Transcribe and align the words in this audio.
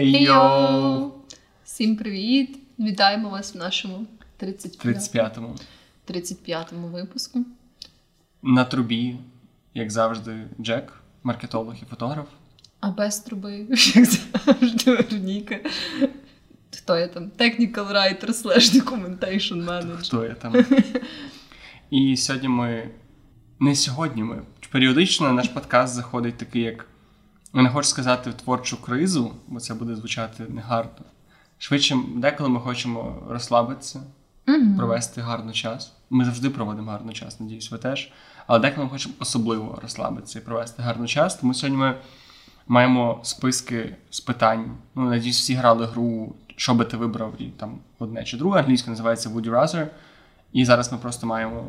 Хей-йоу! 0.00 1.12
Всім 1.64 1.96
привіт! 1.96 2.58
Вітаємо 2.78 3.28
вас 3.28 3.54
в 3.54 3.58
нашому 3.58 4.06
35-му 4.42 5.56
35-му 6.08 6.88
випуску. 6.88 7.44
На 8.42 8.64
трубі, 8.64 9.16
як 9.74 9.90
завжди, 9.90 10.46
Джек, 10.60 10.92
маркетолог 11.22 11.74
і 11.82 11.84
фотограф. 11.90 12.26
А 12.80 12.90
без 12.90 13.18
труби, 13.18 13.66
як 13.94 14.04
завжди, 14.04 14.90
Вероніка. 14.96 15.58
Хто 16.76 16.98
я 16.98 17.08
там? 17.08 17.30
Technical 17.38 17.92
writer 17.92 18.28
slash 18.28 18.80
documentation 18.80 19.64
manager. 19.64 19.96
Хто 19.96 20.24
я 20.24 20.34
там? 20.34 20.54
І 21.90 22.16
сьогодні 22.16 22.48
ми. 22.48 22.90
Не 23.58 23.74
сьогодні 23.74 24.22
ми. 24.22 24.42
Періодично 24.70 25.32
наш 25.32 25.48
подкаст 25.48 25.94
заходить 25.94 26.36
такий, 26.36 26.62
як. 26.62 26.86
Я 27.54 27.62
не 27.62 27.68
хочу 27.70 27.88
сказати 27.88 28.30
в 28.30 28.34
творчу 28.34 28.82
кризу, 28.82 29.32
бо 29.48 29.60
це 29.60 29.74
буде 29.74 29.96
звучати 29.96 30.44
негарно. 30.48 30.90
Швидше, 31.58 31.96
деколи 32.16 32.48
ми 32.48 32.60
хочемо 32.60 33.22
розслабитися, 33.28 34.00
Мгм. 34.46 34.76
провести 34.76 35.20
гарний 35.20 35.54
час. 35.54 35.92
Ми 36.10 36.24
завжди 36.24 36.50
проводимо 36.50 36.90
гарний 36.90 37.14
час, 37.14 37.40
надіюсь, 37.40 37.70
ви 37.70 37.78
теж. 37.78 38.12
Але 38.46 38.58
деколи 38.58 38.84
ми 38.84 38.90
хочемо 38.90 39.14
особливо 39.20 39.78
розслабитися 39.82 40.38
і 40.38 40.42
провести 40.42 40.82
гарний 40.82 41.08
час. 41.08 41.34
Тому 41.34 41.54
сьогодні 41.54 41.78
ми 41.78 41.94
маємо 42.66 43.20
списки 43.22 43.96
з 44.10 44.20
питань. 44.20 44.76
Ну, 44.94 45.10
надіюсь, 45.10 45.38
всі 45.38 45.54
грали 45.54 45.86
гру, 45.86 46.34
що 46.56 46.74
би 46.74 46.84
ти 46.84 46.96
вибрав, 46.96 47.34
і 47.38 47.44
там 47.44 47.78
одне 47.98 48.24
чи 48.24 48.36
друге. 48.36 48.60
Англійська 48.60 48.90
називається 48.90 49.28
Would 49.28 49.44
you 49.46 49.50
rather. 49.50 49.86
І 50.52 50.64
зараз 50.64 50.92
ми 50.92 50.98
просто 50.98 51.26
маємо 51.26 51.64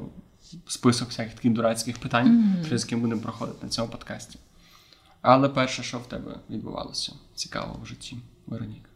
список 0.67 1.08
всяких 1.08 1.34
таких 1.34 1.52
дурацьких 1.53 1.98
питань, 1.98 2.27
Мгм. 2.27 2.63
через 2.63 2.84
які 2.84 2.95
ми 2.95 3.02
будемо 3.02 3.22
проходити 3.22 3.58
на 3.63 3.70
цьому 3.70 3.88
подкасті. 3.91 4.39
Але 5.21 5.49
перше, 5.49 5.84
що 5.84 5.98
в 5.98 6.05
тебе 6.05 6.35
відбувалося 6.49 7.13
цікаво 7.35 7.80
в 7.83 7.86
житті, 7.86 8.17
Вероніка. 8.47 8.89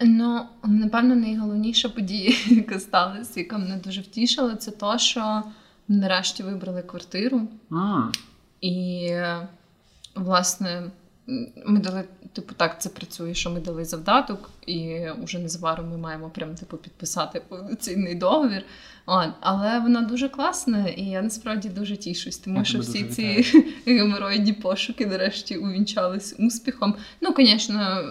Ну, 0.00 0.46
напевно, 0.64 1.14
найголовніша 1.14 1.88
подія, 1.88 2.34
яка 2.46 2.80
сталася, 2.80 3.40
яка 3.40 3.58
мене 3.58 3.76
дуже 3.76 4.00
втішила, 4.00 4.56
це 4.56 4.70
то, 4.70 4.98
що 4.98 5.42
нарешті 5.88 6.42
вибрали 6.42 6.82
квартиру. 6.82 7.48
А. 7.70 8.02
І, 8.60 9.10
власне, 10.14 10.90
ми 11.66 11.80
дали, 11.80 12.04
типу, 12.32 12.54
так 12.54 12.82
це 12.82 12.88
працює, 12.88 13.34
що 13.34 13.50
ми 13.50 13.60
дали 13.60 13.84
завдаток, 13.84 14.50
і 14.66 15.06
вже 15.22 15.38
незабаром 15.38 15.90
ми 15.90 15.96
маємо 15.96 16.30
прям 16.30 16.54
типу 16.54 16.76
підписати 16.76 17.42
повноцінний 17.48 18.14
договір. 18.14 18.64
От, 19.06 19.28
але 19.40 19.80
вона 19.80 20.00
дуже 20.00 20.28
класна, 20.28 20.88
і 20.88 21.04
я 21.04 21.22
насправді 21.22 21.68
дуже 21.68 21.96
тішусь, 21.96 22.38
тому 22.38 22.58
Я 22.58 22.64
що 22.64 22.78
всі 22.78 23.04
ці 23.04 23.44
геморроїдні 23.86 24.52
пошуки 24.52 25.06
нарешті 25.06 25.56
увінчались 25.56 26.36
успіхом. 26.38 26.94
Ну, 27.20 27.34
звісно. 27.36 28.04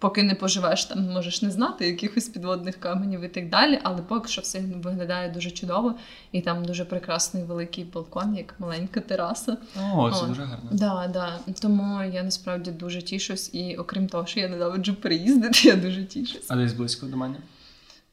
Поки 0.00 0.22
не 0.22 0.34
поживеш, 0.34 0.84
там 0.84 1.02
можеш 1.02 1.42
не 1.42 1.50
знати 1.50 1.86
якихось 1.86 2.28
підводних 2.28 2.80
каменів 2.80 3.20
і 3.20 3.28
так 3.28 3.48
далі, 3.48 3.78
але 3.82 4.02
поки 4.02 4.28
що 4.28 4.40
все 4.40 4.60
виглядає 4.60 5.30
дуже 5.30 5.50
чудово, 5.50 5.94
і 6.32 6.40
там 6.40 6.64
дуже 6.64 6.84
прекрасний 6.84 7.44
великий 7.44 7.84
балкон, 7.84 8.36
як 8.36 8.54
маленька 8.58 9.00
тераса. 9.00 9.56
О, 9.94 10.10
це 10.10 10.24
О, 10.24 10.26
дуже 10.26 10.42
гарно. 10.42 10.70
Да, 10.72 11.10
да. 11.12 11.38
Тому 11.60 12.02
я 12.02 12.22
насправді 12.22 12.70
дуже 12.70 13.02
тішусь, 13.02 13.54
і 13.54 13.76
окрім 13.76 14.08
того, 14.08 14.26
що 14.26 14.40
я 14.40 14.48
ненавиджу 14.48 14.94
переїздити, 14.94 15.68
я 15.68 15.76
дуже 15.76 16.04
тішусь. 16.04 16.46
А 16.48 16.56
десь 16.56 16.72
близько 16.72 17.06
до 17.06 17.16
мене? 17.16 17.36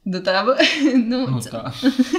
До 0.05 0.19
тебе. 0.19 0.57
Ну, 0.95 1.27
Ну 1.29 1.41
це, 1.41 1.49
так. 1.49 1.73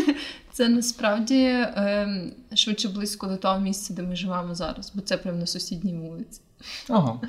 це 0.52 0.68
насправді 0.68 1.66
ем, 1.74 2.32
швидше 2.54 2.88
близько 2.88 3.26
до 3.26 3.36
того 3.36 3.58
місця, 3.60 3.94
де 3.94 4.02
ми 4.02 4.16
живемо 4.16 4.54
зараз, 4.54 4.92
бо 4.94 5.00
це 5.00 5.16
прямо 5.16 5.38
на 5.38 5.46
сусідній 5.46 5.94
вулиці. 5.94 6.40
Ого. 6.88 7.20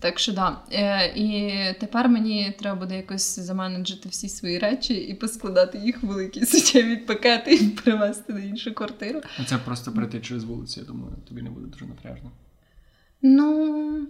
Так 0.00 0.18
що 0.18 0.32
да. 0.32 0.60
Е, 0.72 1.12
і 1.16 1.54
тепер 1.80 2.08
мені 2.08 2.54
треба 2.58 2.80
буде 2.80 2.96
якось 2.96 3.38
заменеджити 3.38 4.08
всі 4.08 4.28
свої 4.28 4.58
речі 4.58 4.94
і 4.94 5.14
поскладати 5.14 5.78
їх 5.78 6.02
в 6.02 6.06
великі 6.06 6.46
суттєві 6.46 6.96
пакети 6.96 7.54
і 7.54 7.68
привезти 7.68 8.32
на 8.32 8.40
іншу 8.40 8.74
квартиру. 8.74 9.20
Ну, 9.38 9.44
Це 9.44 9.58
просто 9.58 9.92
пройти 9.92 10.20
через 10.20 10.44
вулицю, 10.44 10.80
я 10.80 10.86
думаю, 10.86 11.12
тобі 11.28 11.42
не 11.42 11.50
буде 11.50 11.66
дуже 11.66 11.86
напряжно. 11.86 12.30
Ну, 13.22 14.06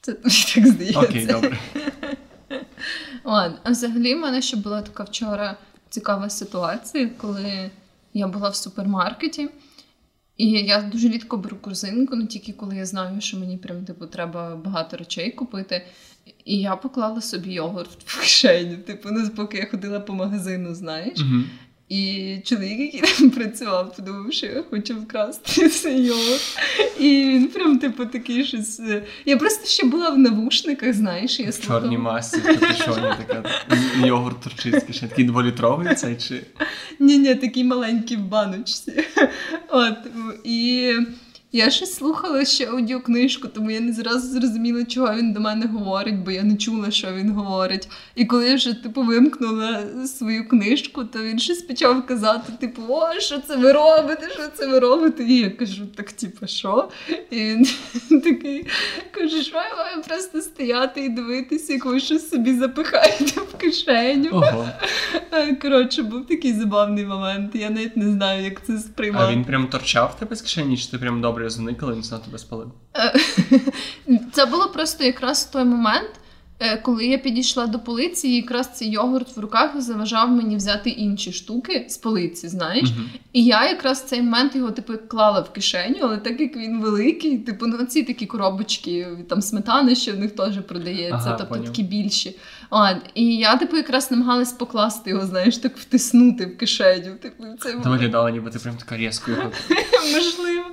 це 0.00 0.12
тобі 0.12 0.34
так 0.54 0.66
здається. 0.66 1.00
Окей, 1.00 1.26
добре. 1.26 1.58
Ладно, 3.24 3.58
а 3.62 3.70
взагалі 3.70 4.14
в 4.14 4.18
мене 4.18 4.42
ще 4.42 4.56
була 4.56 4.82
така 4.82 5.04
вчора 5.04 5.56
цікава 5.88 6.30
ситуація, 6.30 7.10
коли 7.16 7.70
я 8.14 8.28
була 8.28 8.48
в 8.48 8.56
супермаркеті, 8.56 9.48
і 10.40 10.50
я 10.50 10.82
дуже 10.82 11.08
рідко 11.08 11.36
беру 11.36 11.56
корзинку, 11.56 12.16
ну 12.16 12.26
тільки 12.26 12.52
коли 12.52 12.76
я 12.76 12.86
знаю, 12.86 13.20
що 13.20 13.36
мені 13.36 13.56
прям 13.56 13.84
типу 13.84 14.06
треба 14.06 14.56
багато 14.56 14.96
речей 14.96 15.30
купити. 15.30 15.86
І 16.44 16.58
я 16.58 16.76
поклала 16.76 17.20
собі 17.20 17.52
йогурт 17.52 17.90
в 18.04 18.20
кишеню, 18.20 18.76
типу, 18.76 19.08
ну, 19.12 19.30
поки 19.36 19.58
я 19.58 19.66
ходила 19.66 20.00
по 20.00 20.12
магазину, 20.14 20.74
знаєш. 20.74 21.18
Мгм. 21.18 21.44
І 21.90 22.36
чоловік, 22.44 22.80
який 22.80 23.00
там 23.18 23.30
працював, 23.36 23.96
подумав, 23.96 24.32
що 24.32 24.46
я 24.46 24.64
хочу 24.70 24.96
вкрасти 25.00 25.68
цей 25.68 26.04
його. 26.04 26.36
І 26.98 27.08
він 27.08 27.48
прям, 27.48 27.78
типу, 27.78 28.06
такий 28.06 28.44
щось. 28.44 28.80
е, 28.80 29.02
Я 29.26 29.36
просто 29.36 29.66
ще 29.66 29.86
була 29.86 30.10
в 30.10 30.18
навушниках, 30.18 30.94
знаєш, 30.94 31.40
я 31.40 31.50
В 31.50 31.60
чорній 31.66 31.88
слухала. 31.96 31.98
масці, 32.12 32.40
капюшоні 32.40 33.12
така 33.26 33.44
йогурт 34.06 34.40
торчить, 34.40 34.94
ще 34.96 35.06
такий 35.08 35.24
дволітровий 35.24 35.94
цей 35.94 36.16
чи. 36.16 36.42
Ні, 37.00 37.18
ні, 37.18 37.34
такий 37.34 37.64
маленький 37.64 38.16
в 38.16 38.20
баночці. 38.20 38.92
От, 39.68 39.96
і 40.44 40.92
я 41.52 41.70
ще 41.70 41.86
слухала 41.86 42.44
ще 42.44 42.66
аудіокнижку, 42.66 43.48
тому 43.48 43.70
я 43.70 43.80
не 43.80 43.92
зразу 43.92 44.40
зрозуміла, 44.40 44.84
чого 44.84 45.14
він 45.14 45.32
до 45.32 45.40
мене 45.40 45.66
говорить, 45.66 46.18
бо 46.18 46.30
я 46.30 46.42
не 46.42 46.56
чула, 46.56 46.90
що 46.90 47.12
він 47.12 47.30
говорить. 47.30 47.88
І 48.14 48.24
коли 48.24 48.48
я 48.48 48.54
вже 48.54 48.74
типу 48.74 49.02
вимкнула 49.02 49.82
свою 50.06 50.48
книжку, 50.48 51.04
то 51.04 51.22
він 51.22 51.38
щось 51.38 51.62
почав 51.62 52.06
казати: 52.06 52.52
типу, 52.60 52.82
о, 52.88 53.20
що 53.20 53.38
це 53.38 53.56
ви 53.56 53.72
робите? 53.72 54.28
Що 54.30 54.42
це 54.54 54.66
ви 54.66 54.78
робите? 54.78 55.24
І 55.24 55.38
я 55.38 55.50
кажу, 55.50 55.86
так, 55.86 56.12
типу, 56.12 56.46
що? 56.46 56.88
І 57.30 57.36
він 57.36 57.66
такий 58.20 58.66
каже, 59.10 59.42
що 59.42 59.56
я 59.56 59.76
маю 59.76 60.02
просто 60.08 60.40
стояти 60.40 61.04
і 61.04 61.08
дивитися, 61.08 61.72
як 61.72 61.84
ви 61.84 62.00
щось 62.00 62.30
собі 62.30 62.54
запихаєте 62.54 63.40
в 63.40 63.56
кишеню. 63.56 64.30
Ого. 64.32 64.68
Е, 65.32 65.54
Коротше, 65.54 66.02
був 66.02 66.26
такий 66.26 66.52
забавний 66.52 67.06
момент. 67.06 67.54
Я 67.54 67.70
навіть 67.70 67.96
не 67.96 68.12
знаю, 68.12 68.44
як 68.44 68.66
це 68.66 68.78
А 69.14 69.32
він 69.32 69.44
прям 69.44 69.66
торчав 69.66 70.18
тебе 70.18 70.36
з 70.36 70.42
кишені, 70.42 70.76
чи 70.76 70.90
ти 70.90 70.98
прям 70.98 71.20
добре 71.20 71.39
заникала, 71.48 71.92
він 71.94 72.02
знов 72.02 72.22
тебе 72.22 72.38
спалив? 72.38 72.72
Е, 72.96 73.14
Це 74.32 74.46
було 74.46 74.68
просто 74.68 75.04
якраз 75.04 75.44
той 75.44 75.64
момент, 75.64 76.10
коли 76.82 77.06
я 77.06 77.18
підійшла 77.18 77.66
до 77.66 77.78
полиці, 77.78 78.28
якраз 78.28 78.70
цей 78.74 78.90
йогурт 78.90 79.36
в 79.36 79.40
руках 79.40 79.80
заважав 79.80 80.30
мені 80.30 80.56
взяти 80.56 80.90
інші 80.90 81.32
штуки 81.32 81.86
з 81.88 81.96
полиці, 81.96 82.48
знаєш. 82.48 82.90
Мгм. 82.90 83.10
І 83.32 83.44
я 83.44 83.68
якраз 83.68 84.00
в 84.00 84.04
цей 84.04 84.22
момент 84.22 84.56
його 84.56 84.70
типу 84.70 84.92
клала 85.08 85.40
в 85.40 85.52
кишеню, 85.52 85.98
але 86.02 86.16
так 86.16 86.40
як 86.40 86.56
він 86.56 86.80
великий, 86.80 87.38
типу, 87.38 87.66
ну 87.66 87.84
ці 87.84 88.02
такі 88.02 88.26
коробочки, 88.26 89.06
там 89.28 89.42
сметани, 89.42 89.94
що 89.94 90.12
в 90.12 90.18
них 90.18 90.30
теж 90.30 90.54
продається, 90.68 91.16
Ага, 91.26 91.36
тобто 91.38 91.54
поняв. 91.54 91.66
такі 91.66 91.82
більші. 91.82 92.36
От, 92.70 92.96
і 93.14 93.36
я, 93.36 93.56
типу, 93.56 93.76
якраз 93.76 94.10
намагалась 94.10 94.52
покласти 94.52 95.10
його, 95.10 95.26
знаєш, 95.26 95.58
так 95.58 95.76
втиснути 95.76 96.46
в 96.46 96.56
кишеню. 96.56 97.14
Типу, 97.22 97.44
це 97.60 97.74
виглядало, 97.74 98.28
ніби 98.28 98.50
ти 98.50 98.58
прям 98.58 98.76
така 98.76 98.96
різко 98.96 99.30
його. 99.30 99.42
Можливо. 100.14 100.64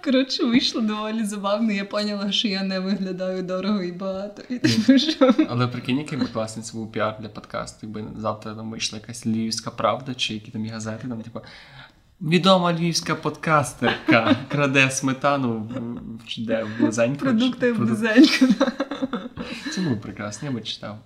От, 0.00 0.04
коротше, 0.04 0.44
вийшло 0.44 0.80
доволі 0.80 1.24
забавно. 1.24 1.72
Я 1.72 1.84
поняла, 1.84 2.32
що 2.32 2.48
я 2.48 2.62
не 2.62 2.80
виглядаю 2.80 3.42
дорого 3.42 3.82
і 3.82 3.92
багато. 3.92 4.42
І 4.48 4.58
тому 4.58 4.98
що 4.98 5.34
Але 5.48 5.66
прикинь, 5.68 5.98
який 5.98 6.18
би 6.18 6.26
класний 6.26 6.64
це 6.64 6.72
був 6.72 6.92
піар 6.92 7.16
для 7.20 7.28
подкасту, 7.28 7.78
якби 7.82 8.04
завтра 8.18 8.54
там 8.54 8.70
вийшла 8.70 8.98
якась 8.98 9.26
львівська 9.26 9.70
правда, 9.70 10.14
чи 10.14 10.34
які 10.34 10.50
там 10.50 10.66
є 10.66 10.72
газети, 10.72 11.08
там, 11.08 11.22
типу. 11.22 11.40
Відома 12.20 12.72
львівська 12.72 13.14
подкастерка 13.14 14.36
краде 14.48 14.90
сметану 14.90 15.58
в, 15.58 16.44
де, 16.46 16.64
в 16.64 16.80
Близенько. 16.80 17.18
продукти 17.18 17.72
в 17.72 17.78
близенько. 17.78 18.46
Це 19.74 19.80
було 19.80 19.96
прекрасно, 19.96 20.48
я 20.48 20.54
би 20.54 20.60
читав. 20.60 20.98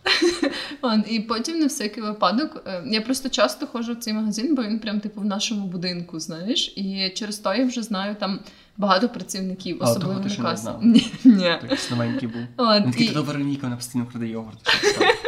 І 1.11 1.21
потім 1.21 1.59
на 1.59 1.67
всякий 1.67 2.03
випадок. 2.03 2.63
е, 2.67 2.83
Я 2.87 3.01
просто 3.01 3.29
часто 3.29 3.67
ходжу 3.67 3.93
в 3.93 3.97
цей 3.97 4.13
магазин, 4.13 4.55
бо 4.55 4.63
він 4.63 4.79
прям 4.79 5.01
типу 5.01 5.21
в 5.21 5.25
нашому 5.25 5.67
будинку, 5.67 6.21
знаєш. 6.21 6.73
І 6.77 7.13
через 7.17 7.39
то 7.39 7.55
я 7.55 7.67
вже 7.67 7.83
знаю 7.83 8.15
там 8.21 8.41
багато 8.77 9.09
працівників, 9.09 9.79
А, 9.81 9.85
особливо 9.85 10.15
того 10.15 10.25
на 10.25 10.51
касі. 10.51 10.65
Ні, 10.83 11.13
ні. 11.25 11.57
Так 11.69 11.79
був. 12.27 12.43
От, 12.57 12.83
Він 12.85 12.91
такий 12.91 13.07
і- 13.07 13.11
Вероніка, 13.23 13.61
вона 13.63 13.77
постійно 13.77 14.07
краде 14.07 14.27
йогурт. 14.27 14.59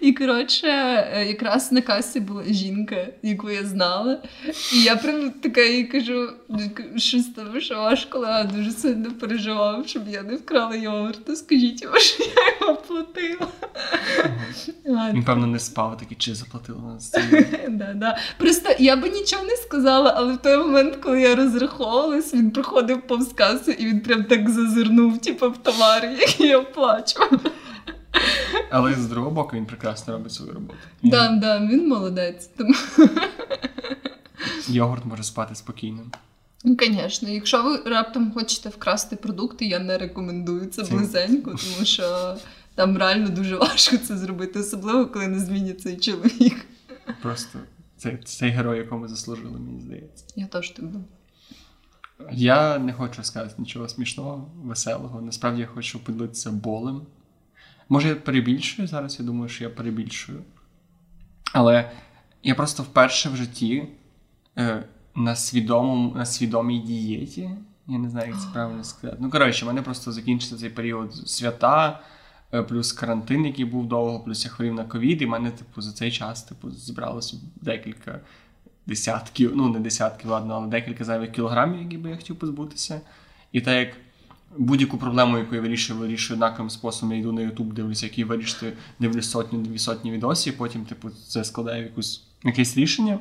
І 0.00 0.12
коротше, 0.12 0.66
е, 0.66 1.26
якраз 1.28 1.72
на 1.72 1.80
касі 1.80 2.20
була 2.20 2.42
жінка, 2.44 3.06
яку 3.22 3.50
я 3.50 3.64
знала. 3.64 4.22
І 4.74 4.82
я 4.82 4.96
прям 4.96 5.30
така 5.30 5.60
їй 5.60 5.84
кажу, 5.84 6.28
що 6.96 7.18
з 7.18 7.24
тобою, 7.24 7.60
що 7.60 7.74
ваш 7.74 8.04
колега 8.04 8.44
дуже 8.44 8.70
сильно 8.70 9.10
переживав, 9.10 9.88
щоб 9.88 10.08
я 10.08 10.22
не 10.22 10.36
вкрала 10.36 10.76
йогурту. 10.76 11.36
Скажіть 11.36 11.82
йому, 11.82 11.96
що 11.96 12.24
я 12.24 12.58
його 12.60 12.76
платила. 12.76 13.48
Він, 15.12 15.24
певно, 15.24 15.46
не 15.46 15.58
спав, 15.58 15.96
такий 15.96 16.16
чи 16.16 16.34
заплатила 16.34 16.78
нас. 16.78 17.10
да, 17.68 17.92
да. 17.94 18.18
Просто 18.38 18.70
я 18.78 18.96
би 18.96 19.08
нічого 19.08 19.44
не 19.44 19.56
сказала, 19.56 20.14
але 20.16 20.32
в 20.32 20.36
той 20.36 20.56
момент, 20.56 20.96
коли 20.96 21.20
я 21.20 21.34
розраховувалась, 21.34 22.34
він 22.34 22.50
приходив 22.50 23.02
повз 23.02 23.32
касу 23.32 23.70
і 23.70 23.86
він 23.86 24.00
прям 24.00 24.24
так 24.24 24.50
зазирнув, 24.50 25.18
типу, 25.18 25.50
в 25.50 25.56
товар, 25.58 26.04
який 26.20 26.46
я 26.46 26.60
плачу. 26.60 27.20
Але 28.70 28.94
з 28.94 29.06
другого 29.06 29.34
боку 29.34 29.56
він 29.56 29.66
прекрасно 29.66 30.12
робить 30.12 30.32
свою 30.32 30.52
роботу. 30.52 30.78
Да, 31.02 31.28
да, 31.28 31.58
він 31.58 31.88
молодець. 31.88 32.50
Тому... 32.56 32.74
Йогурт 34.68 35.04
може 35.04 35.22
спати 35.22 35.54
спокійно. 35.54 36.00
Ну, 36.64 36.76
Звісно, 36.80 37.28
якщо 37.28 37.62
ви 37.62 37.76
раптом 37.76 38.32
хочете 38.32 38.68
вкрасти 38.68 39.16
продукти, 39.16 39.66
я 39.66 39.78
не 39.78 39.98
рекомендую 39.98 40.66
це 40.66 40.82
близенько, 40.82 41.50
тому 41.74 41.84
що 41.84 42.36
там 42.74 42.98
реально 42.98 43.28
дуже 43.28 43.56
важко 43.56 43.96
це 43.96 44.18
зробити, 44.18 44.58
особливо 44.58 45.06
коли 45.06 45.28
не 45.28 45.40
змінить 45.40 45.80
цей 45.80 45.96
чоловік. 45.96 46.66
Просто 47.22 47.58
це, 47.96 48.18
цей 48.24 48.50
герой, 48.50 48.78
якого 48.78 49.00
ми 49.00 49.08
заслужили, 49.08 49.58
мені 49.58 49.80
здається. 49.80 50.24
Я 50.36 50.46
теж 50.46 50.70
так 50.70 50.84
думаю. 50.84 51.04
Я 52.32 52.78
не 52.78 52.92
хочу 52.92 53.24
сказати 53.24 53.54
нічого 53.58 53.88
смішного, 53.88 54.50
веселого. 54.64 55.20
Насправді 55.20 55.60
я 55.60 55.66
хочу 55.66 56.04
поділитися 56.04 56.50
болем. 56.50 57.02
Може, 57.88 58.08
я 58.08 58.16
перебільшую 58.16 58.88
зараз, 58.88 59.20
я 59.20 59.26
думаю, 59.26 59.48
що 59.48 59.64
я 59.64 59.70
перебільшую. 59.70 60.42
Але 61.52 61.90
я 62.42 62.54
просто 62.54 62.82
вперше 62.82 63.28
в 63.28 63.36
житті 63.36 63.88
е, 64.58 64.84
на, 65.14 65.36
свідомому, 65.36 66.14
на 66.14 66.26
свідомій 66.26 66.78
дієті. 66.78 67.50
Я 67.86 67.98
не 67.98 68.10
знаю, 68.10 68.28
як 68.28 68.40
це 68.40 68.46
правильно 68.52 68.84
сказати. 68.84 69.18
Ну, 69.20 69.30
коротше, 69.30 69.64
в 69.64 69.68
мене 69.68 69.82
просто 69.82 70.12
закінчиться 70.12 70.56
цей 70.56 70.70
період 70.70 71.14
свята, 71.14 72.00
е, 72.54 72.62
плюс 72.62 72.92
карантин, 72.92 73.46
який 73.46 73.64
був 73.64 73.88
довго, 73.88 74.20
плюс 74.20 74.44
я 74.44 74.50
хворів 74.50 74.74
на 74.74 74.84
ковід, 74.84 75.22
і 75.22 75.26
в 75.26 75.28
мене, 75.28 75.50
типу, 75.50 75.80
за 75.80 75.92
цей 75.92 76.12
час 76.12 76.42
типу, 76.42 76.70
зібралося 76.70 77.36
декілька 77.56 78.20
десятків, 78.86 79.52
ну 79.56 79.68
не 79.68 79.80
десятків, 79.80 80.30
ладно, 80.30 80.54
але 80.54 80.66
декілька 80.66 81.04
зайвих 81.04 81.32
кілограмів, 81.32 81.82
які 81.82 81.98
би 81.98 82.10
я 82.10 82.16
хотів 82.16 82.38
позбутися. 82.38 83.00
І 83.52 83.60
так 83.60 83.74
як 83.74 83.96
будь-яку 84.56 84.98
проблему, 84.98 85.38
яку 85.38 85.54
я 85.54 85.60
вирішую, 85.60 86.00
вирішую 86.00 86.36
однаковим 86.36 86.70
способом, 86.70 87.14
я 87.14 87.20
йду 87.20 87.32
на 87.32 87.40
YouTube, 87.40 87.72
дивлюся, 87.72 88.06
який 88.06 88.24
вирішити, 88.24 88.72
дивлюсь 88.98 89.30
сотню, 89.30 89.58
дві 89.58 89.78
сотні 89.78 90.10
відосів, 90.10 90.56
потім, 90.56 90.84
типу, 90.84 91.10
це 91.10 91.44
складає 91.44 91.82
якусь 91.82 92.24
якесь 92.44 92.76
рішення. 92.76 93.18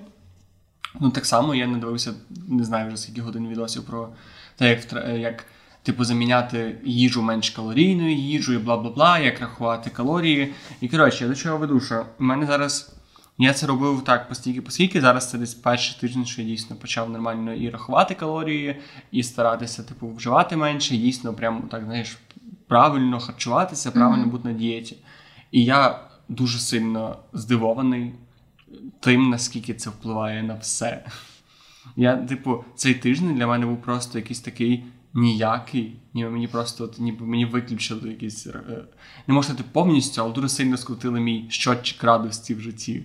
Ну, 1.00 1.10
так 1.10 1.26
само 1.26 1.56
я 1.56 1.68
не 1.68 1.78
дивився, 1.78 2.14
не 2.48 2.64
знаю 2.64 2.88
вже 2.88 2.98
скільки 2.98 3.22
годин 3.22 3.48
відосів 3.48 3.84
про 3.84 4.10
те, 4.56 4.70
як, 4.70 5.10
як 5.20 5.46
типу, 5.84 6.04
заміняти 6.04 6.78
їжу 6.86 7.22
менш 7.22 7.50
калорійною 7.50 8.16
їжею, 8.16 8.60
бла 8.60 8.78
бла 8.78 8.90
бла, 8.90 9.20
як 9.20 9.40
рахувати 9.40 9.90
калорії. 9.90 10.54
І 10.82 10.88
коротше, 10.90 11.24
я 11.24 11.30
до 11.30 11.36
чого 11.36 11.58
веду, 11.58 11.80
що 11.80 12.06
в 12.20 12.24
мене 12.24 12.46
зараз. 12.46 12.97
Я 13.38 13.54
це 13.54 13.68
робив 13.68 14.04
так 14.04 14.30
постійки, 14.30 14.62
поскільки 14.62 15.02
зараз 15.02 15.30
це 15.30 15.38
десь 15.38 15.54
перший 15.54 15.98
тиждень, 16.02 16.26
що 16.26 16.42
я 16.42 16.48
дійсно 16.48 16.76
почав 16.76 17.10
нормально 17.10 17.54
і 17.54 17.70
рахувати 17.70 18.16
калорії, 18.16 18.76
і 19.12 19.24
старатися, 19.24 19.84
типу, 19.84 20.10
вживати 20.14 20.58
менше, 20.58 20.98
дійсно, 20.98 21.34
прямо 21.34 21.62
так, 21.72 21.84
знаєш, 21.86 22.18
правильно 22.68 23.20
харчуватися, 23.20 23.92
правильно 23.92 24.22
Мгм. 24.22 24.32
бути 24.32 24.48
на 24.48 24.54
дієті. 24.54 24.98
І 25.52 25.64
я 25.66 26.00
дуже 26.30 26.60
сильно 26.60 27.18
здивований 27.34 28.14
тим, 29.00 29.30
наскільки 29.30 29.74
це 29.74 29.90
впливає 29.90 30.44
на 30.44 30.54
все. 30.56 31.06
Я, 31.96 32.16
типу, 32.18 32.64
цей 32.76 32.94
тиждень 32.94 33.36
для 33.36 33.48
мене 33.48 33.66
був 33.66 33.82
просто 33.82 34.18
якийсь 34.20 34.40
такий 34.40 34.84
ніякий, 35.14 35.96
ніби 36.14 36.30
мені 36.30 36.48
просто 36.48 36.84
от, 36.84 37.00
ніби 37.00 37.26
мені 37.26 37.46
виключили 37.46 38.10
якийсь. 38.10 38.48
е, 38.48 38.62
Не 39.28 39.44
сказати 39.44 39.64
повністю, 39.72 40.22
але 40.22 40.34
дуже 40.34 40.50
сильно 40.50 40.78
скрутили 40.78 41.20
мій 41.20 41.46
щотчик 41.50 42.04
радості 42.04 42.56
в 42.56 42.60
житті. 42.62 43.04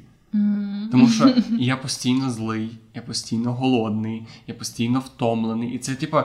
Тому 0.92 1.08
що 1.08 1.34
я 1.58 1.76
постійно 1.76 2.30
злий, 2.30 2.78
я 2.94 3.02
постійно 3.02 3.52
голодний, 3.52 4.26
я 4.46 4.54
постійно 4.54 5.00
втомлений. 5.00 5.74
І 5.74 5.78
це, 5.78 5.94
типу, 5.94 6.18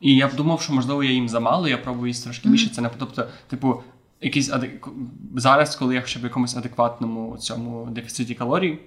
і 0.00 0.16
я 0.16 0.28
б 0.28 0.34
думав, 0.36 0.60
що 0.60 0.72
можливо 0.72 1.04
я 1.04 1.10
їм 1.10 1.28
замало, 1.28 1.68
я 1.68 1.78
пробую 1.78 2.06
їсти 2.06 2.24
трошки 2.24 2.48
більше. 2.48 2.70
Це 2.70 2.80
не 2.80 2.90
тобто, 2.98 3.28
типу, 3.48 3.82
якийсь 4.20 4.50
адек... 4.50 4.88
зараз, 5.36 5.76
коли 5.76 5.94
я 5.94 6.02
ще 6.06 6.20
в 6.20 6.22
якомусь 6.22 6.56
адекватному 6.56 7.36
цьому 7.38 7.88
дефіциті 7.90 8.34
калорій, 8.34 8.78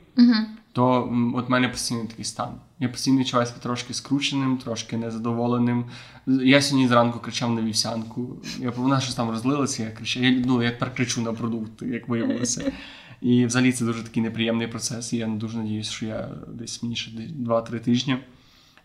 то 0.71 1.13
от 1.35 1.47
в 1.47 1.51
мене 1.51 1.69
постійно 1.69 2.05
такий 2.05 2.25
стан. 2.25 2.49
Я 2.79 2.89
постійно 2.89 3.19
відчуваю 3.19 3.47
трошки 3.61 3.93
скрученим, 3.93 4.57
трошки 4.57 4.97
незадоволеним. 4.97 5.85
Я 6.27 6.61
сьогодні 6.61 6.87
зранку 6.87 7.19
кричав 7.19 7.51
на 7.55 7.61
вівсянку. 7.61 8.35
Я 8.59 8.69
вона 8.69 8.99
щось 8.99 9.15
там 9.15 9.29
розлилася, 9.29 9.83
я 9.83 9.91
кричав. 9.91 10.23
Я, 10.23 10.43
ну, 10.45 10.63
я 10.63 10.71
тепер 10.71 10.95
кричу 10.95 11.21
на 11.21 11.33
продукти, 11.33 11.87
як 11.87 12.07
виявилося. 12.07 12.71
І 13.21 13.45
взагалі 13.45 13.71
це 13.71 13.85
дуже 13.85 14.03
такий 14.03 14.23
неприємний 14.23 14.67
процес. 14.67 15.13
І 15.13 15.17
я 15.17 15.27
дуже 15.27 15.57
надіюсь, 15.57 15.89
що 15.89 16.05
я 16.05 16.29
десь 16.53 16.83
мені 16.83 16.95
ще 16.95 17.11
2-3 17.11 17.79
тижні. 17.79 18.17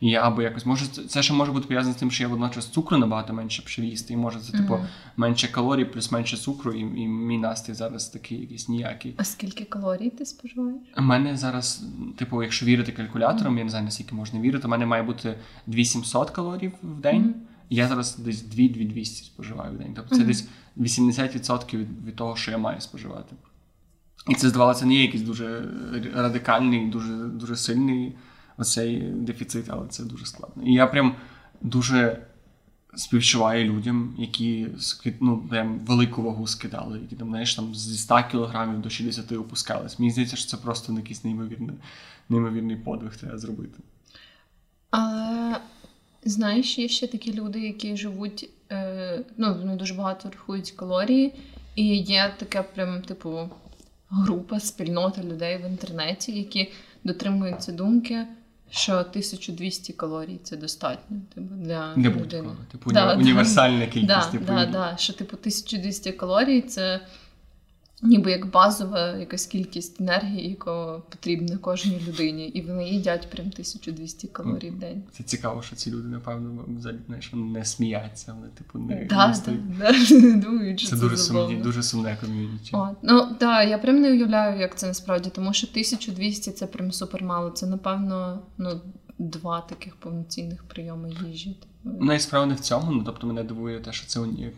І 0.01 0.11
я 0.11 0.23
або 0.27 0.43
якось 0.43 0.67
може 0.67 0.87
це- 1.09 1.23
ще 1.23 1.35
може 1.35 1.53
бути 1.53 1.67
пов'язано 1.67 1.95
з 1.95 1.99
тим, 1.99 2.11
що 2.11 2.23
я 2.23 2.29
водночас 2.29 2.67
цукру 2.69 2.99
набагато 2.99 3.33
менше 3.33 3.63
почав 3.63 3.85
їсти. 3.85 4.15
І 4.15 4.17
може 4.17 4.41
це 4.41 4.53
типу 4.53 4.75
Мгм. 4.75 4.87
менше 5.17 5.49
калорій, 5.49 5.85
плюс 5.85 6.13
менше 6.13 6.37
цукру, 6.37 6.73
і, 6.73 6.81
і 6.81 7.07
мій 7.09 7.39
настрій 7.39 7.75
зараз 7.75 8.09
такий 8.09 8.41
якийсь 8.41 8.69
ніякий. 8.69 9.15
А 9.17 9.25
скільки 9.25 9.65
калорій 9.65 10.11
ти 10.11 10.27
споживаєш? 10.27 10.81
У 10.99 11.03
мене 11.03 11.37
зараз, 11.37 11.85
типу, 12.17 12.43
якщо 12.43 12.67
вірити 12.67 12.93
калькуляторам, 12.93 13.59
я 13.59 13.65
не 13.65 13.71
знаю, 13.71 13.85
наскільки 13.85 14.15
можна 14.15 14.41
вірити, 14.41 14.67
у 14.67 14.71
мене 14.71 14.87
має 14.87 15.03
бути 15.03 15.39
2700 15.67 16.31
калорій 16.31 16.73
в 16.83 17.01
день. 17.01 17.21
Мгм. 17.21 17.35
Я 17.71 17.89
зараз 17.89 18.17
десь 18.19 18.43
2-2200 18.43 19.25
споживаю 19.25 19.75
в 19.75 19.79
день. 19.79 19.93
Тобто 19.97 20.17
це 20.17 20.25
десь 20.25 20.49
80% 20.77 21.79
від, 21.79 22.07
від 22.07 22.17
того, 22.17 22.37
що 22.37 22.51
я 22.51 22.59
маю 22.59 22.81
споживати. 22.81 23.37
І 24.29 24.35
це 24.35 24.49
здавалося 24.49 24.87
не 24.87 24.95
є 24.95 25.03
якийсь 25.03 25.23
дуже 25.23 25.65
радикальний, 26.15 26.87
дуже, 26.87 27.15
дуже 27.15 27.57
сильний 27.57 28.15
оцей 28.57 29.01
дефіцит, 29.01 29.65
але 29.69 29.89
це 29.89 30.05
дуже 30.05 30.27
складно. 30.27 30.63
І 30.63 30.73
я 30.73 30.87
прям 30.87 31.15
дуже 31.61 32.27
співчуваю 32.97 33.65
людям, 33.65 34.15
які 34.19 34.69
ну, 35.21 35.39
прям 35.39 35.79
велику 35.79 36.23
вагу 36.23 36.47
скидали, 36.47 37.01
які 37.01 37.17
там, 37.17 37.29
знаєш, 37.29 37.55
там 37.55 37.75
зі 37.75 37.99
100 37.99 38.25
кілограмів 38.31 38.81
до 38.81 38.91
60 38.91 39.33
опускались. 39.33 39.99
Мені 39.99 40.11
здається, 40.11 40.37
що 40.37 40.51
це 40.51 40.57
просто 40.57 40.93
якийсь 40.93 41.25
неймовірний, 41.25 41.77
неймовірний 42.29 42.77
подвиг 42.77 43.17
треба 43.17 43.39
зробити. 43.39 43.79
Але 44.91 45.57
знаєш, 46.25 46.79
є 46.79 46.89
ще 46.89 47.07
такі 47.07 47.35
люди, 47.35 47.61
які 47.61 47.97
живуть, 47.97 48.51
е, 48.71 49.25
ну, 49.37 49.55
вони 49.55 49.77
дуже 49.77 49.95
багато 49.95 50.31
рахують 50.31 50.71
калорії, 50.71 51.33
і 51.77 51.97
є 51.97 52.35
така 52.39 52.63
прям, 52.63 53.03
типу, 53.03 53.51
група, 54.11 54.61
спільнота 54.61 55.23
людей 55.23 55.59
в 55.65 55.67
інтернеті, 55.67 56.33
які 56.33 56.73
дотримуються 57.05 57.73
думки, 57.73 58.27
що 58.71 58.93
1200 58.93 59.93
калорій 59.93 60.41
це 60.43 60.57
достатньо 60.57 61.17
типу, 61.35 61.55
для, 61.55 61.93
Для 61.97 62.11
будь-кого. 62.11 62.57
Типу, 62.73 62.93
Да, 62.93 63.05
уні- 63.07 63.15
да. 63.15 63.21
універсальна 63.23 63.87
кількість. 63.87 64.07
Да, 64.07 64.27
типу, 64.31 64.45
да, 64.47 64.63
і- 64.63 64.73
да, 64.73 64.97
що 64.97 65.13
типу 65.13 65.37
1200 65.37 66.13
калорій 66.13 66.61
це 66.61 67.01
ніби 68.03 68.31
як 68.31 68.51
базова 68.51 69.17
якась 69.17 69.47
кількість 69.47 70.01
енергії, 70.01 70.49
яка 70.51 71.03
потрібна 71.11 71.57
кожній 71.57 72.01
людині. 72.09 72.49
І 72.49 72.63
вони 72.63 72.89
їдять 72.89 73.31
прям 73.31 73.47
1200 73.47 74.29
калорій 74.29 74.71
в 74.71 74.79
день. 74.79 75.03
Це 75.13 75.23
цікаво, 75.23 75.63
що 75.63 75.77
ці 75.77 75.91
люди, 75.91 76.09
напевно, 76.09 76.65
взагалі 76.79 76.99
знаєш, 77.07 77.31
не 77.33 77.65
сміються, 77.65 78.35
вони, 78.35 78.49
типу, 78.49 78.79
не, 78.79 79.07
Да, 79.11 79.29
не 79.29 79.35
стоять. 79.35 79.79
да, 79.79 79.93
думають, 80.37 80.81
що 80.81 80.89
Це 80.89 80.97
це, 80.97 81.03
дуже 81.03 81.17
сумні, 81.17 81.57
дуже 81.57 81.83
сумне 81.83 82.19
ком'юніті. 82.21 82.77
Ну 83.03 83.29
так, 83.39 83.69
я 83.69 83.79
прям 83.79 84.01
не 84.01 84.11
уявляю, 84.13 84.61
як 84.61 84.79
це 84.79 84.87
насправді, 84.87 85.31
тому 85.31 85.53
що 85.53 85.67
1200 85.67 86.53
це 86.53 86.67
прям 86.67 86.93
супер 86.93 87.23
мало. 87.23 87.51
Це 87.51 87.67
напевно 87.67 88.43
ну, 88.59 88.81
два 89.19 89.61
таких 89.61 89.97
повноцінних 89.97 90.65
прийоми 90.65 91.13
їжі. 91.29 91.57
І 92.17 92.19
справа 92.19 92.47
не 92.47 92.55
в 92.55 92.61
цьому, 92.61 92.93
ну 92.93 93.03
тобто 93.07 93.27
мене 93.27 93.45
дивує 93.45 93.81
те, 93.81 93.93
що 93.93 94.07
це 94.07 94.21
уні- 94.21 94.51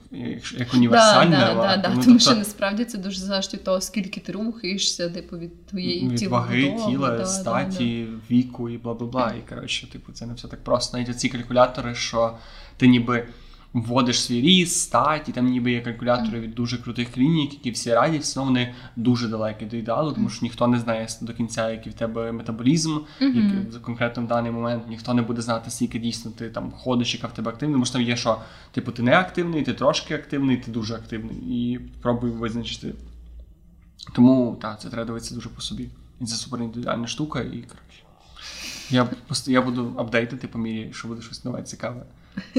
як, 0.59 0.75
універсальне. 0.75 1.37
да, 1.37 1.55
да, 1.55 1.55
да, 1.55 1.77
да, 1.77 1.95
Ну, 1.95 2.03
тому 2.05 2.19
що 2.19 2.29
тобто, 2.29 2.39
насправді 2.39 2.85
це 2.85 2.99
дуже 2.99 3.21
залежить 3.21 3.55
від 3.55 3.65
того, 3.65 3.81
скільки 3.81 4.21
ти 4.21 4.33
рухаєшся, 4.33 5.09
типу 5.11 5.39
від 5.39 5.67
твоєї 5.67 6.09
від 6.09 6.19
тіла 6.19 6.39
ваги, 6.39 6.77
тіла, 6.87 7.11
да, 7.11 7.19
да, 7.19 7.27
статі, 7.27 8.07
віку 8.31 8.69
і 8.71 8.79
бла 8.79 8.95
бла 8.95 9.07
бла. 9.07 9.35
І 9.39 9.49
коротше, 9.49 9.91
типу, 9.91 10.13
це 10.13 10.27
не 10.27 10.35
все 10.35 10.49
так 10.49 10.65
просто. 10.65 10.99
Навіть 10.99 11.21
ці 11.21 11.29
калькулятори, 11.29 11.95
що 11.95 12.37
ти 12.77 12.87
ніби 12.89 13.27
вводиш 13.83 14.23
свій 14.23 14.41
ріст, 14.41 14.81
стать, 14.81 15.29
і 15.29 15.33
там 15.33 15.47
ніби 15.47 15.73
є 15.73 15.81
калькулятори 15.81 16.41
від 16.41 16.55
дуже 16.55 16.79
крутих 16.79 17.13
клінік, 17.13 17.53
які 17.53 17.71
всі 17.71 17.95
раді, 17.95 18.19
все 18.19 18.41
вони 18.41 18.75
дуже 18.97 19.29
далекі 19.29 19.67
до 19.67 19.77
ідеалу, 19.77 20.13
тому 20.13 20.31
що 20.31 20.39
ніхто 20.43 20.67
не 20.67 20.79
знає 20.79 21.07
до 21.21 21.35
кінця, 21.35 21.71
який 21.71 21.93
в 21.93 21.95
тебе 21.95 22.33
метаболізм, 22.33 22.99
який 23.21 23.81
конкретно 23.83 24.23
в 24.23 24.27
даний 24.27 24.53
момент 24.53 24.83
ніхто 24.89 25.15
не 25.15 25.23
буде 25.23 25.43
знати, 25.43 25.71
скільки 25.71 25.99
дійсно 25.99 26.31
ти 26.31 26.51
там 26.51 26.71
ходиш, 26.71 27.15
яка 27.15 27.27
в 27.27 27.35
тебе 27.35 27.51
активна. 27.51 27.79
Може 27.79 27.93
там 27.93 28.03
є, 28.03 28.17
що 28.17 28.41
типу 28.73 28.93
ти 28.93 29.03
не 29.03 29.19
активний, 29.19 29.63
ти 29.63 29.73
трошки 29.73 30.15
активний, 30.15 30.57
ти 30.57 30.71
дуже 30.71 30.95
активний. 30.95 31.37
І 31.37 31.81
пробуй 32.03 32.31
визначити 32.31 32.95
Тому 34.15 34.59
так, 34.61 34.81
це 34.81 34.89
треба 34.89 35.05
дивитися 35.05 35.35
дуже 35.35 35.49
по 35.49 35.61
собі. 35.61 35.89
І 36.21 36.25
це 36.25 36.37
супер 36.37 36.63
індивідуальна 36.63 37.07
штука, 37.07 37.41
і 37.41 37.51
коротше. 37.51 38.03
Я 38.91 39.09
я 39.47 39.63
буду 39.63 39.95
апдейтити 39.99 40.49
по 40.49 40.59
мірі, 40.59 40.91
що 40.93 41.09
буде 41.09 41.23
щось 41.23 41.45
нове 41.45 41.63
цікаве. 41.63 42.03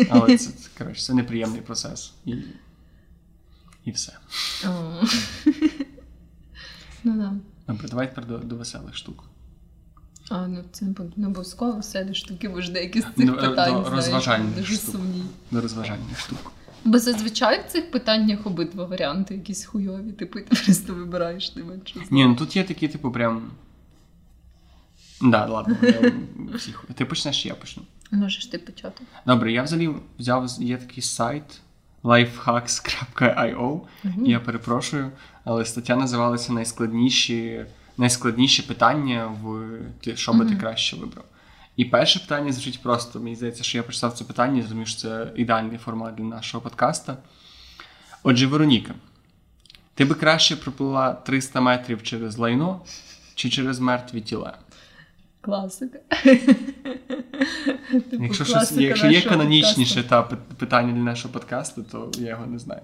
Але 0.09 0.38
це, 0.38 0.51
коротше, 0.77 1.01
це 1.01 1.13
неприємний 1.13 1.62
процес. 1.62 2.13
І 2.25 2.36
і 3.86 3.91
все. 3.91 4.17
Ну 7.03 7.13
да. 7.17 7.33
Добре, 7.67 7.88
давай 7.89 8.09
тепер 8.09 8.25
до, 8.25 8.38
до 8.38 8.55
веселих 8.55 8.95
штук. 8.95 9.24
А, 10.29 10.48
ну 10.48 10.63
це 10.71 10.86
не 11.15 11.27
обов'язково 11.27 11.79
все 11.79 12.13
штуки, 12.13 12.50
бо 12.50 12.62
ж 12.62 12.71
деякі 12.71 13.01
з 13.01 13.03
цих 13.03 13.13
Ну, 13.17 13.33
е, 13.33 13.50
питань 13.50 13.83
до 13.83 13.89
розважальних 13.89 14.55
дуже 14.55 14.75
штук. 14.75 14.91
сумні. 14.91 15.24
До 15.51 15.62
розважальних 15.62 16.19
штук. 16.19 16.51
Бо 16.86 17.00
зазвичай 17.00 17.62
в 17.67 17.71
цих 17.71 17.91
питаннях 17.91 18.48
обидва 18.48 18.86
варіанти 18.86 19.36
якісь 19.36 19.65
хуйові, 19.65 20.12
типу, 20.12 20.39
ти 20.39 20.45
просто 20.65 20.93
вибираєш 20.93 21.50
ти 21.50 21.63
менше. 21.63 22.00
Ні, 22.12 22.25
ну 22.25 22.36
тут 22.36 22.55
є 22.55 22.63
такі, 22.63 22.88
типу, 22.88 23.12
прям. 23.12 23.51
Да, 25.21 25.45
ладно, 25.45 25.77
я 25.81 26.12
всіх. 26.57 26.86
Ти 26.95 27.05
почнеш, 27.05 27.45
я 27.45 27.55
почну. 27.55 27.83
Можеш 28.11 28.45
ти 28.45 28.57
почати. 28.57 29.03
Добре, 29.25 29.51
я 29.51 29.63
взагалі 29.63 29.89
взяв 30.19 30.47
є 30.59 30.77
такий 30.77 31.03
сайт 31.03 31.61
lifehacks.io. 32.03 33.81
Я 34.25 34.39
перепрошую, 34.39 35.11
але 35.43 35.65
стаття 35.65 35.95
називалася 35.95 36.53
Найскладніші, 36.53 37.65
найскладніші 37.97 38.61
питання 38.61 39.25
в 39.41 39.67
що 40.15 40.33
би 40.33 40.45
ти 40.45 40.55
краще 40.55 40.95
вибрав. 40.95 41.25
І 41.75 41.85
перше 41.85 42.19
питання 42.19 42.51
звучить 42.51 42.81
просто. 42.83 43.19
Мені 43.19 43.35
здається, 43.35 43.63
що 43.63 43.77
я 43.77 43.83
прочитав 43.83 44.13
це 44.13 44.23
питання, 44.23 44.63
тому 44.69 44.85
що 44.85 44.99
це 44.99 45.31
ідеальний 45.35 45.77
формат 45.77 46.15
для 46.15 46.23
нашого 46.23 46.61
подкаста. 46.61 47.17
Отже, 48.23 48.47
Вероніка, 48.47 48.93
ти 49.93 50.05
би 50.05 50.15
краще 50.15 50.55
проплила 50.55 51.13
300 51.13 51.61
метрів 51.61 52.03
через 52.03 52.37
лайно 52.37 52.81
чи 53.35 53.49
через 53.49 53.79
мертві 53.79 54.21
тіла? 54.21 54.57
Класика. 55.41 56.00
Типу, 57.91 58.24
Якщо, 58.24 58.46
щось, 58.46 58.72
якщо 58.72 59.08
є 59.08 59.22
канонічніше 59.22 60.03
подкасту. 60.03 60.36
та 60.36 60.55
питання 60.55 60.93
для 60.93 61.01
нашого 61.01 61.34
подкасту, 61.34 61.84
то 61.84 62.12
я 62.17 62.29
його 62.29 62.46
не 62.46 62.60
знаю. 62.60 62.81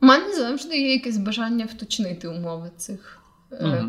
У 0.00 0.06
мене 0.06 0.34
завжди 0.34 0.78
є 0.78 0.92
якесь 0.92 1.16
бажання 1.16 1.64
вточнити 1.64 2.28
умови 2.28 2.70
цих 2.76 3.22
е, 3.52 3.84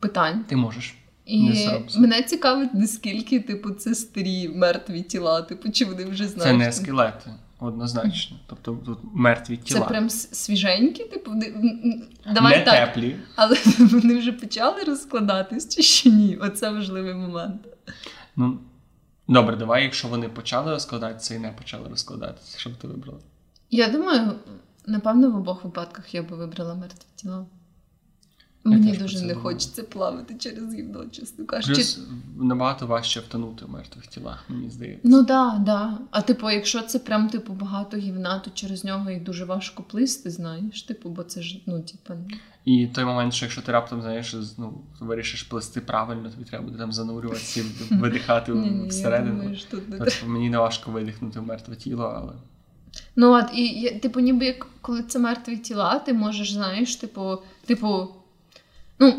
питань. 0.00 0.44
Ти 0.48 0.56
можеш. 0.56 0.94
І 1.26 1.68
мене 1.96 2.22
цікавить, 2.22 2.74
наскільки, 2.74 3.40
типу, 3.40 3.70
це 3.70 3.94
старі 3.94 4.48
мертві 4.48 5.02
тіла, 5.02 5.42
типу, 5.42 5.70
чи 5.70 5.84
вони 5.84 6.04
вже 6.04 6.28
знають. 6.28 6.52
Це 6.52 6.58
не 6.58 6.64
там- 6.64 6.72
скелети, 6.72 7.30
однозначно. 7.66 8.36
Тобто 8.46 8.78
тут 8.86 8.98
мертві 9.14 9.56
тіла. 9.56 9.80
Це 9.80 9.86
прям 9.86 10.10
свіженькі, 10.10 11.04
типу, 11.04 11.30
давай 12.34 12.58
не 12.58 12.64
так. 12.64 12.74
теплі. 12.74 13.16
Але 13.36 13.56
вони 13.78 14.18
вже 14.18 14.32
почали 14.32 14.82
розкладатись 14.82 15.68
чи 15.68 15.82
ще 15.82 16.10
ні? 16.10 16.36
Оце 16.36 16.70
важливий 16.70 17.14
момент. 17.14 17.66
Ну, 18.36 18.58
добре, 19.28 19.56
давай, 19.56 19.82
якщо 19.82 20.08
вони 20.08 20.28
почали 20.28 20.70
розкладатися 20.70 21.34
і 21.34 21.38
не 21.38 21.52
почали 21.52 21.88
розкладатися, 21.88 22.58
що 22.58 22.70
б 22.70 22.76
ти 22.76 22.88
вибрала? 22.88 23.18
Я 23.70 23.88
думаю, 23.88 24.32
напевно, 24.86 25.30
в 25.30 25.36
обох 25.36 25.64
випадках 25.64 26.14
я 26.14 26.22
би 26.22 26.36
вибрала 26.36 26.74
мертві 26.74 27.06
тіла. 27.16 27.46
Мені 28.64 28.96
дуже 28.96 29.22
не 29.22 29.34
хочеться 29.34 29.82
плавати 29.82 30.34
через 30.38 30.74
гівно, 30.74 31.04
чесно 31.10 31.44
кажучи. 31.44 31.74
Плюс 31.74 32.00
набагато 32.36 32.86
важче 32.86 33.20
втонути 33.20 33.64
в 33.64 33.70
мертвих 33.70 34.06
тілах, 34.06 34.44
мені 34.48 34.70
здається. 34.70 35.08
Ну 35.08 35.22
да, 35.22 35.62
да. 35.66 35.98
А 36.10 36.22
типу, 36.22 36.50
якщо 36.50 36.82
це 36.82 36.98
прям 36.98 37.28
типу 37.28 37.52
багато 37.52 37.96
гівна, 37.96 38.38
то 38.38 38.50
через 38.54 38.84
нього 38.84 39.10
і 39.10 39.20
дуже 39.20 39.44
важко 39.44 39.82
плисти, 39.82 40.30
знаєш. 40.30 40.82
Типу, 40.82 41.10
бо 41.10 41.22
це 41.22 41.42
ж, 41.42 41.62
ну, 41.66 41.80
типу, 41.82 42.14
І 42.64 42.86
той 42.86 43.04
момент, 43.04 43.34
що 43.34 43.44
якщо 43.44 43.62
ти 43.62 43.72
раптом 43.72 44.02
знаєш, 44.02 44.36
ну, 44.58 44.80
вирішиш 45.00 45.42
плести 45.42 45.80
правильно, 45.80 46.30
тобі 46.30 46.44
треба 46.44 46.64
буде 46.64 46.78
там 46.78 46.92
занурюватися 46.92 47.60
і 47.60 47.94
видихати 47.94 48.52
всередину. 48.88 49.56
Тобто 49.70 50.26
мені 50.26 50.50
не 50.50 50.58
важко 50.58 50.90
видихнути 50.90 51.40
в 51.40 51.46
мертве 51.46 51.76
тіло, 51.76 52.14
але. 52.16 52.32
Ну 53.16 53.32
от, 53.32 53.44
і 53.54 53.90
типу, 54.02 54.20
ніби 54.20 54.46
як 54.46 54.66
коли 54.80 55.02
це 55.02 55.18
мертві 55.18 55.56
тіла, 55.56 55.98
ти 55.98 56.12
можеш, 56.12 56.52
знаєш, 56.52 56.96
типу, 56.96 57.38
типу, 57.66 58.08
ну. 59.02 59.14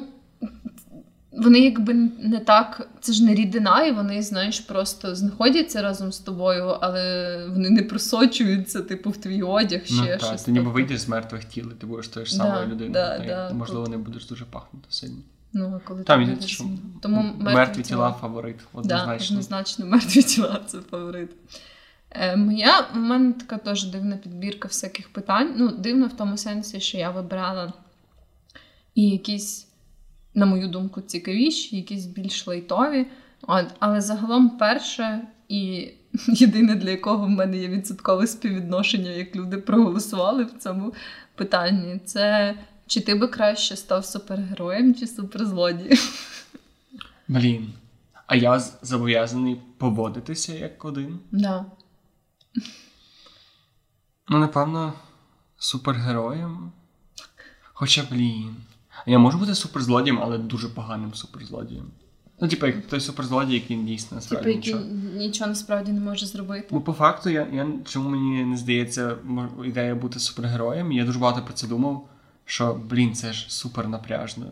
Вони 1.31 1.59
якби 1.59 1.93
не 2.19 2.39
так, 2.39 2.87
це 3.01 3.13
ж 3.13 3.23
не 3.23 3.35
рідина, 3.35 3.83
і 3.85 3.91
вони, 3.91 4.21
знаєш, 4.21 4.59
просто 4.59 5.15
знаходяться 5.15 5.81
разом 5.81 6.11
з 6.11 6.19
тобою, 6.19 6.77
але 6.81 7.47
вони 7.47 7.69
не 7.69 7.83
просочуються, 7.83 8.81
типу, 8.81 9.09
в 9.09 9.17
твій 9.17 9.41
одяг 9.41 9.85
ще 9.85 9.95
ну, 9.95 10.05
щось. 10.05 10.29
так, 10.29 10.41
ти 10.41 10.51
ніби 10.51 10.71
вийдеш 10.71 10.99
з 10.99 11.07
мертвих 11.07 11.43
тіл, 11.45 11.71
і 11.71 11.81
ти 11.81 11.85
будеш 11.85 12.07
тою 12.07 12.25
ж 12.25 12.37
Да, 12.37 12.43
самою 12.43 12.67
людиною. 12.67 12.93
да, 12.93 13.19
да, 13.27 13.53
можливо, 13.53 13.83
круто. 13.83 13.97
не 13.97 14.03
будеш 14.03 14.27
дуже 14.27 14.45
пахнути 14.45 14.85
сильно. 14.89 15.17
Ну, 15.53 15.81
а 15.83 15.87
коли 15.87 16.03
Там 16.03 16.25
ти 16.25 16.31
йдеться, 16.31 16.47
що 16.47 16.65
Тому 17.01 17.33
мертві, 17.39 17.81
тіла 17.81 18.15
фаворит, 18.21 18.55
Да, 18.73 18.79
однозначно. 18.79 19.35
однозначно 19.35 19.85
мертві 19.85 20.23
тіла 20.23 20.61
це 20.67 20.77
фаворит. 20.79 21.29
Е, 22.11 22.35
моя, 22.35 22.87
у 22.95 22.97
мене 22.97 23.33
така 23.33 23.57
теж 23.57 23.85
дивна 23.85 24.17
підбірка 24.17 24.67
всяких 24.67 25.13
питань. 25.13 25.53
Ну, 25.57 25.71
дивно 25.77 26.07
в 26.07 26.13
тому 26.13 26.37
сенсі, 26.37 26.79
що 26.79 26.97
я 26.97 27.11
вибрала 27.11 27.73
і 28.95 29.09
якісь, 29.09 29.67
на 30.35 30.45
мою 30.45 30.67
думку, 30.67 31.01
цікавіші, 31.01 31.75
якісь 31.75 32.05
більш 32.05 32.47
лайтові. 32.47 33.07
От, 33.41 33.65
але 33.79 34.01
загалом 34.01 34.49
перше 34.49 35.21
і 35.49 35.89
єдине, 36.27 36.75
для 36.75 36.89
якого 36.89 37.25
в 37.25 37.29
мене 37.29 37.57
є 37.57 37.67
відсоткове 37.67 38.27
співвідношення, 38.27 39.09
як 39.11 39.35
люди 39.35 39.57
проголосували 39.57 40.43
в 40.43 40.57
цьому 40.59 40.93
питанні, 41.35 41.99
це 42.05 42.55
чи 42.87 43.01
ти 43.01 43.15
би 43.15 43.27
краще 43.27 43.75
став 43.75 44.05
супергероєм 44.05 44.95
чи 44.95 45.07
суперзлодієм? 45.07 45.97
Блін. 47.27 47.73
А 48.27 48.35
я 48.35 48.59
зобов'язаний 48.59 49.61
поводитися 49.77 50.53
як 50.53 50.85
один. 50.85 51.19
Да. 51.31 51.65
Ну, 54.29 54.39
напевно, 54.39 54.93
супергероєм. 55.57 56.71
Хоча, 57.73 58.03
блін. 58.11 58.55
Я 59.05 59.19
можу 59.19 59.37
бути 59.37 59.55
суперзлодієм, 59.55 60.19
але 60.21 60.37
дуже 60.37 60.69
поганим 60.69 61.13
суперзлодієм. 61.13 61.85
Ну, 62.41 62.47
типу, 62.47 62.65
як 62.65 62.87
той 62.87 62.99
суперзлодій, 62.99 63.53
який 63.53 63.77
дійсно 63.77 64.05
Типу, 64.07 64.15
насправді 64.15 64.49
який 64.49 64.73
нічого. 64.73 64.83
нічого 65.17 65.49
насправді 65.49 65.91
не 65.91 65.99
може 65.99 66.25
зробити. 66.25 66.67
Ну, 66.71 66.81
по 66.81 66.93
факту, 66.93 67.29
я, 67.29 67.47
я 67.53 67.67
чому 67.85 68.09
мені 68.09 68.43
не 68.43 68.57
здається 68.57 69.15
ідея 69.65 69.95
бути 69.95 70.19
супергероєм. 70.19 70.91
Я 70.91 71.05
дуже 71.05 71.19
багато 71.19 71.45
про 71.45 71.53
це 71.53 71.67
думав, 71.67 72.07
що 72.45 72.81
блін, 72.89 73.13
це 73.13 73.33
ж 73.33 73.45
супер 73.49 73.87
напряжно. 73.87 74.45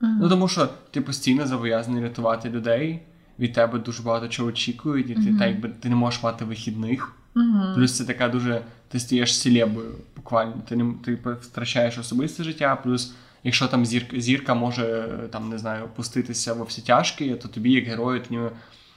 Ага. 0.00 0.18
Ну 0.20 0.28
тому 0.28 0.48
що 0.48 0.68
ти 0.90 1.00
постійно 1.00 1.46
зобов'язаний 1.46 2.02
рятувати 2.02 2.50
людей, 2.50 3.00
від 3.38 3.52
тебе 3.52 3.78
дуже 3.78 4.02
багато 4.02 4.28
чого 4.28 4.48
очікують, 4.48 5.10
і 5.10 5.14
ти 5.14 5.20
Мгм. 5.20 5.38
так 5.38 5.48
якби 5.48 5.68
ти 5.68 5.88
не 5.88 5.96
можеш 5.96 6.22
мати 6.22 6.44
вихідних. 6.44 7.12
Ага. 7.34 7.74
Плюс 7.74 7.96
це 7.96 8.04
така 8.04 8.28
дуже. 8.28 8.62
Ти 8.88 9.00
стаєш 9.00 9.38
селебою, 9.38 9.94
буквально. 10.16 10.54
Ти 10.68 10.76
не 10.76 10.94
ти 11.04 11.18
втрачаєш 11.40 11.98
особисте 11.98 12.44
життя. 12.44 12.76
Плюс, 12.76 13.14
якщо 13.44 13.68
там 13.68 13.86
зірка, 13.86 14.20
зірка 14.20 14.54
може 14.54 15.08
там 15.30 15.48
не 15.48 15.58
знаю, 15.58 15.84
опуститися 15.84 16.54
во 16.54 16.64
всі 16.64 16.82
тяжкі, 16.82 17.34
то 17.34 17.48
тобі, 17.48 17.72
як 17.72 17.84
герою, 17.84 18.20
ти 18.20 18.50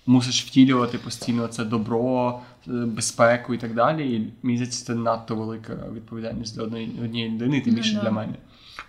мусиш 0.05 0.45
втілювати 0.45 0.97
постійно 0.97 1.47
це 1.47 1.65
добро, 1.65 2.41
е, 2.67 2.71
безпеку 2.71 3.53
і 3.53 3.57
так 3.57 3.73
далі. 3.73 4.15
І 4.15 4.33
мені 4.43 4.57
здається, 4.57 4.85
це 4.85 4.95
надто 4.95 5.35
велика 5.35 5.77
відповідальність 5.93 6.55
для 6.55 6.63
однієї, 6.63 6.99
однієї 7.03 7.31
людини, 7.31 7.61
тим 7.61 7.73
Ну, 7.73 7.77
більше 7.79 7.95
да. 7.95 8.01
для 8.01 8.11
мене. 8.11 8.33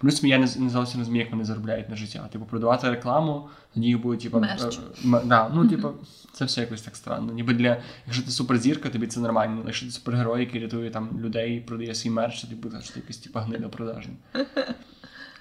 Плюс 0.00 0.24
я 0.24 0.38
не, 0.38 0.48
не 0.58 0.70
зовсім 0.70 1.00
розумію, 1.00 1.22
як 1.24 1.32
вони 1.32 1.44
заробляють 1.44 1.88
на 1.88 1.96
життя. 1.96 2.28
Типу, 2.32 2.44
продавати 2.44 2.90
рекламу, 2.90 3.48
тоді 3.74 3.86
їх 3.86 4.00
будуть, 4.00 4.20
типу, 4.20 4.38
е, 4.38 4.56
м- 5.04 5.20
да, 5.28 5.50
ну, 5.54 5.68
типу, 5.68 5.88
це 6.32 6.44
все 6.44 6.60
якось 6.60 6.82
так 6.82 6.96
странно. 6.96 7.32
Ніби 7.32 7.54
для, 7.54 7.76
якщо 8.06 8.24
ти 8.24 8.30
суперзірка, 8.30 8.88
тобі 8.88 9.06
це 9.06 9.20
нормально. 9.20 9.62
Якщо 9.66 9.86
ти 9.86 9.92
супергерой, 9.92 10.40
який 10.40 10.60
рятує 10.60 10.90
там 10.90 11.08
людей 11.20 11.60
продає 11.60 11.94
свій 11.94 12.10
мерч, 12.10 12.40
то 12.42 12.46
ти 12.48 12.54
будеш 12.54 12.92
якийсь 12.96 13.18
типу, 13.18 13.38
гнида 13.38 13.68
продажна. 13.68 14.12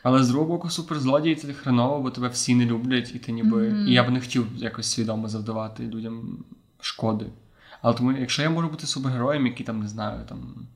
Але 0.08 0.24
з 0.24 0.30
другого 0.30 0.50
боку, 0.50 0.70
суперзлодій 0.70 1.36
це 1.36 1.54
хреново, 1.54 2.02
бо 2.02 2.12
тебе 2.12 2.28
всі 2.28 2.56
не 2.56 2.66
люблять, 2.66 3.16
і 3.16 3.20
ти 3.20 3.32
ніби. 3.32 3.70
Мгм. 3.70 3.88
І 3.88 3.92
я 3.92 4.04
б 4.04 4.10
не 4.10 4.20
хотів 4.20 4.48
якось 4.58 4.92
свідомо 4.92 5.28
завдавати 5.28 5.84
людям 5.84 6.44
шкоди. 6.82 7.26
Але 7.82 7.94
тому, 7.94 8.12
якщо 8.12 8.42
я 8.42 8.50
можу 8.50 8.70
бути 8.70 8.88
супергероєм, 8.88 9.46
який 9.46 9.66
там 9.66 9.80
не 9.80 9.88
знаю, 9.88 10.20
там. 10.30 10.68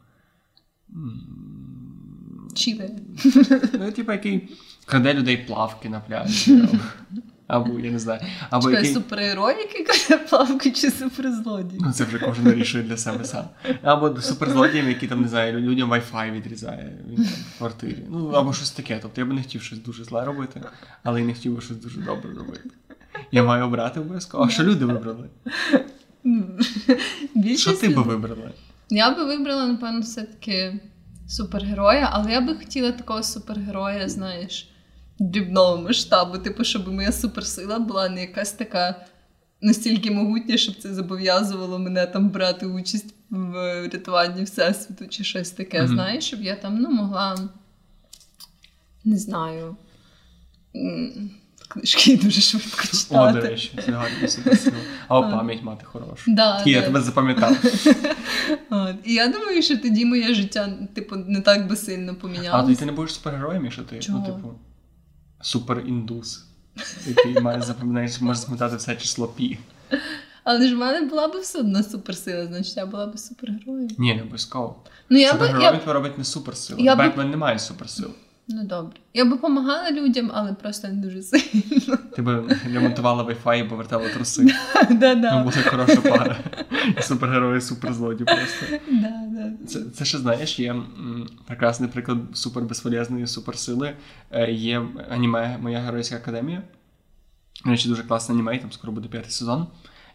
Чіпи. 2.54 2.90
Ну, 3.80 3.92
типу, 3.92 4.12
який 4.12 4.50
краде 4.86 5.14
людей 5.14 5.38
плавки 5.38 5.90
на 5.90 6.00
пляжі. 6.00 6.64
або- 7.52 7.80
я 7.80 7.92
не 7.92 8.00
знаю. 8.00 8.22
Або 8.50 8.68
Чекай, 8.68 8.84
який... 8.84 8.94
супергерой, 8.94 9.56
каже 9.88 10.18
плавки 10.18 10.72
чи 10.72 10.92
суперзлодій? 10.92 11.78
Ну, 11.80 11.92
це 11.92 12.04
вже 12.04 12.20
кожен 12.20 12.46
вирішує 12.46 12.84
для 12.84 12.98
себе 12.98 13.26
сам. 13.26 13.46
Або 13.82 14.22
суперзлодієм, 14.22 14.90
який 14.90 15.10
там, 15.10 15.22
не 15.22 15.28
знаю, 15.28 15.60
людям 15.60 15.94
Wi-Fi 15.94 16.32
відрізає 16.32 16.94
він 17.10 17.24
в 17.24 17.58
квартирі. 17.58 18.04
Ну, 18.10 18.30
або 18.30 18.54
щось 18.54 18.72
таке. 18.72 19.00
Тобто 19.02 19.22
я 19.22 19.28
би 19.28 19.34
не 19.34 19.42
хотів 19.42 19.62
щось 19.62 19.80
дуже 19.80 20.04
зле 20.04 20.26
робити, 20.26 20.62
але 21.04 21.22
й 21.22 21.26
не 21.26 21.34
хотів 21.34 21.56
би 21.56 21.62
щось 21.62 21.78
дуже 21.78 22.00
добре 22.00 22.34
робити. 22.34 22.70
Я 23.32 23.44
маю 23.44 23.66
обрати 23.66 24.00
обов'язково. 24.00 24.44
А 24.44 24.50
що 24.50 24.64
люди 24.64 24.86
вибрали? 24.86 25.30
М. 26.26 26.60
Що 27.56 27.74
ти 27.74 27.90
би 27.90 28.02
вибрала? 28.02 28.52
Я 28.90 29.16
би 29.16 29.26
вибрала, 29.26 29.68
напевно, 29.68 30.00
все-таки 30.00 30.80
супергероя, 31.28 32.10
але 32.12 32.32
я 32.32 32.42
би 32.42 32.56
хотіла 32.56 32.92
такого 32.92 33.24
супергероя, 33.24 34.10
знаєш, 34.10 34.71
дрібного 35.22 35.78
масштабу. 35.78 36.38
Типу, 36.38 36.64
щоб 36.64 36.88
моя 36.88 37.12
суперсила 37.12 37.80
була 37.80 38.10
не 38.10 38.22
якась 38.22 38.52
така 38.52 39.06
настільки 39.62 40.12
могутня, 40.12 40.58
щоб 40.58 40.76
це 40.76 40.94
зобов'язувало 40.94 41.80
мене 41.80 42.06
там 42.06 42.30
брати 42.30 42.66
участь 42.66 43.16
в 43.30 43.54
рятуванні 43.94 44.44
Всесвіту 44.44 45.08
чи 45.08 45.24
щось 45.24 45.52
таке. 45.52 45.84
Мгм. 45.84 45.88
Знаєш, 45.88 46.24
щоб 46.24 46.42
я 46.42 46.56
там 46.56 46.78
ну, 46.78 46.90
могла. 46.90 47.38
Не 49.06 49.18
знаю. 49.18 49.76
Книжки 51.68 52.18
дуже 52.24 52.42
швидко 52.42 52.84
О, 53.10 53.32
до 53.32 53.42
речі, 53.42 53.72
це 53.86 53.92
гарна 53.92 54.28
суперсила. 54.28 54.78
А 55.08 55.22
пам'ять 55.22 55.64
мати 55.64 55.86
хорошу. 55.86 56.24
Да, 56.28 56.58
Такий, 56.58 56.74
я 56.74 56.82
тебе 56.82 57.02
запам'ятав. 57.02 57.58
От. 58.70 58.96
І 59.04 59.14
я 59.14 59.28
думаю, 59.28 59.62
що 59.62 59.78
тоді 59.78 60.06
моє 60.06 60.34
життя, 60.34 60.74
типу, 60.94 61.16
не 61.16 61.42
так 61.42 61.68
би 61.68 61.76
сильно 61.76 62.16
помінялося. 62.16 62.58
А 62.58 62.64
тоді 62.64 62.76
ти 62.76 62.86
не 62.86 62.92
будеш 62.92 63.14
супергероєм, 63.14 63.64
якщо 63.64 63.82
ти, 63.82 64.00
Чого? 64.00 64.20
ну, 64.20 64.26
типу, 64.26 64.54
суперіндус, 65.42 66.46
який 67.08 67.42
має 67.42 67.62
запам'ятати, 67.62 68.26
може 68.26 68.40
запам'ятати 68.40 68.76
все 68.76 68.96
число 68.96 69.28
пі. 69.28 69.58
Але 70.44 70.68
ж 70.68 70.76
в 70.76 70.78
мене 70.78 71.08
була 71.08 71.28
б 71.28 71.40
все 71.42 71.60
одна 71.60 71.84
суперсила, 71.84 72.48
значить 72.48 72.78
я 72.78 72.86
була 72.86 73.08
б 73.08 73.20
супергероєм. 73.20 73.90
Ні, 73.98 74.16
не 74.16 74.22
обов'язково. 74.22 74.76
Ну 75.10 75.18
я 75.18 75.34
би 75.34 75.46
я... 75.48 75.94
робить 75.94 76.18
не 76.18 76.24
суперсила. 76.24 76.80
Я 76.82 76.96
Бетмен 76.96 77.30
не 77.30 77.38
має 77.38 77.60
суперсил. 77.60 78.10
Ну 78.48 78.64
добре. 78.64 79.00
Я 79.14 79.26
би 79.26 79.32
допомагала 79.32 79.92
людям, 79.92 80.32
але 80.34 80.54
просто 80.54 80.88
не 80.88 80.94
дуже 80.94 81.22
сильно. 81.22 81.98
Ти 82.16 82.22
би 82.22 82.58
ремонтувала 82.74 83.24
Wi-Fi 83.24 83.66
і 83.66 83.70
повертала 83.70 84.10
труси. 84.10 84.56
Да-да. 84.90 85.44
Буде 85.44 85.64
хороша 85.64 86.02
пара. 86.02 86.38
Супергерої 87.02 87.58
і 87.58 87.62
суперзлодій 87.62 88.24
просто. 88.24 88.66
Да, 88.92 89.24
да. 89.32 89.52
Це, 89.68 89.80
це 89.84 90.06
ще 90.06 90.18
знаєш, 90.18 90.60
є 90.60 90.76
прекрасний 91.48 91.90
приклад 91.90 92.18
супербезполезної 92.34 93.28
суперсили. 93.28 93.94
Е, 94.32 94.52
Є 94.52 94.86
аніме 95.10 95.58
Моя 95.62 95.80
геройська 95.80 96.16
академія. 96.16 96.62
Речі, 97.66 97.90
дуже 97.90 98.04
класне 98.04 98.36
аніме, 98.36 98.58
там 98.58 98.72
скоро 98.72 98.94
буде 98.94 99.08
п'ятий 99.10 99.32
сезон. 99.32 99.68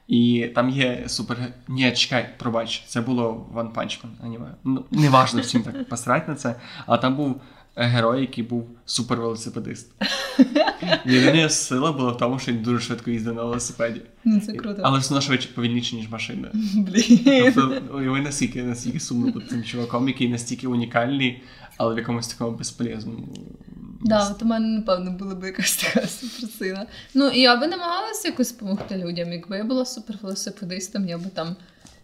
І 0.09 0.50
там 0.54 0.71
є 0.71 1.04
супер. 1.06 1.38
Ні, 1.68 1.92
чекай, 1.92 2.28
пробач, 2.38 2.85
це 2.87 3.00
було 3.00 3.50
One 3.54 3.73
Punch 3.73 4.04
Man 4.04 4.25
аніме. 4.25 4.54
Ну, 4.64 4.85
не 4.90 5.09
важно 5.09 5.40
всім 5.40 5.62
так 5.62 5.88
посрать 5.88 6.28
на 6.28 6.35
це. 6.35 6.54
Але 6.87 6.99
там 6.99 7.16
був 7.16 7.40
герой, 7.76 8.21
який 8.21 8.45
був 8.45 8.68
супервелосипедист. 8.85 9.92
Єдина 11.06 11.49
сила 11.49 11.92
була 11.92 12.12
в 12.12 12.16
тому, 12.16 12.38
що 12.38 12.52
він 12.52 12.62
дуже 12.62 12.80
швидко 12.80 13.11
їздив 13.11 13.35
на 13.35 13.42
велосипеді. 13.45 14.02
Ну 14.25 14.40
це 14.40 14.52
круто. 14.52 14.83
Але 14.85 14.99
все 14.99 15.09
одно 15.09 15.21
швидше 15.21 15.49
повільніше, 15.54 15.97
ніж 15.97 16.11
машина. 16.11 16.50
Блін. 16.75 17.52
Тобто, 17.54 17.83
уяви, 17.95 18.21
наскільки, 18.21 18.62
наскільки 18.62 19.00
сумно 19.00 19.33
бути 19.33 19.47
цим 19.47 19.64
чуваком, 19.64 20.09
який 20.09 20.28
настільки 20.28 20.66
унікальний, 20.66 21.42
але 21.76 21.95
в 21.95 21.99
якомусь 21.99 22.28
такому 22.28 22.56
безполезному. 22.56 23.28
Да, 24.00 24.30
от 24.30 24.42
у 24.42 24.45
мене, 24.45 24.68
напевно, 24.68 25.11
була 25.11 25.35
б 25.35 25.45
якась 25.45 25.76
така 25.76 26.06
суперсила. 26.06 26.87
Ну, 27.14 27.28
і 27.28 27.40
я 27.40 27.56
би 27.56 27.66
намагалася 27.66 28.28
якось 28.28 28.52
допомогти 28.52 28.97
людям. 28.97 29.33
Якби 29.33 29.56
я 29.56 29.64
була 29.64 29.85
супервелосипедистом, 29.85 31.09
я 31.09 31.18
би 31.18 31.30
там 31.35 31.56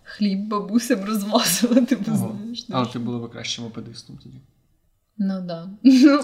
хліб 0.03 0.49
бабусям 0.49 1.05
розвозила, 1.05 1.81
типу, 1.87 2.17
знаєш. 2.17 2.67
Але 2.71 2.87
ти 2.87 2.99
була 2.99 3.19
б 3.19 3.31
кращим 3.31 3.65
мопедистом 3.65 4.19
тоді. 4.23 4.37
Ну, 5.25 5.41
да. 5.41 5.69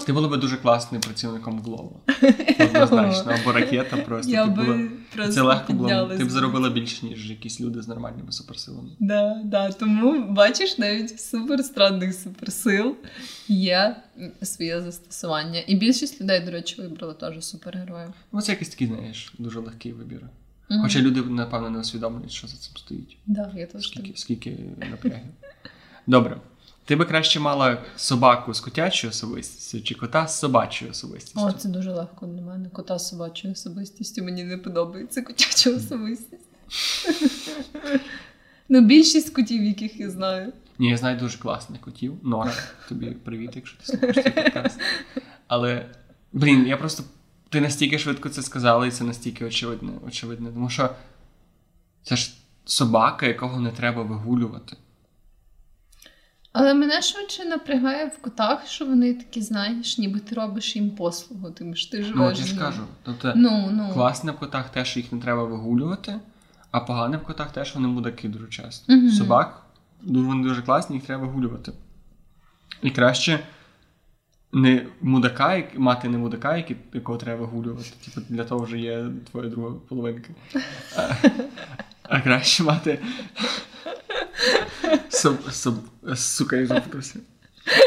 Ти 0.05 0.13
була 0.13 0.27
б 0.27 0.39
дуже 0.39 0.57
класним 0.57 1.01
працівником 1.01 1.59
Глова. 1.59 1.99
Однозначно, 2.59 3.35
або 3.41 3.51
ракета 3.51 3.97
просто. 3.97 4.31
я 4.31 4.45
би 4.45 4.63
була... 4.63 4.89
просто 5.15 5.33
Це 5.33 5.41
легко 5.41 5.73
було. 5.73 5.89
Ти 5.89 6.23
б 6.23 6.27
би. 6.27 6.29
заробила 6.29 6.69
більше, 6.69 7.05
ніж 7.05 7.29
якісь 7.29 7.61
люди 7.61 7.81
з 7.81 7.87
нормальними 7.87 8.31
суперсилами. 8.31 8.89
Да, 8.99 9.41
да. 9.45 9.71
Тому 9.71 10.31
бачиш, 10.33 10.77
навіть 10.77 11.11
в 11.11 11.19
суперстранних 11.19 12.13
суперсил 12.13 12.95
є 13.47 13.95
своє 14.41 14.81
застосування. 14.81 15.59
І 15.67 15.75
більшість 15.75 16.21
людей, 16.21 16.39
до 16.39 16.51
речі, 16.51 16.81
вибрали 16.81 17.13
теж 17.13 17.45
супергероїв. 17.45 18.13
Ну, 18.31 18.41
це 18.41 18.51
якийсь 18.51 18.69
такий, 18.69 18.87
знаєш, 18.87 19.33
дуже 19.37 19.59
легкий 19.59 19.93
вибір. 19.93 20.21
Мгм. 20.69 20.81
Хоча 20.81 20.99
люди, 20.99 21.21
напевно, 21.21 21.69
не 21.69 21.79
усвідомлюють, 21.79 22.31
що 22.31 22.47
за 22.47 22.57
цим 22.57 22.77
стоїть. 22.77 23.17
Да, 23.25 23.51
я 23.55 23.65
теж 23.65 23.87
Скільки, 23.87 24.11
скільки 24.15 24.57
напрягів. 24.91 25.25
Добре. 26.07 26.37
Ти 26.89 26.95
би 26.95 27.05
краще 27.05 27.39
мала 27.39 27.77
собаку 27.95 28.53
з 28.53 28.59
котячою 28.59 29.11
особистістю 29.11 29.81
чи 29.81 29.95
кота 29.95 30.27
з 30.27 30.39
собачою 30.39 30.91
особистістю? 30.91 31.39
О, 31.41 31.51
це 31.51 31.69
дуже 31.69 31.91
легко 31.91 32.25
для 32.25 32.41
мене. 32.41 32.69
Кота 32.69 32.99
з 32.99 33.09
собачою 33.09 33.53
особистістю. 33.53 34.23
Мені 34.23 34.43
не 34.43 34.57
подобається 34.57 35.21
котяча 35.21 35.69
особистість. 35.69 36.47
Ну, 38.69 38.81
більшість 38.81 39.35
котів, 39.35 39.63
яких 39.63 39.99
я 39.99 40.09
знаю. 40.09 40.53
Ні, 40.79 40.89
я 40.89 40.97
знаю 40.97 41.19
дуже 41.19 41.37
класних 41.37 41.81
котів. 41.81 42.13
Нора, 42.23 42.53
тобі 42.89 43.05
привіт, 43.05 43.51
якщо 43.55 43.77
ти 43.77 43.85
слухаєш 43.85 44.15
цей 44.15 44.31
подкаст. 44.31 44.79
Але, 45.47 45.85
блін, 46.33 46.67
я 46.67 46.77
просто. 46.77 47.03
Ти 47.49 47.61
настільки 47.61 47.99
швидко 47.99 48.29
це 48.29 48.41
сказала, 48.41 48.87
і 48.87 48.91
це 48.91 49.03
настільки 49.03 49.45
очевидне, 49.45 49.91
очевидне. 50.07 50.51
Тому 50.51 50.69
що 50.69 50.89
це 52.03 52.15
ж 52.15 52.33
собака, 52.65 53.25
якого 53.25 53.59
не 53.59 53.71
треба 53.71 54.03
вигулювати. 54.03 54.77
Але 56.59 56.73
мене 56.73 57.01
швидше 57.01 57.45
напрягає 57.45 58.05
в 58.05 58.21
котах, 58.21 58.67
що 58.67 58.85
вони 58.85 59.13
такі, 59.13 59.41
знаєш, 59.41 59.97
ніби 59.97 60.19
ти 60.19 60.35
робиш 60.35 60.75
їм 60.75 60.89
послугу, 60.89 61.51
тому 61.51 61.75
що 61.75 61.91
ти 61.91 62.03
живеш. 62.03 62.15
Ну, 62.17 62.29
я 62.29 62.35
з 62.35 62.37
ж 62.47 62.53
ними. 62.55 62.65
кажу. 62.65 62.81
Тобто, 63.03 63.33
Ну, 63.35 63.69
ну. 63.73 63.89
класне 63.93 64.31
в 64.31 64.39
котах 64.39 64.69
те, 64.69 64.85
що 64.85 64.99
їх 64.99 65.11
не 65.11 65.19
треба 65.19 65.43
вигулювати, 65.43 66.19
а 66.71 66.79
погане 66.79 67.17
в 67.17 67.23
котах 67.23 67.51
те, 67.51 67.65
що 67.65 67.75
вони 67.75 67.87
мудаки 67.87 68.27
дуже 68.29 68.47
часто. 68.47 68.93
Мгм. 68.93 69.09
Собак 69.09 69.65
вони 70.01 70.43
дуже 70.43 70.61
класні, 70.61 70.95
їх 70.95 71.05
треба 71.05 71.27
вигулювати. 71.27 71.71
І 72.81 72.89
краще 72.91 73.39
не 74.53 74.85
мудака, 75.01 75.63
мати 75.77 76.09
не 76.09 76.17
мудака, 76.17 76.63
якого 76.93 77.17
треба 77.17 77.41
вигулювати. 77.41 77.89
Типу, 78.05 78.21
для 78.29 78.43
того 78.43 78.65
вже 78.65 78.79
є 78.79 79.05
твоя 79.31 79.49
друга 79.49 79.75
половинка. 79.89 80.29
А, 82.09 82.21
краще 82.21 82.63
мати. 82.63 82.99
Соб, 85.09 85.51
соб, 85.51 85.75
сука, 86.15 86.55
я 86.55 86.67
запутався. 86.67 87.19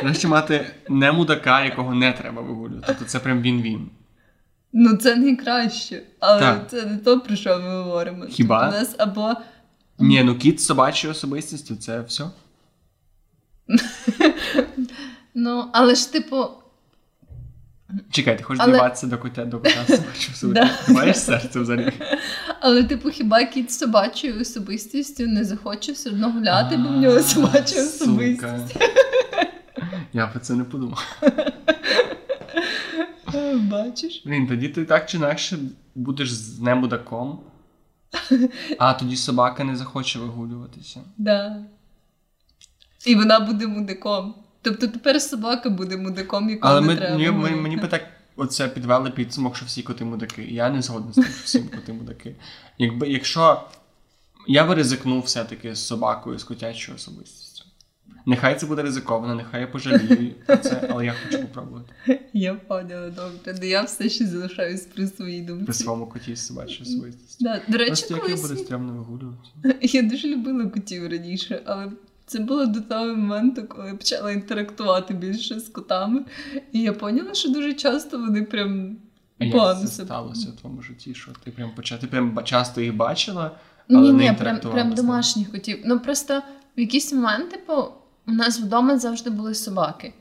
Краще 0.01 0.29
мати 0.29 0.67
не 0.89 1.13
мудака, 1.13 1.65
якого 1.65 1.95
не 1.95 2.13
треба 2.13 2.43
вигулювати. 2.43 2.85
Тобто 2.87 3.05
це 3.05 3.19
прям 3.19 3.43
він-він. 3.43 3.91
Ну, 4.73 4.97
це 4.97 5.17
найкраще. 5.17 6.03
Але 6.21 6.41
Так. 6.41 6.71
це 6.71 6.87
не 6.87 6.97
то, 6.97 7.21
про 7.21 7.37
що 7.37 7.59
ми 7.59 7.83
говоримо. 7.83 8.25
Хіба? 8.27 8.61
Тобто 8.61 8.77
У 8.77 8.81
нас 8.81 8.95
або 8.99 9.35
Ні, 9.99 10.23
ну 10.25 10.35
кіт 10.39 10.61
з 10.61 10.67
собачою 10.67 11.11
особистістю 11.13 11.77
це 11.77 12.01
все. 12.01 12.25
Ну, 15.35 15.65
але 15.73 15.95
ж, 15.95 16.13
типу, 16.13 16.47
Чекай, 18.11 18.39
ти 18.39 18.45
хочеш 18.45 18.63
Але- 18.65 18.73
діватися 18.73 19.07
до 19.07 19.19
кота 19.19 19.45
до 19.45 19.59
кота 19.59 19.85
з 19.89 19.97
собачою? 19.97 20.53
Да. 20.55 20.71
Ти 20.87 20.93
маєш 20.93 21.19
серце 21.19 21.61
взагалі? 21.61 21.93
але, 22.61 22.85
типу, 22.85 23.11
хіба 23.11 23.45
кіт 23.45 23.73
з 23.73 23.79
собачою 23.79 24.41
особистістю 24.41 25.27
не 25.27 25.45
захоче 25.45 25.93
все 25.93 26.11
одно 26.11 26.31
гуляти, 26.33 26.77
бо 26.77 26.89
в 26.89 26.97
нього 26.97 27.21
собача 27.21 27.83
особистість. 27.83 28.77
Я 30.13 30.27
про 30.27 30.41
це 30.41 30.55
не 30.55 30.65
подумав. 30.65 31.17
Е, 33.35 33.57
Бачиш? 33.57 34.23
Блін, 34.27 34.47
тоді 34.47 34.69
ти 34.69 34.85
так 34.85 35.07
чи 35.07 35.17
інакше 35.17 35.59
будеш 35.95 36.33
з 36.33 36.61
немудаком, 36.61 37.41
а 38.79 38.93
тоді 38.93 39.17
собака 39.17 39.65
не 39.65 39.77
захоче 39.77 40.19
вигулюватися. 40.19 41.01
Да. 41.19 41.57
І 43.07 43.15
вона 43.15 43.41
буде 43.41 43.67
мудиком. 43.67 44.35
Тобто 44.63 44.87
тепер 44.89 45.23
собака 45.23 45.71
буде 45.71 45.97
мудиком, 45.97 46.51
якого 46.51 46.73
Але 46.73 46.81
не 46.81 46.87
ми, 46.87 46.97
треба. 46.97 47.17
мені, 47.17 47.29
гулити. 47.29 47.57
мені 47.57 47.77
би 47.77 47.89
так 47.89 48.03
оце 48.37 48.69
підвели 48.69 49.11
підсумок, 49.11 49.57
що 49.57 49.67
всі 49.67 49.83
коти 49.83 50.05
мудаки. 50.05 50.43
Я 50.45 50.71
не 50.71 50.83
згоден 50.83 51.13
з 51.13 51.15
тим, 51.15 51.25
що 51.25 51.45
всі 51.45 51.61
коти 51.61 51.93
мудаки. 51.93 52.35
Якби, 52.79 53.09
якщо 53.09 53.63
я 54.49 54.65
би 54.67 54.75
ризикнув 54.75 55.23
все-таки 55.23 55.75
з 55.75 55.87
собакою, 55.87 56.39
з 56.39 56.45
котячою 56.45 56.97
особистістю. 56.97 57.65
Нехай 58.27 58.59
це 58.59 58.67
буде 58.67 58.83
ризиковано, 58.83 59.35
нехай 59.35 59.61
я 59.61 59.67
пожалію 59.67 60.35
про 60.47 60.57
це, 60.57 60.89
але 60.91 61.05
я 61.07 61.15
хочу 61.25 61.43
попробувати. 61.43 61.93
Я 62.33 62.55
поняла, 62.55 63.11
добре. 63.11 63.57
Ну 63.61 63.67
я 63.67 63.83
все 63.83 64.09
ще 64.09 64.27
залишаюсь 64.27 64.81
при 64.95 65.07
своїй 65.07 65.43
думці. 65.43 65.65
При 65.65 65.75
своєму 65.75 66.07
коті 66.07 66.37
з 66.37 66.47
собачою 66.47 66.83
особистістю. 66.83 67.45
Да. 67.45 67.61
До 67.69 67.79
речі, 67.79 67.89
Просто 67.91 68.15
як 68.15 68.23
я 68.23 68.29
колись 68.29 68.51
буде 68.51 68.57
стрімно 68.65 68.93
вигулювати. 68.93 69.39
я 69.83 70.03
дуже 70.03 70.29
любила 70.29 70.67
котів 70.67 71.11
раніше, 71.11 71.63
але 71.67 71.93
це 72.27 72.39
було 72.39 72.67
до 72.67 72.81
того 72.81 73.07
моменту, 73.07 73.63
коли 73.69 73.89
я 73.89 73.95
почала 73.95 74.33
інтерактувати 74.33 75.15
більше 75.15 75.61
з 75.61 75.69
котами. 75.69 76.25
І 76.73 76.81
я 76.81 76.93
поняла, 76.93 77.35
що 77.35 77.49
дуже 77.49 77.73
часто 77.73 78.19
вони 78.19 78.43
прям 78.43 78.97
як 79.47 79.81
це 79.81 79.87
сталося 79.87 80.49
в 80.49 80.61
твоєму 80.61 80.83
житті? 80.83 81.15
Що 81.15 81.31
ти 81.45 81.51
прям 81.51 81.75
почав? 81.75 81.99
Ти 81.99 82.07
прям 82.07 82.39
часто 82.45 82.81
їх 82.81 82.97
бачила, 82.97 83.51
але 83.91 84.01
Ні, 84.01 84.13
не 84.13 84.31
ні, 84.31 84.37
прям, 84.39 84.61
прям 84.61 84.95
домашніх 84.95 85.51
котів. 85.51 85.79
Ну 85.85 86.01
просто 86.01 86.43
в 86.77 86.81
якийсь 86.81 87.13
момент, 87.13 87.51
типу, 87.51 87.73
у 88.27 88.33
нас 88.33 88.61
вдома 88.61 88.99
завжди 88.99 89.31
були 89.31 89.55
собаки. 89.55 90.13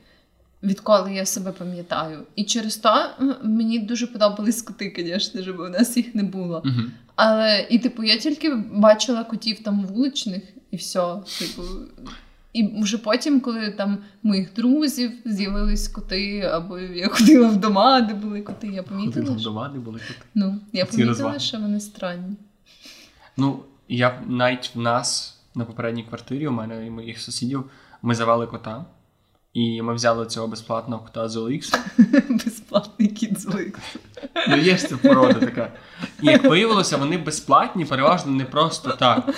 Відколи 0.62 1.14
я 1.14 1.26
себе 1.26 1.52
пам'ятаю. 1.52 2.18
І 2.36 2.44
через 2.44 2.76
то 2.76 3.06
мені 3.42 3.78
дуже 3.78 4.06
подобались 4.06 4.62
коти, 4.62 4.94
звісно 4.96 5.54
бо 5.56 5.62
у 5.62 5.68
нас 5.68 5.96
їх 5.96 6.14
не 6.14 6.22
було. 6.22 6.62
Мгм. 6.64 6.92
Але 7.16 7.66
і, 7.70 7.78
типу, 7.78 8.02
я 8.02 8.16
тільки 8.16 8.54
бачила 8.54 9.24
котів 9.24 9.62
там 9.62 9.86
вуличних 9.86 10.42
і 10.72 10.76
все. 10.76 11.16
Типу, 11.38 11.62
І 12.52 12.82
вже 12.82 12.98
потім, 12.98 13.40
коли 13.40 13.70
там 13.70 13.98
моїх 14.22 14.54
друзів 14.54 15.12
з'явились 15.24 15.88
коти, 15.88 16.40
або 16.40 16.78
я 16.78 17.08
ходила 17.08 17.48
в 17.48 17.56
дома, 17.56 18.00
де 18.00 18.14
були 18.14 18.42
коти, 18.42 18.66
я 18.66 18.82
помітила. 18.82 19.26
Ходила 19.26 19.36
в 19.36 19.42
дома, 19.42 19.70
де 19.74 19.78
були 19.78 19.98
коти. 19.98 20.20
Ну, 20.34 20.58
я 20.72 20.84
Ці 20.84 20.90
помітила, 20.90 21.08
розваги. 21.08 21.38
що 21.38 21.58
вони 21.58 21.80
странні. 21.80 22.36
Ну, 23.36 23.58
я 23.88 24.22
навіть 24.26 24.70
в 24.74 24.80
нас 24.80 25.38
на 25.54 25.64
попередній 25.64 26.02
квартирі, 26.02 26.48
у 26.48 26.52
мене 26.52 26.86
і 26.86 26.90
моїх 26.90 27.20
сусідів, 27.20 27.64
ми 28.02 28.14
завели 28.14 28.46
кота. 28.46 28.84
І 29.52 29.82
ми 29.82 29.94
взяли 29.94 30.26
цього 30.26 30.48
безплатного 30.48 31.02
кота 31.04 31.28
з 31.28 31.36
OLX. 31.36 31.78
Безплатний 32.44 33.08
кіт 33.08 33.40
злик. 33.40 33.78
Ну, 34.48 34.56
є 34.56 34.76
ж 34.76 34.86
ця 34.88 34.96
порода 34.96 35.34
така. 35.34 35.72
І 36.22 36.26
як 36.26 36.44
виявилося, 36.44 36.96
вони 36.96 37.18
безплатні, 37.18 37.84
переважно 37.84 38.32
не 38.32 38.44
просто 38.44 38.90
так. 38.90 39.34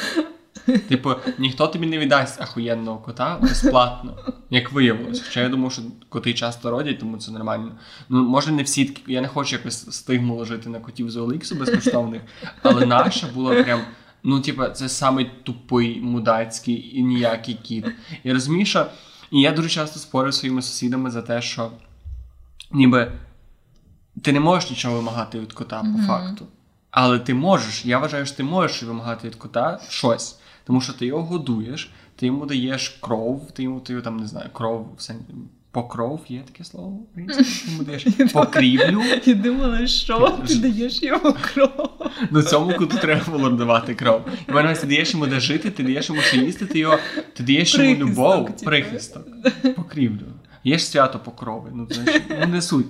Типу, 0.89 1.15
ніхто 1.39 1.67
тобі 1.67 1.87
не 1.87 1.99
віддасть 1.99 2.41
ахуєнного 2.43 2.99
кота 2.99 3.39
безплатно, 3.43 4.17
як 4.51 4.73
виявилося. 4.73 5.23
Хоча 5.27 5.41
я 5.41 5.49
думав, 5.49 5.73
що 5.73 5.83
коти 6.09 6.35
часто 6.35 6.71
родять, 6.71 6.99
тому 6.99 7.17
це 7.19 7.33
нормально. 7.33 7.73
Ну, 8.09 8.23
може, 8.23 8.53
не 8.53 8.63
всі 8.63 8.85
такі. 8.85 9.13
Я 9.13 9.21
не 9.21 9.29
хочу 9.29 9.57
якось 9.57 9.97
стигму 9.97 10.37
ложити 10.37 10.69
на 10.69 10.81
котів 10.81 11.11
з 11.11 11.17
OLX 11.17 11.59
безкоштовних, 11.59 12.23
але 12.63 12.87
наша 12.87 13.27
була 13.35 13.63
прям. 13.63 13.81
Ну, 14.23 14.41
типу, 14.41 14.65
це 14.65 14.89
самий 14.89 15.31
тупий, 15.43 16.01
мудацький 16.01 16.99
і 16.99 17.03
ніякий 17.03 17.55
кіт. 17.55 17.87
І 18.25 18.33
розумієш, 18.33 18.69
що 18.69 18.87
і 19.31 19.41
я 19.41 19.53
дуже 19.53 19.69
часто 19.69 20.01
спорю 20.01 20.33
своїми 20.33 20.63
сусідами 20.63 21.11
за 21.11 21.23
те, 21.23 21.43
що 21.43 21.71
ніби 22.71 23.13
ти 24.23 24.33
не 24.33 24.41
можеш 24.41 24.71
нічого 24.71 24.97
вимагати 24.97 25.41
від 25.41 25.53
кота 25.53 25.81
по 25.81 25.87
Мгм. 25.87 26.07
факту. 26.07 26.47
Але 26.91 27.19
ти 27.19 27.35
можеш, 27.35 27.85
я 27.85 27.99
вважаю, 27.99 28.27
що 28.27 28.37
ти 28.37 28.43
можеш 28.43 28.83
вимагати 28.83 29.29
від 29.29 29.35
кота 29.35 29.81
щось. 29.89 30.39
Тому 30.65 30.81
що 30.81 30.93
ти 30.93 31.07
його 31.07 31.23
годуєш, 31.23 31.91
ти 32.17 32.27
йому 32.27 32.47
даєш 32.47 32.89
кров, 33.01 33.51
ти 33.53 33.63
йому 33.63 33.81
ти 33.81 33.93
його 33.93 34.05
там 34.05 34.17
не 34.17 34.27
знаю, 34.27 34.51
кров 34.53 34.89
в 34.97 35.03
сен... 35.03 35.17
покров, 35.71 36.21
є 36.29 36.41
таке 36.41 36.65
слово 36.65 37.01
даєш 37.87 38.07
покрівлю. 38.33 39.03
Я 39.25 39.35
думала, 39.35 39.87
що 39.87 40.39
ти 40.49 40.55
даєш 40.55 41.03
йому 41.03 41.37
кров. 41.41 42.11
Ну 42.31 42.43
цьому 42.43 42.75
коту 42.75 42.97
треба 42.99 43.25
було 43.31 43.51
давати 43.51 43.95
кров. 43.95 44.23
І 44.49 44.53
мене 44.53 44.75
ти 44.75 44.87
даєш 44.87 45.13
йому 45.15 45.27
де 45.27 45.41
жити, 45.41 45.71
ти 45.71 45.83
даєш 45.83 46.09
йому 46.09 46.21
що 46.21 46.37
їсти, 46.37 46.67
ти 46.67 46.79
його 46.79 46.99
ти 47.35 47.43
даєш 47.43 47.79
йому 47.79 47.95
любов, 47.95 48.47
типу. 48.47 48.65
прихисток, 48.65 49.27
покрівлю. 49.77 50.27
Є 50.65 50.79
ж 50.79 50.85
свято 50.87 51.19
покрови, 51.19 51.71
ну 51.75 51.89
знаєш, 51.91 52.23
ну 52.41 52.47
не 52.47 52.63
суть. 52.63 52.87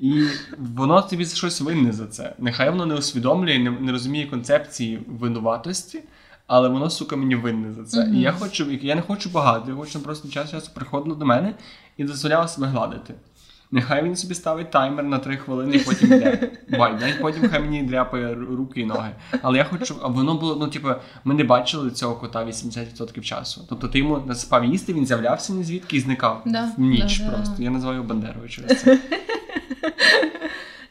І 0.00 0.24
воно 0.58 1.02
тобі 1.02 1.24
за 1.24 1.36
щось 1.36 1.60
винне 1.60 1.92
за 1.92 2.06
це. 2.06 2.34
Нехай 2.38 2.70
воно 2.70 2.86
не 2.86 2.94
усвідомлює, 2.94 3.58
не, 3.58 3.70
не 3.70 3.92
розуміє 3.92 4.26
концепції 4.26 5.00
винуватості, 5.06 6.00
але 6.46 6.68
воно, 6.68 6.90
сука, 6.90 7.16
мені 7.16 7.34
винне 7.34 7.72
за 7.72 7.84
це. 7.84 8.04
Мгм. 8.04 8.14
І 8.14 8.20
я 8.20 8.32
хочу, 8.32 8.70
я 8.70 8.94
не 8.94 9.02
хочу 9.02 9.30
багато, 9.30 9.70
я 9.70 9.76
хочу 9.76 10.00
просто 10.00 10.28
час 10.28 10.50
часу 10.50 10.70
приходило 10.74 11.16
до 11.16 11.26
мене 11.26 11.54
і 11.96 12.04
дозволяв 12.04 12.50
себе 12.50 12.66
гладити. 12.66 13.14
Нехай 13.70 14.04
він 14.04 14.16
собі 14.16 14.34
ставить 14.34 14.70
таймер 14.70 15.04
на 15.04 15.18
3 15.18 15.36
хвилини 15.36 15.76
і 15.76 15.78
потім 15.78 16.12
йде. 16.12 16.50
Бай, 16.78 16.94
навіть 17.00 17.20
потім 17.20 17.48
хай 17.50 17.60
мені 17.60 17.82
дряпає 17.82 18.34
руки 18.34 18.80
і 18.80 18.84
ноги. 18.84 19.10
Але 19.42 19.58
я 19.58 19.64
хочу, 19.64 19.96
а 20.02 20.08
воно 20.08 20.34
було, 20.34 20.56
ну, 20.60 20.68
типу, 20.68 20.88
ми 21.24 21.34
не 21.34 21.44
бачили 21.44 21.90
цього 21.90 22.16
кота 22.16 22.44
80% 22.44 23.20
часу. 23.20 23.66
Тобто 23.68 23.88
ти 23.88 23.98
йому 23.98 24.22
насипав 24.26 24.64
їсти, 24.64 24.92
він 24.92 25.06
з'являвся 25.06 25.52
ні 25.52 25.64
звідки 25.64 25.96
і 25.96 26.00
зникав 26.00 26.42
Да, 26.46 26.72
в 26.76 26.80
ніч 26.80 27.18
да, 27.18 27.24
да. 27.24 27.36
просто. 27.36 27.62
Я 27.62 27.70
називаю 27.70 27.96
його 27.96 28.08
Бандерою 28.08 28.48
через 28.48 28.80
це. 28.80 28.98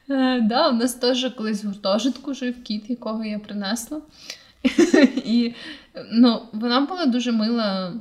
Е, 0.09 0.41
да, 0.41 0.69
у 0.69 0.73
нас 0.73 0.93
теж 0.93 1.33
колись 1.37 1.63
в 1.63 1.67
гуртожитку 1.67 2.33
жив 2.33 2.63
кіт, 2.63 2.89
якого 2.89 3.23
я 3.23 3.39
принесла. 3.39 4.01
І 5.25 5.53
ну, 6.11 6.41
вона 6.53 6.81
була 6.81 7.05
дуже 7.05 7.31
мила 7.31 7.93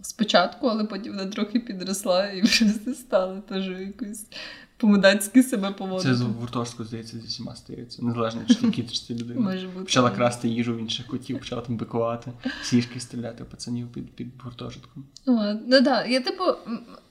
спочатку, 0.00 0.66
але 0.66 0.84
потім 0.84 1.12
вона 1.12 1.26
трохи 1.26 1.60
підросла 1.60 2.26
і 2.26 2.42
вже 2.42 2.68
стала 2.94 3.40
теж 3.40 3.68
якось 3.68 4.26
по-мудацьки 4.76 5.42
себе 5.42 5.70
поводити. 5.70 6.08
Це 6.08 6.14
з 6.14 6.20
гуртожитку, 6.20 6.84
здається, 6.84 7.18
зі 7.18 7.26
всіма 7.26 7.56
стається. 7.56 8.04
Незалежно, 8.04 8.40
чи 8.48 8.54
ти 8.54 8.70
кіт, 8.70 8.92
чи 8.92 9.06
ти 9.06 9.14
людина. 9.14 9.40
Може 9.40 9.66
бути. 9.66 9.80
Почала 9.80 10.10
красти 10.10 10.48
їжу 10.48 10.74
в 10.74 10.78
інших 10.78 11.06
котів, 11.06 11.38
почала 11.38 11.62
там 11.62 11.76
бикувати, 11.76 12.32
сішки 12.62 13.00
стріляти 13.00 13.44
пацанів 13.44 13.88
під, 13.92 14.10
під 14.12 14.28
гуртожитком. 14.42 15.04
От, 15.26 15.58
ну 15.66 15.80
да, 15.80 16.04
я 16.04 16.20
типу, 16.20 16.44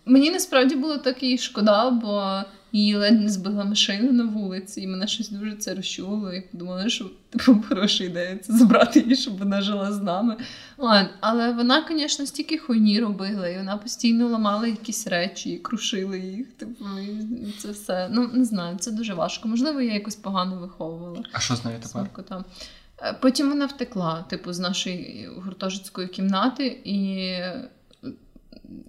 мені 0.06 0.32
насправді 0.32 0.76
було 0.76 0.98
так 0.98 1.24
її 1.24 1.38
шкода, 1.38 1.90
бо 1.90 2.42
її 2.76 2.96
ледь 2.96 3.22
не 3.22 3.30
збила 3.30 3.66
машина 3.66 4.12
на 4.12 4.24
вулиці, 4.24 4.82
і 4.82 4.88
мене 4.88 5.08
щось 5.08 5.30
дуже 5.30 5.56
це 5.56 5.76
розчулило. 5.76 6.34
І 6.34 6.42
подумала, 6.42 6.90
що 6.90 7.12
типу 7.30 7.64
хороша 7.70 8.04
ідея 8.04 8.38
це 8.38 8.54
забрати 8.54 9.00
її, 9.00 9.16
щоб 9.16 9.38
вона 9.38 9.62
жила 9.62 9.92
з 9.92 10.02
нами. 10.02 10.38
Ладно, 10.78 11.10
але 11.20 11.52
вона, 11.52 11.86
звісно, 11.90 12.26
стільки 12.26 12.58
хуйні 12.58 13.00
робила, 13.00 13.50
і 13.50 13.58
вона 13.58 13.78
постійно 13.78 14.28
ламала 14.28 14.68
якісь 14.68 15.08
речі 15.08 15.50
і 15.50 15.58
крушила 15.58 16.18
їх. 16.18 16.48
Типу, 16.54 16.86
і 17.00 17.52
це 17.60 17.72
все. 17.72 18.10
Ну 18.12 18.30
не 18.34 18.46
знаю, 18.46 18.78
це 18.78 18.92
дуже 18.92 19.14
важко. 19.14 19.48
Можливо, 19.48 19.82
я 19.82 19.94
якось 19.94 20.16
погано 20.16 20.60
виховувала. 20.60 21.24
А 21.32 21.40
що 21.40 21.56
з 21.56 21.66
нею 21.66 21.78
тепер? 21.84 22.14
Кота. 22.14 22.44
Е, 23.02 23.18
Потім 23.22 23.50
вона 23.50 23.66
втекла, 23.66 24.26
типу, 24.30 24.54
з 24.54 24.60
нашої 24.60 25.30
гуртожитської 25.36 26.08
кімнати, 26.08 26.82
і 26.84 27.30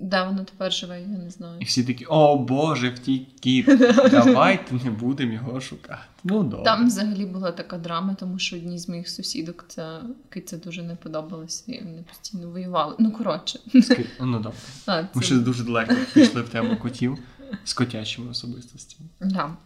де 0.00 0.22
вона 0.24 0.44
тепер 0.44 0.72
живе, 0.72 1.00
я 1.00 1.06
не 1.06 1.30
знаю. 1.30 1.56
І 1.60 1.64
всі 1.64 1.84
такі, 1.84 2.04
о 2.04 2.38
Боже, 2.38 2.90
втік 2.90 3.28
кіт, 3.40 3.66
давайте 4.10 4.74
не 4.84 4.90
будемо 4.90 5.32
його 5.32 5.60
шукати. 5.60 6.02
Ну 6.24 6.42
добре. 6.42 6.64
Там 6.64 6.86
взагалі 6.86 7.26
була 7.26 7.52
така 7.52 7.78
драма, 7.78 8.14
тому 8.14 8.38
що 8.38 8.56
одній 8.56 8.78
з 8.78 8.88
моїх 8.88 9.08
сусідок 9.08 9.64
це 9.68 10.00
це 10.46 10.56
дуже 10.56 10.82
не 10.82 10.96
подобалося, 10.96 11.64
і 11.72 11.84
вони 11.84 12.04
постійно 12.08 12.50
воювали. 12.50 12.96
Ну, 12.98 13.12
коротше, 13.12 13.58
Ски- 13.74 14.06
Ну 14.20 14.38
добре. 14.38 14.58
а, 14.86 15.02
Ми 15.02 15.08
це... 15.14 15.22
ще 15.22 15.34
дуже 15.34 15.64
далеко 15.64 15.94
пішли 16.14 16.42
в 16.42 16.48
тему 16.48 16.76
котів 16.76 17.18
з 17.64 17.72
котячими 17.72 18.30
особистостями. 18.30 19.08
Да. 19.20 19.56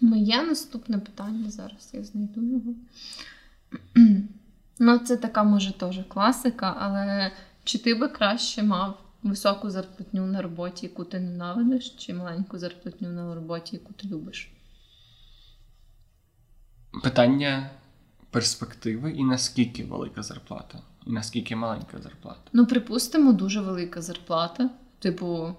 Моє 0.00 0.42
наступне 0.42 0.98
питання 0.98 1.50
зараз 1.50 1.90
я 1.92 2.04
знайду 2.04 2.42
його. 2.42 2.74
ну, 4.78 4.98
це 4.98 5.16
така, 5.16 5.44
може, 5.44 5.72
теж 5.72 6.00
класика, 6.08 6.76
але 6.80 7.32
чи 7.64 7.78
ти 7.78 7.94
би 7.94 8.08
краще 8.08 8.62
мав 8.62 8.98
високу 9.22 9.70
зарплатню 9.70 10.26
на 10.26 10.42
роботі, 10.42 10.86
яку 10.86 11.04
ти 11.04 11.20
ненавидиш, 11.20 11.90
чи 11.90 12.14
маленьку 12.14 12.58
зарплатню 12.58 13.08
на 13.08 13.34
роботі, 13.34 13.76
яку 13.76 13.92
ти 13.92 14.08
любиш? 14.08 14.52
Питання 17.02 17.70
перспективи 18.30 19.10
і 19.12 19.24
наскільки 19.24 19.84
велика 19.84 20.22
зарплата, 20.22 20.78
і 21.06 21.10
наскільки 21.12 21.56
маленька 21.56 21.98
зарплата. 22.02 22.40
Ну, 22.52 22.66
припустимо, 22.66 23.32
дуже 23.32 23.60
велика 23.60 24.02
зарплата. 24.02 24.70
Типу, 24.98 25.54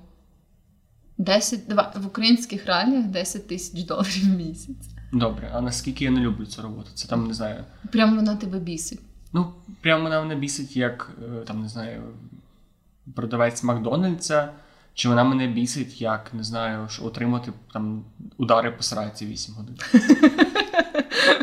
10, 1.17 1.67
два- 1.67 1.93
в 1.95 2.07
українських 2.07 2.65
реаліях 2.65 3.05
10 3.05 3.47
тисяч 3.47 3.83
доларів 3.83 4.23
в 4.23 4.37
місяць. 4.37 4.87
Добре, 5.13 5.51
а 5.53 5.61
наскільки 5.61 6.03
я 6.05 6.11
не 6.11 6.19
люблю 6.19 6.45
цю 6.45 6.61
роботу? 6.61 6.89
Це 6.93 7.07
там 7.07 7.27
не 7.27 7.33
знаю. 7.33 7.63
Прям 7.91 8.15
вона 8.15 8.35
тебе 8.35 8.59
бісить. 8.59 8.99
Ну, 9.33 9.53
прямо 9.81 10.03
вона 10.03 10.21
мене 10.21 10.35
бісить, 10.35 10.77
як 10.77 11.11
е, 11.23 11.41
там 11.45 11.61
не 11.61 11.69
знаю, 11.69 12.03
продавець 13.15 13.63
Макдональдса, 13.63 14.49
чи 14.93 15.09
вона 15.09 15.23
мене 15.23 15.47
бісить, 15.47 16.01
як 16.01 16.33
не 16.33 16.43
знаю, 16.43 16.89
що 16.89 17.05
отримати 17.05 17.51
там 17.73 18.03
удари 18.37 18.71
по 18.71 18.83
сраці 18.83 19.25
8 19.25 19.55
годин. 19.55 19.77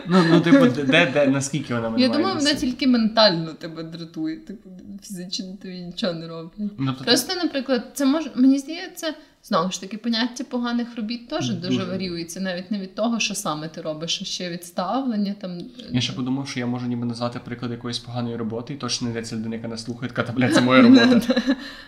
Ну, 0.09 0.25
ну, 0.31 0.41
типу, 0.41 0.67
де, 0.67 1.11
де, 1.13 1.27
наскільки 1.27 1.75
вона 1.75 1.91
мене 1.91 2.03
Я 2.03 2.09
має 2.09 2.19
думаю, 2.21 2.39
вона 2.39 2.55
тільки 2.55 2.87
ментально 2.87 3.53
тебе 3.53 3.83
дратує. 3.83 4.37
Типу, 4.37 4.71
фізично 5.03 5.47
тобі 5.63 5.81
нічого 5.81 6.13
не 6.13 6.29
роблять. 6.29 6.53
Ну, 6.59 6.87
тобто, 6.87 7.05
Просто, 7.05 7.35
наприклад, 7.35 7.91
це 7.95 8.05
може 8.05 8.31
мені 8.35 8.59
здається, 8.59 9.15
знову 9.43 9.71
ж 9.71 9.81
таки, 9.81 9.99
поняття 9.99 10.45
поганих 10.45 10.97
робіт 10.97 11.29
теж 11.29 11.51
дуже, 11.51 11.69
Дуже. 11.69 11.85
варіюється, 11.85 12.41
навіть 12.41 12.71
не 12.71 12.79
від 12.79 12.95
того, 12.95 13.21
що 13.21 13.35
саме 13.35 13.69
ти 13.69 13.81
робиш, 13.81 14.19
а 14.23 14.25
ще 14.25 14.51
від 14.51 14.65
ставлення 14.65 15.35
там. 15.41 15.59
Я 15.91 16.01
ще 16.01 16.13
подумав, 16.13 16.49
що 16.49 16.61
я 16.61 16.67
можу 16.67 16.87
ніби 16.87 17.07
назвати 17.07 17.41
приклад 17.45 17.71
якоїсь 17.71 17.99
поганої 17.99 18.37
роботи, 18.37 18.75
і 18.75 18.77
точно 18.77 19.05
не 19.05 19.11
йдеться 19.11 19.37
людина, 19.37 19.57
яка 19.57 19.69
нас 19.69 19.85
слухає, 19.85 20.13
така, 20.13 20.23
та, 20.23 20.33
блядь, 20.33 20.55
це 20.55 20.61
моя 20.61 20.83
робота. 20.83 21.21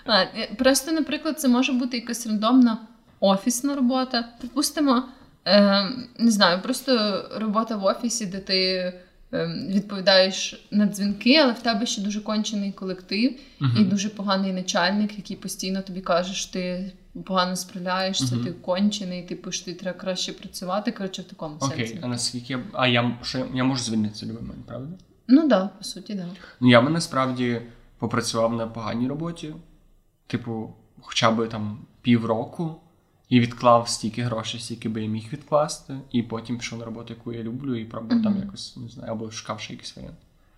А, 0.04 0.22
е, 0.22 0.50
просто, 0.58 0.92
наприклад, 0.92 1.40
це 1.40 1.48
може 1.48 1.72
бути 1.72 1.96
якась 1.96 2.26
рандомна 2.26 2.78
офісна 3.20 3.74
робота. 3.74 4.28
Припустимо, 4.38 5.02
е, 5.50 5.90
не 6.18 6.30
знаю, 6.30 6.62
просто 6.62 7.22
робота 7.36 7.76
в 7.76 7.84
офісі, 7.84 8.26
де 8.26 8.38
ти 8.38 8.62
е, 9.32 9.46
відповідаєш 9.68 10.66
на 10.70 10.86
дзвінки, 10.86 11.36
але 11.36 11.52
в 11.52 11.58
тебе 11.58 11.86
ще 11.86 12.02
дуже 12.02 12.20
кончений 12.20 12.72
колектив 12.72 13.32
і 13.78 13.84
дуже 13.84 14.08
поганий 14.08 14.52
начальник, 14.52 15.16
який 15.16 15.36
постійно 15.36 15.82
тобі 15.82 16.00
каже, 16.00 16.34
що 16.34 16.52
ти 16.52 16.92
погано 17.26 17.56
справляєшся, 17.56 18.34
Мгм. 18.34 18.44
ти 18.44 18.52
кончений, 18.52 19.22
типу, 19.22 19.52
що 19.52 19.64
ти 19.64 19.74
треба 19.74 19.98
краще 19.98 20.32
працювати. 20.32 20.92
Коротше, 20.92 21.22
в 21.22 21.24
такому 21.24 21.56
Окей, 21.60 21.86
сенсі. 21.86 22.00
а 22.02 22.06
наскільки. 22.08 22.58
А 22.72 22.86
я, 22.88 23.18
що, 23.22 23.46
я- 23.54 23.64
можу 23.64 23.82
звільнитися 23.82 24.26
будь-який 24.26 24.46
момент, 24.48 24.66
правда? 24.66 24.88
Ну 25.28 25.40
так, 25.40 25.48
да, 25.48 25.66
по 25.78 25.84
суті, 25.84 26.14
так. 26.14 26.24
Да. 26.26 26.32
Ну, 26.60 26.70
я 26.70 26.80
би 26.82 26.90
насправді 26.90 27.62
попрацював 27.98 28.52
на 28.56 28.66
поганій 28.66 29.08
роботі, 29.08 29.54
типу, 30.26 30.74
хоча 31.00 31.30
б 31.30 31.48
там 31.48 31.78
півроку, 32.02 32.76
і 33.30 33.40
відклав 33.40 33.88
стільки 33.88 34.22
грошей, 34.22 34.60
стільки 34.60 34.88
би 34.88 35.02
я 35.02 35.08
міг 35.08 35.24
відкласти, 35.32 35.96
і 36.12 36.22
потім 36.22 36.58
пішов 36.58 36.78
на 36.78 36.84
роботу, 36.84 37.14
яку 37.14 37.32
я 37.32 37.42
люблю, 37.42 37.76
і 37.76 37.84
пробував 37.84 38.22
там 38.22 38.36
якось, 38.44 38.76
не 38.76 38.88
знаю, 38.88 39.12
або 39.12 39.30
шукав 39.30 39.60
ще 39.60 39.72
якийсь 39.72 39.96
варіант. 39.96 40.16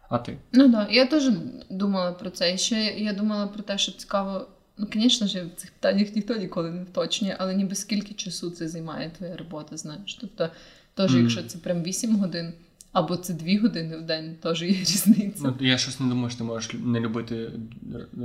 А 0.09 0.19
ти? 0.19 0.37
Ну 0.53 0.63
так, 0.63 0.73
да. 0.73 0.89
я 0.91 1.07
теж 1.07 1.31
думала 1.71 2.13
про 2.13 2.31
це. 2.31 2.55
І 2.55 2.59
ще 2.59 2.77
я 2.85 3.13
думала 3.13 3.47
про 3.47 3.63
те, 3.63 3.79
що 3.79 3.93
цікаво. 3.93 4.47
Ну, 4.79 4.87
звісно 4.93 5.27
ж, 5.27 5.45
в 5.45 5.51
цих 5.61 5.71
питаннях 5.71 6.17
ніхто 6.17 6.37
ніколи 6.37 6.71
не 6.71 6.85
вточнює, 6.85 7.37
але 7.39 7.55
ніби 7.55 7.75
скільки 7.75 8.15
часу 8.15 8.51
це 8.51 8.69
займає 8.69 9.11
твоя 9.19 9.37
робота, 9.37 9.77
знаєш. 9.77 10.15
Тобто, 10.21 10.49
теж, 10.95 11.11
Мгм. 11.13 11.21
якщо 11.21 11.43
це 11.43 11.59
прям 11.59 11.83
8 11.83 12.17
годин, 12.17 12.53
або 12.93 13.17
це 13.17 13.35
2 13.35 13.61
години 13.61 13.97
в 13.97 14.03
день, 14.03 14.37
теж 14.43 14.63
є 14.63 14.69
різниця. 14.81 15.43
Ну, 15.45 15.55
я 15.61 15.79
щось 15.79 16.01
не 16.01 16.09
думаю, 16.09 16.31
що 16.31 16.39
ти 16.39 16.45
можеш 16.45 16.75
не 16.85 17.01
любити 17.01 17.53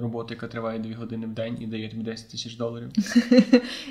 роботу, 0.01 0.33
яка 0.33 0.47
триває 0.47 0.79
2 0.79 0.95
години 0.95 1.27
в 1.27 1.33
день 1.33 1.57
і 1.61 1.67
дає 1.67 1.89
тобі 1.89 2.03
10 2.03 2.29
тисяч 2.29 2.55
доларів. 2.55 2.91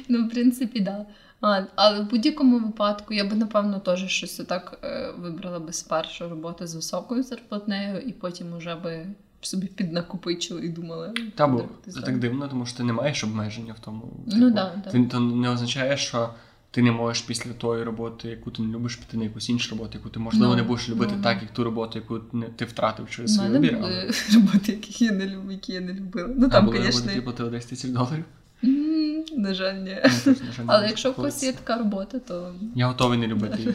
Ну, 0.09 0.27
в 0.27 0.31
принципі, 0.31 0.85
так. 0.85 1.07
Да. 1.43 1.67
Але 1.75 2.01
в 2.01 2.11
будь-якому 2.11 2.59
випадку 2.59 3.15
я 3.15 3.25
би, 3.25 3.37
напевно, 3.37 3.81
теж 3.81 4.07
щось 4.07 4.41
отак 4.41 4.79
е, 4.85 5.12
вибрала 5.19 5.59
би 5.59 5.73
спершу 5.73 6.29
роботу 6.29 6.67
з 6.67 6.75
високою 6.75 7.23
зарплатнею, 7.23 8.01
і 8.01 8.12
потім 8.12 8.57
уже 8.57 8.75
би 8.75 9.07
собі 9.41 9.67
піднакопичила 9.67 10.61
і 10.61 10.69
думала. 10.69 11.15
Та 11.35 11.47
бо 11.47 11.65
це 11.89 12.01
так 12.01 12.19
дивно, 12.19 12.49
тому 12.49 12.67
що 12.67 12.77
ти 12.77 12.85
не 12.85 12.93
маєш 12.93 13.25
обмеження 13.25 13.73
в 13.73 13.81
тому. 13.81 14.03
Ну, 14.27 14.51
да, 14.51 14.73
да. 14.85 14.91
Ти 14.91 15.05
то 15.05 15.21
не 15.21 15.51
означає, 15.51 15.97
що 15.97 16.31
ти 16.77 16.83
не 16.83 16.93
можеш 16.93 17.23
після 17.23 17.53
тої 17.53 17.83
роботи, 17.85 18.29
яку 18.29 18.51
ти 18.51 18.62
не 18.62 18.75
любиш, 18.75 18.97
піти 18.97 19.17
на 19.17 19.25
якусь 19.25 19.49
іншу 19.49 19.71
роботу, 19.71 19.91
яку 19.99 20.09
ти 20.11 20.19
можливо 20.21 20.47
Ну, 20.47 20.57
не 20.57 20.62
будеш 20.62 20.89
любити 20.89 21.12
ну, 21.17 21.23
так, 21.23 21.37
ну. 21.37 21.43
як 21.43 21.53
ту 21.53 21.65
роботу, 21.65 21.99
яку 21.99 22.19
ти 22.57 22.65
втратив 22.65 23.11
через 23.11 23.35
свій 23.35 23.49
вибір. 23.49 23.77
були 23.79 23.93
Але... 23.93 24.11
роботи, 24.35 24.73
яких 24.73 25.03
я 25.03 25.12
не 25.12 25.27
люблю, 25.27 25.53
які 25.53 25.73
я 25.73 25.81
не 25.81 25.93
любила. 25.95 26.29
Ну 26.37 26.47
А 26.47 26.51
там, 26.51 26.65
були 26.67 26.77
роботи, 26.79 26.93
звісно, 26.93 27.11
які 27.11 27.23
платили 27.25 27.51
10 27.51 27.71
тисяч 27.71 27.91
доларів. 27.91 28.25
м, 28.65 29.25
на 29.37 29.55
жаль, 29.55 29.75
ні. 29.75 29.97
Ну, 30.05 30.11
тож, 30.25 30.41
на 30.41 30.53
жаль, 30.53 30.65
Але 30.67 30.87
якщо 30.87 31.11
в 31.11 31.15
когось 31.15 31.43
є 31.43 31.53
така 31.53 31.79
робота, 31.79 32.19
то 32.19 32.55
Я 32.75 32.87
готовий 32.87 33.19
не 33.19 33.27
любити 33.27 33.59
її. 33.59 33.75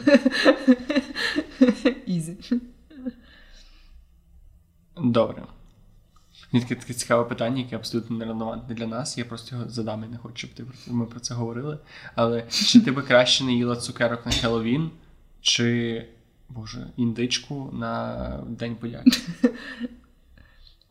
easy. 2.06 2.36
Добре. 5.04 5.42
Мені 6.52 6.64
таке, 6.64 6.80
таке 6.80 6.94
цікаве 6.94 7.24
питання, 7.24 7.62
яке 7.62 7.76
абсолютно 7.76 8.16
нерелевантне 8.16 8.74
для 8.74 8.86
нас. 8.86 9.18
Я 9.18 9.24
просто 9.24 9.56
його 9.56 9.70
задам 9.70 10.04
і 10.04 10.08
не 10.08 10.18
хочу, 10.18 10.36
щоб 10.36 10.50
ти, 10.50 10.64
ми 10.86 11.06
про 11.06 11.20
це 11.20 11.34
говорили. 11.34 11.78
Але 12.14 12.44
чи 12.50 12.80
ти 12.80 12.92
би 12.92 13.02
краще 13.02 13.44
не 13.44 13.52
їла 13.52 13.76
цукерок 13.76 14.26
на 14.26 14.32
Хеллоуін, 14.32 14.90
чи, 15.40 16.08
боже, 16.48 16.86
індичку 16.96 17.70
на 17.72 18.26
День 18.48 18.76
подяки? 18.76 19.20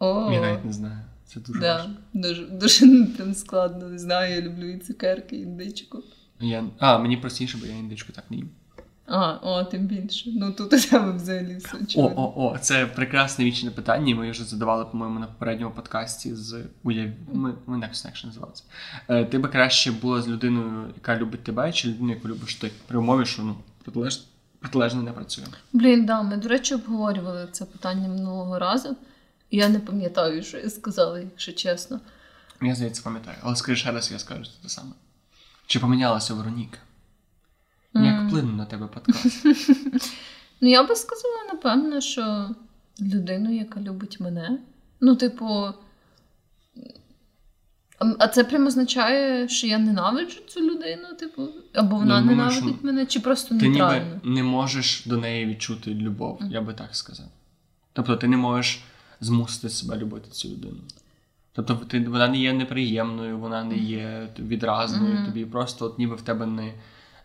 Я 0.01 0.41
навіть 0.41 0.65
не 0.65 0.73
знаю. 0.73 0.99
Це 1.25 1.39
дуже 1.39 1.59
да, 1.59 1.75
важко. 1.75 1.91
дуже, 2.13 2.45
дуже 2.45 3.07
там 3.17 3.33
складно, 3.33 3.89
не 3.89 3.99
знаю, 3.99 4.35
я 4.35 4.41
люблю 4.41 4.69
і 4.69 4.77
цукерки, 4.77 5.35
і 5.35 5.41
індичку. 5.41 6.03
Я... 6.39 6.65
А, 6.79 6.97
мені 6.97 7.17
простіше, 7.17 7.57
бо 7.57 7.65
я 7.65 7.75
індичку 7.75 8.13
так 8.13 8.31
не 8.31 8.37
їм. 8.37 8.49
А, 9.07 9.33
о, 9.41 9.63
тим 9.63 9.85
більше. 9.85 10.29
Ну 10.35 10.51
тут 10.51 10.73
у 10.73 10.79
тебе 10.79 11.11
взагалі 11.11 11.57
все 11.57 12.01
О, 12.01 12.13
о, 12.15 12.33
о, 12.35 12.57
це 12.57 12.85
прекрасне 12.85 13.45
вічне 13.45 13.71
питання. 13.71 14.15
Ми 14.15 14.31
вже 14.31 14.43
задавали, 14.43 14.85
по-моєму, 14.85 15.19
на 15.19 15.25
попередньому 15.25 15.75
подкасті 15.75 16.35
з 16.35 16.63
уяв... 16.83 17.09
Ми, 17.33 17.53
ми 17.65 17.77
Next 17.77 18.07
Action 18.07 18.25
називалися. 18.25 18.63
Е, 19.07 19.25
ти 19.25 19.39
би 19.39 19.49
краще 19.49 19.91
була 19.91 20.21
з 20.21 20.27
людиною, 20.27 20.85
яка 20.95 21.17
любить 21.17 21.43
тебе, 21.43 21.71
чи 21.71 21.87
людиною, 21.87 22.15
яку 22.15 22.27
любиш 22.27 22.55
ти? 22.55 22.71
При 22.87 22.97
умові, 22.97 23.25
що 23.25 23.41
ну, 23.41 23.55
протилеж... 23.83 24.23
протилежно 24.59 25.01
не 25.01 25.11
працює. 25.11 25.45
Блін, 25.73 26.05
да, 26.05 26.21
ми, 26.21 26.37
до 26.37 26.47
речі, 26.49 26.75
обговорювали 26.75 27.47
це 27.51 27.65
питання 27.65 28.07
минулого 28.07 28.59
разу. 28.59 28.95
Я 29.51 29.69
не 29.69 29.79
пам'ятаю, 29.79 30.43
що 30.43 30.57
я 30.57 30.69
сказала, 30.69 31.19
якщо 31.19 31.51
чесно. 31.51 31.99
Я 32.61 32.75
здається, 32.75 33.01
пам'ятаю. 33.03 33.37
Але 33.41 33.55
скажи 33.55 33.75
ще 33.75 33.91
раз, 33.91 34.11
я 34.11 34.19
скажу 34.19 34.43
те 34.63 34.69
саме. 34.69 34.91
Чи 35.67 35.79
помінялася 35.79 36.33
Вероніка? 36.33 36.77
Вплинув 38.31 38.55
на 38.55 38.65
тебе 38.65 38.87
подкаст? 38.87 39.45
Ну, 40.63 40.69
я 40.69 40.83
би 40.83 40.95
сказала, 40.95 41.43
напевно, 41.53 42.01
що 42.01 42.49
людину, 43.01 43.53
яка 43.55 43.79
любить 43.81 44.19
мене. 44.19 44.59
Ну, 44.99 45.15
типу. 45.15 45.73
а- 48.19 48.27
це 48.27 48.43
прямо 48.43 48.67
означає, 48.67 49.49
що 49.49 49.67
я 49.67 49.77
ненавиджу 49.79 50.39
цю 50.47 50.59
людину, 50.59 51.03
типу, 51.19 51.47
або 51.73 51.95
вона 51.95 52.21
Ну, 52.21 52.25
ненавидить 52.27 52.63
що 52.63 52.85
мене, 52.85 53.05
чи 53.05 53.19
просто 53.19 53.57
Ти 53.57 53.67
ніби 53.67 54.19
не 54.23 54.43
можеш 54.43 55.05
до 55.05 55.17
неї 55.17 55.45
відчути 55.45 55.93
любов, 55.93 56.37
Мгм. 56.41 56.51
я 56.51 56.61
би 56.61 56.73
так 56.73 56.95
сказав. 56.95 57.27
Тобто 57.93 58.15
ти 58.15 58.27
не 58.27 58.37
можеш 58.37 58.83
змусити 59.21 59.69
себе 59.69 59.97
любити 59.97 60.29
цю 60.31 60.49
людину. 60.49 60.77
Тобто 61.53 61.75
ти, 61.75 61.99
вона 61.99 62.27
не 62.27 62.37
є 62.37 62.53
неприємною, 62.53 63.37
вона 63.37 63.63
не 63.63 63.77
є 63.77 64.29
відразною, 64.39 65.13
Мгм. 65.13 65.25
тобі 65.25 65.45
просто 65.45 65.85
от 65.85 65.99
ніби 65.99 66.15
в 66.15 66.21
тебе 66.21 66.45
не, 66.45 66.73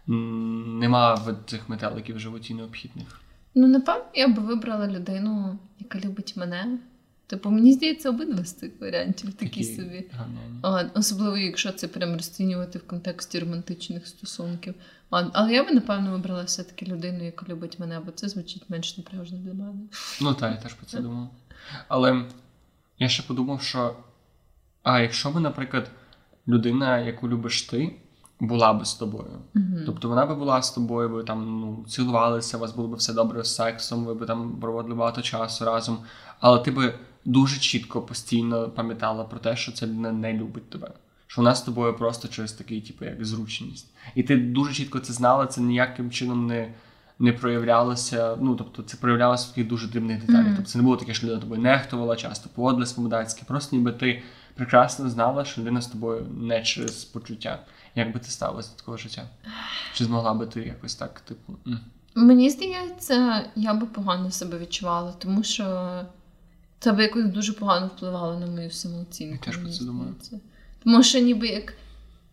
нема 0.06 1.36
цих 1.46 1.68
метеликів 1.68 2.16
в 2.16 2.18
животі 2.18 2.54
необхідних. 2.54 3.20
Ну, 3.54 3.66
напевно, 3.66 4.04
я 4.14 4.28
би 4.28 4.42
вибрала 4.42 4.86
людину, 4.86 5.58
яка 5.78 5.98
любить 5.98 6.36
мене. 6.36 6.78
Типу, 7.26 7.50
мені 7.50 7.72
здається, 7.72 8.10
обидва 8.10 8.44
з 8.44 8.52
цих 8.52 8.70
варіантів 8.80 9.34
такі 9.34 9.64
собі. 9.64 10.04
ганяні. 10.12 10.58
А, 10.62 10.84
особливо, 10.94 11.36
якщо 11.36 11.72
це 11.72 11.88
прям 11.88 12.12
розцінювати 12.12 12.78
в 12.78 12.86
контексті 12.86 13.38
романтичних 13.38 14.06
стосунків. 14.06 14.74
А, 15.10 15.24
але 15.32 15.52
я 15.52 15.64
би, 15.64 15.70
напевно, 15.70 16.12
вибрала 16.12 16.42
все-таки 16.42 16.86
людину, 16.86 17.24
яка 17.24 17.46
любить 17.48 17.78
мене, 17.78 18.00
бо 18.00 18.10
це 18.10 18.28
звучить 18.28 18.70
менш 18.70 18.98
напряжно 18.98 19.38
для 19.38 19.54
мене. 19.54 19.80
Ну 20.20 20.34
так, 20.34 20.54
я 20.54 20.62
теж 20.62 20.74
про 20.74 20.86
це 20.86 21.00
думав. 21.00 21.28
Але 21.88 22.24
я 22.98 23.08
ще 23.08 23.22
подумав, 23.22 23.62
що 23.62 23.96
а 24.82 25.00
якщо 25.00 25.30
б, 25.30 25.40
наприклад, 25.40 25.90
людина, 26.48 26.98
яку 26.98 27.28
любиш 27.28 27.62
ти, 27.62 27.96
була 28.40 28.72
би 28.72 28.84
з 28.84 28.94
тобою. 28.94 29.30
Мгм. 29.54 29.82
Тобто 29.86 30.08
вона 30.08 30.26
би 30.26 30.34
була 30.34 30.62
з 30.62 30.70
тобою, 30.70 31.08
ви 31.08 31.24
там 31.24 31.60
ну, 31.60 31.84
цілувалися, 31.88 32.56
у 32.56 32.60
вас 32.60 32.74
було 32.74 32.88
б 32.88 32.94
все 32.94 33.12
добре 33.12 33.44
з 33.44 33.54
сексом, 33.54 34.04
ви 34.04 34.14
б 34.14 34.26
там 34.26 34.60
проводили 34.60 34.94
багато 34.94 35.22
часу 35.22 35.64
разом. 35.64 35.98
Але 36.40 36.58
ти 36.58 36.70
би 36.70 36.94
дуже 37.24 37.60
чітко 37.60 38.02
постійно 38.02 38.68
пам'ятала 38.68 39.24
про 39.24 39.38
те, 39.38 39.56
що 39.56 39.72
ця 39.72 39.86
людина 39.86 40.12
не 40.12 40.32
любить 40.32 40.70
тебе. 40.70 40.90
Що 41.26 41.42
вона 41.42 41.54
з 41.54 41.62
тобою 41.62 41.96
просто 41.96 42.28
через 42.28 42.52
такий, 42.52 42.80
типу, 42.80 43.04
як 43.04 43.24
зручність. 43.24 43.86
І 44.14 44.22
ти 44.22 44.36
дуже 44.36 44.72
чітко 44.72 44.98
це 44.98 45.12
знала, 45.12 45.46
це 45.46 45.60
ніяким 45.60 46.10
чином 46.10 46.46
не, 46.46 46.74
не 47.18 47.32
проявлялося. 47.32 48.36
Ну, 48.40 48.54
тобто, 48.54 48.82
це 48.82 48.96
проявлялося 48.96 49.44
в 49.44 49.48
таких 49.48 49.68
дуже 49.68 49.88
дрібних 49.88 50.20
деталях. 50.20 50.46
Мгм. 50.46 50.54
Тобто 50.56 50.70
це 50.70 50.78
не 50.78 50.84
було 50.84 50.96
таке, 50.96 51.14
що 51.14 51.26
людина 51.26 51.42
тобою 51.42 51.60
нехтувала, 51.60 52.16
часто 52.16 52.48
поводилась 52.54 52.92
по-мудацьки. 52.92 53.42
Просто 53.46 53.76
ніби 53.76 53.92
ти 53.92 54.22
прекрасно 54.56 55.10
знала, 55.10 55.44
що 55.44 55.60
людина 55.60 55.80
з 55.80 55.86
тобою 55.86 56.26
не 56.40 56.62
через 56.62 57.04
почуття. 57.04 57.58
Як 57.94 58.12
би 58.12 58.20
ти 58.20 58.30
ставилася 58.30 58.70
до 58.70 58.76
такого 58.76 58.96
життя? 58.96 59.28
Чи 59.94 60.04
змогла 60.04 60.34
би 60.34 60.46
ти 60.46 60.60
якось 60.60 60.94
так, 60.94 61.20
типу. 61.20 61.56
Мені 62.14 62.50
здається, 62.50 63.44
я 63.56 63.74
би 63.74 63.86
погано 63.86 64.30
себе 64.30 64.58
відчувала, 64.58 65.12
тому 65.18 65.42
що 65.42 65.90
це 66.78 66.92
би 66.92 67.02
якось 67.02 67.26
дуже 67.26 67.52
погано 67.52 67.90
впливало 67.96 68.38
на 68.38 68.46
мою 68.46 68.70
самооцінку. 68.70 69.34
Я 69.34 69.52
теж 69.52 69.62
про 69.62 69.72
це 69.72 69.84
думаю. 69.84 70.14
Тому 70.84 71.02
що 71.02 71.18
ніби 71.18 71.48
як 71.48 71.74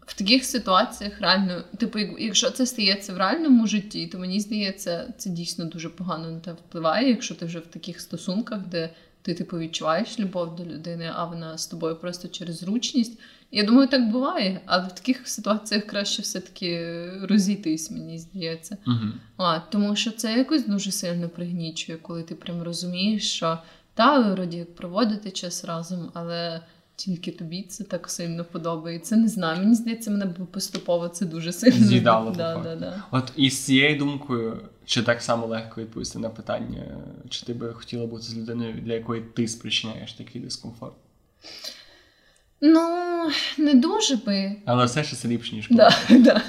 в 0.05 0.13
таких 0.13 0.45
ситуаціях 0.45 1.21
реально, 1.21 1.63
типу, 1.77 1.99
якщо 1.99 2.51
це 2.51 2.65
стається 2.65 3.13
в 3.13 3.17
реальному 3.17 3.67
житті, 3.67 4.07
то 4.07 4.19
мені 4.19 4.39
здається, 4.39 5.13
це 5.17 5.29
дійсно 5.29 5.65
дуже 5.65 5.89
погано 5.89 6.31
на 6.31 6.39
тебе 6.39 6.57
впливає, 6.69 7.09
якщо 7.09 7.35
ти 7.35 7.45
вже 7.45 7.59
в 7.59 7.65
таких 7.65 8.01
стосунках, 8.01 8.59
де 8.59 8.89
ти 9.23 9.33
типу 9.33 9.57
відчуваєш 9.57 10.19
любов 10.19 10.55
до 10.55 10.65
людини, 10.65 11.11
а 11.15 11.25
вона 11.25 11.57
з 11.57 11.67
тобою 11.67 11.95
просто 11.95 12.27
через 12.27 12.59
зручність. 12.59 13.19
Я 13.51 13.63
думаю, 13.63 13.87
так 13.87 14.11
буває, 14.11 14.61
але 14.65 14.87
в 14.87 14.95
таких 14.95 15.27
ситуаціях 15.27 15.85
краще 15.85 16.21
все-таки 16.21 17.01
розійтись, 17.21 17.91
мені 17.91 18.19
здається. 18.19 18.77
Мгм. 18.85 19.13
А, 19.37 19.59
тому 19.59 19.95
що 19.95 20.11
це 20.11 20.37
якось 20.37 20.67
дуже 20.67 20.91
сильно 20.91 21.29
пригнічує, 21.29 21.97
коли 21.97 22.23
ти 22.23 22.35
прям 22.35 22.63
розумієш, 22.63 23.31
що 23.31 23.57
та, 23.93 24.19
вроді 24.19 24.63
проводити 24.63 25.31
час 25.31 25.65
разом, 25.65 26.11
але 26.13 26.61
тільки 26.95 27.31
тобі 27.31 27.63
це 27.63 27.83
так 27.83 28.09
сильно 28.09 28.45
подобається. 28.45 29.15
Не 29.15 29.27
знаю, 29.27 29.59
мені 29.59 29.75
здається, 29.75 30.11
мене 30.11 30.25
б 30.25 30.45
поступово 30.51 31.07
це 31.07 31.25
дуже 31.25 31.51
сильно 31.51 31.85
З'їдало, 31.85 32.31
да, 32.37 32.57
да, 32.57 32.75
да. 32.75 33.03
От 33.11 33.31
із 33.35 33.65
цією 33.65 33.99
думкою, 33.99 34.57
чи 34.85 35.03
так 35.03 35.21
само 35.21 35.47
легко 35.47 35.81
відповісти 35.81 36.19
на 36.19 36.29
питання, 36.29 36.97
чи 37.29 37.45
ти 37.45 37.53
би 37.53 37.73
хотіла 37.73 38.05
бути 38.05 38.23
з 38.23 38.37
людиною, 38.37 38.73
для 38.73 38.93
якої 38.93 39.21
ти 39.21 39.47
спричиняєш 39.47 40.13
такий 40.13 40.41
дискомфорт? 40.41 40.93
Ну, 42.61 43.29
не 43.57 43.73
дуже 43.73 44.15
би. 44.15 44.55
Але 44.65 44.85
все 44.85 45.03
ще 45.03 45.15
це 45.15 45.27
ліпше, 45.27 45.55
ніж 45.55 45.67
Да, 45.69 45.97
да. 46.09 46.41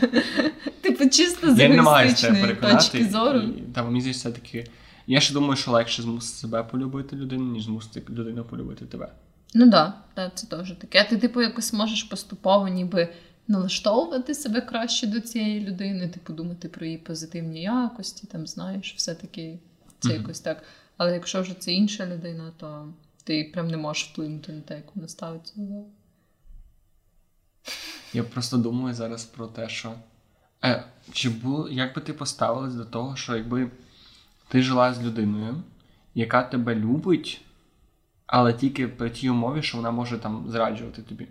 Типу, 0.81 1.09
чисто 1.09 1.55
з 1.55 1.61
егоїстичної 1.61 2.57
точки 2.57 3.07
зору. 3.07 3.39
І, 3.39 3.63
та 3.75 3.83
мені 3.83 4.01
здається, 4.01 4.29
все-таки. 4.31 4.67
Я 5.07 5.21
ще 5.21 5.35
думаю, 5.35 5.57
що 5.57 5.71
легше 5.71 6.03
змусити 6.03 6.39
себе 6.39 6.63
полюбити 6.63 7.17
людину, 7.17 7.53
ніж 7.53 7.65
змусити 7.65 8.13
людину 8.13 8.45
полюбити 8.45 8.87
тебе. 8.87 9.09
Ну 9.55 9.67
да, 9.71 9.95
да, 10.17 10.31
це 10.35 10.47
теж 10.47 10.73
таке. 10.73 11.01
А 11.01 11.11
ти, 11.11 11.17
типу, 11.17 11.43
якось 11.43 11.73
можеш 11.73 12.03
поступово 12.03 12.69
ніби 12.69 13.09
налаштовувати 13.49 14.35
себе 14.35 14.61
краще 14.61 15.07
до 15.07 15.21
цієї 15.21 15.67
людини, 15.67 16.09
типу 16.09 16.33
думати 16.33 16.69
про 16.69 16.87
її 16.87 16.99
позитивні 16.99 17.63
якості, 17.63 18.27
там 18.27 18.47
знаєш, 18.47 18.95
все-таки 18.97 19.59
це 19.99 20.09
Мгм. 20.09 20.19
якось 20.21 20.41
так. 20.41 20.63
Але 20.97 21.13
якщо 21.13 21.43
вже 21.43 21.55
це 21.55 21.73
інша 21.73 22.07
людина, 22.07 22.53
то 22.57 22.89
ти 23.25 23.51
прям 23.55 23.69
не 23.69 23.77
можеш 23.77 24.05
вплинути 24.05 24.53
на 24.53 24.61
те, 24.61 24.75
як 24.77 24.85
вона 24.97 25.09
ставиться. 25.09 25.55
Я 28.13 28.25
просто 28.25 28.57
думаю 28.57 28.95
зараз 28.95 29.25
про 29.25 29.47
те, 29.47 29.69
що. 29.69 29.95
Е, 30.65 30.85
чи 31.13 31.31
було, 31.31 31.69
як 31.69 31.95
би 31.95 32.01
ти 32.01 32.13
поставилась 32.13 32.75
до 32.75 32.85
того, 32.85 33.17
що 33.17 33.37
якби 33.37 33.71
ти 34.49 34.63
жила 34.63 34.95
з 34.95 35.03
людиною, 35.03 35.63
яка 36.15 36.43
тебе 36.43 36.75
любить, 36.75 37.41
але 38.27 38.53
тільки 38.53 38.89
при 38.89 39.11
тій 39.11 39.31
умові, 39.31 39.63
що 39.63 39.77
вона 39.77 39.91
може 39.91 40.19
там 40.19 40.45
зраджувати 40.49 41.03
тобі. 41.03 41.29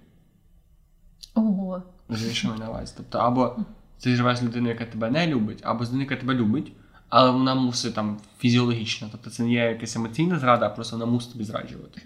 Ого. 1.36 1.84
Я 2.10 2.56
на 2.60 2.70
увазі. 2.70 2.94
Тобто, 2.98 3.18
або 3.18 3.56
ти 4.04 4.16
живеш 4.16 4.38
з 4.38 4.44
людиною, 4.44 4.74
яка 4.80 4.92
тебе 4.92 5.10
не 5.10 5.28
любить, 5.28 5.60
або 5.64 5.86
з 5.86 5.88
людиною, 5.88 6.10
яка 6.10 6.22
тебе 6.22 6.34
любить, 6.34 6.72
але 7.10 7.32
вона 7.32 7.56
мусить 7.56 7.94
там 7.96 8.18
фізіологічно. 8.40 9.08
Тобто 9.12 9.30
це 9.30 9.44
не 9.44 9.52
є 9.52 9.60
якась 9.60 9.96
емоційна 9.96 10.40
зрада, 10.40 10.66
а 10.66 10.70
просто 10.70 10.96
вона 10.98 11.12
мусить 11.12 11.32
тобі 11.32 11.44
зраджувати. 11.44 12.02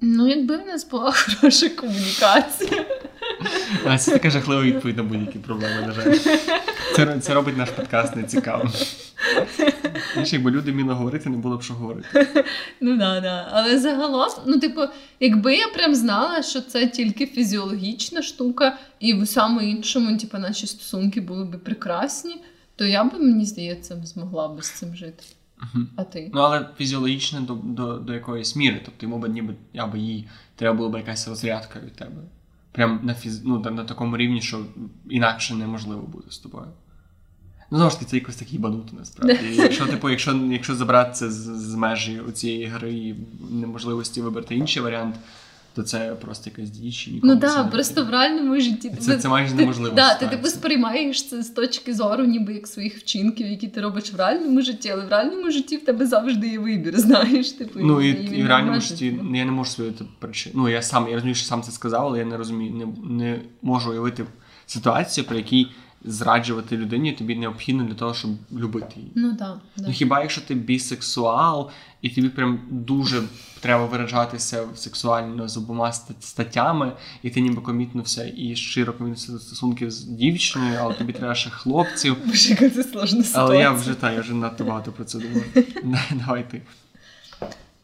Ну, 0.00 0.28
якби 0.28 0.56
в 0.56 0.66
нас 0.66 0.90
була 0.90 1.12
хороша 1.40 1.68
комунікація. 1.68 2.84
А 3.86 3.98
це 3.98 4.12
така 4.12 4.30
жахлива 4.30 4.62
відповідь 4.62 4.96
на 4.96 5.02
будь-які 5.02 5.38
проблеми, 5.38 5.86
на 5.86 5.92
жаль. 5.92 6.14
Це, 6.96 7.18
це 7.20 7.34
робить 7.34 7.56
наш 7.56 7.70
подкаст 7.70 8.16
нецікавим. 8.16 8.72
Якби 10.24 10.50
люди 10.50 10.72
вміли 10.72 10.94
говорити, 10.94 11.30
не 11.30 11.36
було 11.36 11.56
б 11.56 11.62
що 11.62 11.74
говорити. 11.74 12.26
Ну 12.80 12.96
да, 12.96 13.20
да. 13.20 13.48
Але 13.52 13.78
загалом, 13.78 14.28
ну, 14.46 14.58
типу, 14.58 14.80
якби 15.20 15.56
я 15.56 15.68
прям 15.68 15.94
знала, 15.94 16.42
що 16.42 16.60
це 16.60 16.86
тільки 16.86 17.26
фізіологічна 17.26 18.22
штука, 18.22 18.78
і 19.00 19.14
в 19.14 19.20
усьому 19.20 19.60
іншому, 19.60 20.18
типу, 20.18 20.38
наші 20.38 20.66
стосунки 20.66 21.20
були 21.20 21.44
б 21.44 21.64
прекрасні, 21.64 22.36
то 22.76 22.84
я 22.84 23.04
б, 23.04 23.12
мені 23.12 23.44
здається, 23.44 24.02
змогла 24.04 24.48
би 24.48 24.62
з 24.62 24.70
цим 24.70 24.96
жити. 24.96 25.24
А 25.96 26.04
ти? 26.04 26.30
Ну, 26.34 26.40
але 26.40 26.68
фізіологічно 26.76 27.40
до, 27.40 27.54
до, 27.54 27.98
до 27.98 28.14
якоїсь 28.14 28.56
міри. 28.56 28.80
Тобто 28.84 29.06
йому 29.06 29.18
б 29.18 29.28
ніби 29.28 29.54
або 29.76 29.96
їй 29.96 30.28
треба 30.56 30.76
було 30.76 30.90
б 30.90 30.96
якась 30.96 31.28
розрядка 31.28 31.80
від 31.80 31.92
тебе. 31.92 32.22
Прям 32.72 33.00
на 33.02 33.14
фіз... 33.14 33.44
ну, 33.44 33.58
на, 33.58 33.70
на 33.70 33.84
такому 33.84 34.16
рівні, 34.16 34.42
що 34.42 34.66
інакше 35.10 35.54
неможливо 35.54 36.02
буде 36.02 36.30
з 36.30 36.38
тобою. 36.38 36.66
Ну, 37.74 37.78
знову 37.78 37.90
ж 37.90 37.98
таки, 37.98 38.10
це 38.10 38.16
якось 38.16 38.36
такий 38.36 38.58
банути 38.58 38.92
насправді. 38.98 39.38
Якщо, 39.52 39.86
типу, 39.86 40.10
якщо, 40.10 40.40
якщо 40.50 40.74
забрати 40.74 41.12
це 41.14 41.30
з, 41.30 41.34
з 41.44 41.74
межі 41.74 42.20
цієї 42.34 42.66
гри 42.66 42.92
і 42.92 43.14
неможливості 43.50 44.20
вибрати 44.20 44.54
інший 44.54 44.82
варіант, 44.82 45.14
то 45.74 45.82
це 45.82 46.14
просто 46.20 46.50
якась 46.50 46.70
діч. 46.70 47.08
і 47.08 47.20
Ну 47.22 47.36
так, 47.36 47.70
просто 47.70 48.04
в 48.04 48.10
реальному 48.10 48.60
житті. 48.60 48.92
Це- 49.00 49.18
це 49.18 49.28
майже 49.28 49.52
ти- 49.52 49.60
неможливо 49.60 49.94
Да, 49.96 50.14
ти 50.14 50.26
типу 50.26 50.48
сприймаєш 50.48 51.28
це 51.28 51.42
з 51.42 51.50
точки 51.50 51.94
зору, 51.94 52.24
ніби 52.24 52.54
як 52.54 52.66
своїх 52.66 52.98
вчинків, 52.98 53.46
які 53.46 53.68
ти 53.68 53.80
робиш 53.80 54.12
в 54.12 54.16
реальному 54.16 54.62
житті, 54.62 54.90
але 54.90 55.06
в 55.06 55.08
реальному 55.08 55.50
житті 55.50 55.76
в 55.76 55.84
тебе 55.84 56.06
завжди 56.06 56.48
є 56.48 56.58
вибір, 56.58 56.98
знаєш. 57.00 57.50
Типу, 57.52 57.80
Ну 57.82 58.00
і, 58.00 58.12
він 58.12 58.34
і 58.34 58.42
в 58.42 58.46
реальному 58.46 58.80
житті 58.80 59.10
тебе. 59.10 59.38
я 59.38 59.44
не 59.44 59.50
можу 59.52 59.70
собі 59.70 59.92
причину. 60.18 60.54
Ну 60.58 60.68
я 60.68 60.82
сам 60.82 61.08
я 61.08 61.14
розумію, 61.14 61.34
що 61.34 61.46
сам 61.46 61.62
це 61.62 61.72
сказав, 61.72 62.06
але 62.06 62.18
я 62.18 62.24
не 62.24 62.36
розумію, 62.36 62.72
не, 62.72 63.14
не 63.14 63.40
можу 63.62 63.90
уявити 63.90 64.24
ситуацію, 64.66 65.24
при 65.24 65.36
якій 65.36 65.66
зраджувати 66.04 66.76
людині 66.76 67.12
тобі 67.12 67.36
необхідно 67.36 67.84
для 67.84 67.94
того, 67.94 68.14
щоб 68.14 68.30
любити 68.52 68.94
її. 68.96 69.12
Ну 69.14 69.36
так. 69.36 69.58
Да, 69.76 69.84
Ну 69.86 69.92
хіба 69.92 70.20
якщо 70.20 70.40
ти 70.40 70.54
бісексуал, 70.54 71.70
і 72.02 72.10
тобі 72.10 72.28
прям 72.28 72.60
дуже 72.70 73.22
треба 73.60 73.86
виражатися 73.86 74.66
сексуально 74.74 75.48
з 75.48 75.56
обома 75.56 75.92
статтями, 76.20 76.92
і 77.22 77.30
ти 77.30 77.40
ніби 77.40 77.62
комітнувся 77.62 78.32
і 78.36 78.56
щиро 78.56 78.92
комітнувся 78.92 79.38
стосунків 79.38 79.90
з 79.90 80.04
дівчиною, 80.04 80.78
але 80.80 80.94
тобі 80.94 81.12
треба 81.12 81.34
ще 81.34 81.50
хлопців. 81.50 82.16
Боже, 82.26 82.50
яка 82.50 82.70
це 82.70 82.82
сложна 82.84 83.24
ситуація. 83.24 83.44
Але 83.44 83.58
я 83.58 83.70
вже 83.70 83.94
та 83.94 84.12
я 84.12 84.20
вже 84.20 84.34
надто 84.34 84.64
багато 84.64 84.92
про 84.92 85.04
це 85.04 85.18
думаю. 85.18 85.44
Давай 86.26 86.50
ти. 86.50 86.62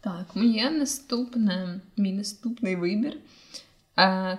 Так, 0.00 0.26
моє 0.34 0.70
наступне, 0.70 1.80
мій 1.96 2.12
наступний 2.12 2.76
вибір. 2.76 3.16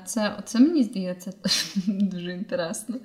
Це, 0.06 0.40
це 0.46 0.60
мені 0.60 0.84
здається 0.84 1.34
дуже 1.88 2.34
інтересно. 2.34 2.96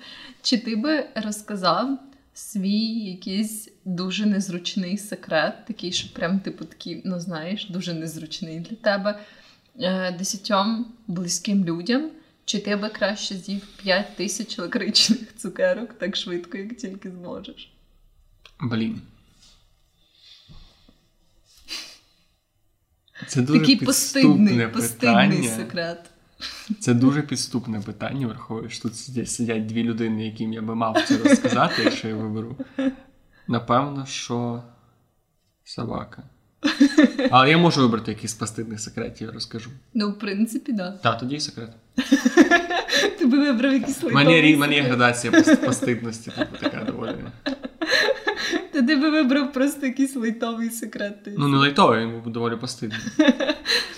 Чи 0.43 0.59
ти 0.59 0.77
би 0.77 1.07
розказав 1.15 1.99
свій 2.35 2.87
якийсь 3.11 3.69
дуже 3.85 4.27
незручний 4.27 4.99
секрет, 4.99 5.67
такий, 5.67 5.93
що 5.93 6.15
прям 6.15 6.41
типу 6.41 6.65
такий, 6.65 7.03
ну 7.05 7.21
знаєш, 7.21 7.69
дуже 7.69 7.95
незручний 7.95 8.61
для 8.61 8.77
тебе 8.77 9.21
е, 9.81 10.13
десятьом 10.19 10.93
близьким 11.07 11.65
людям? 11.65 12.11
Чи 12.45 12.59
ти 12.59 12.77
би 12.77 12.89
краще 12.89 13.35
з'їв 13.35 13.67
5 13.83 14.17
тисяч 14.17 14.59
лакричних 14.59 15.37
цукерок 15.37 15.93
так 15.93 16.17
швидко, 16.17 16.59
як 16.59 16.77
тільки 16.77 17.11
зможеш? 17.11 17.73
Блін. 18.61 19.03
Це 23.27 23.43
дуже 23.43 23.61
Такий 23.61 23.77
постидний, 23.77 24.69
постидний 24.69 25.49
секрет. 25.49 26.11
Це 26.81 26.95
дуже 26.95 27.23
підступне 27.23 27.81
питання, 27.81 28.27
враховуючи, 28.27 28.75
що 28.75 28.83
тут 28.83 28.97
сидять, 29.29 29.67
дві 29.67 29.83
людини, 29.83 30.27
яким 30.27 30.53
я 30.53 30.63
би 30.63 30.75
мав 30.75 31.03
це 31.09 31.19
розказати, 31.19 31.83
якщо 31.85 32.09
я 32.09 32.15
виберу. 32.15 32.57
Напевно, 33.49 34.07
що 34.07 34.63
собака. 35.65 36.23
Але 37.31 37.51
я 37.51 37.59
можу 37.59 37.81
вибрати 37.81 38.11
якийсь 38.11 38.35
постидний 38.35 38.79
секрет, 38.79 39.23
я 39.23 39.33
розкажу. 39.33 39.71
Ну, 39.95 40.11
в 40.11 40.19
принципі, 40.19 40.73
так. 40.73 40.77
Да. 40.77 40.99
Так, 41.03 41.21
тоді 41.21 41.41
секрет. 41.41 41.71
Ти 43.19 43.27
би 43.27 43.39
вибрав 43.39 43.73
якийсь 43.73 44.05
У 44.05 44.11
мене, 44.11 44.77
є 44.77 44.83
градація 44.83 45.33
постидності, 45.57 46.31
типу 46.31 46.57
така 46.61 46.85
доволі. 46.85 47.17
Та 48.77 48.83
ти 48.83 48.97
би 48.97 49.11
вибрав 49.11 49.53
просто 49.53 49.87
якийсь 49.87 50.17
лайтовий 50.17 50.71
секрет. 50.71 51.29
Ну, 51.39 51.49
не 51.49 51.57
лайтовий, 51.57 52.07
він 52.07 52.21
був 52.21 52.33
доволі 52.33 52.57
постидний. 52.57 52.99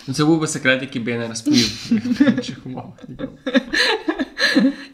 Ну, 0.07 0.15
це 0.15 0.25
був 0.25 0.41
би 0.41 0.47
секрет, 0.47 0.83
який 0.83 1.03
би 1.03 1.11
я 1.11 1.19
не 1.19 1.29
розповів 1.29 1.67
в 1.91 2.37
інших 2.37 2.67
умовах. 2.67 2.95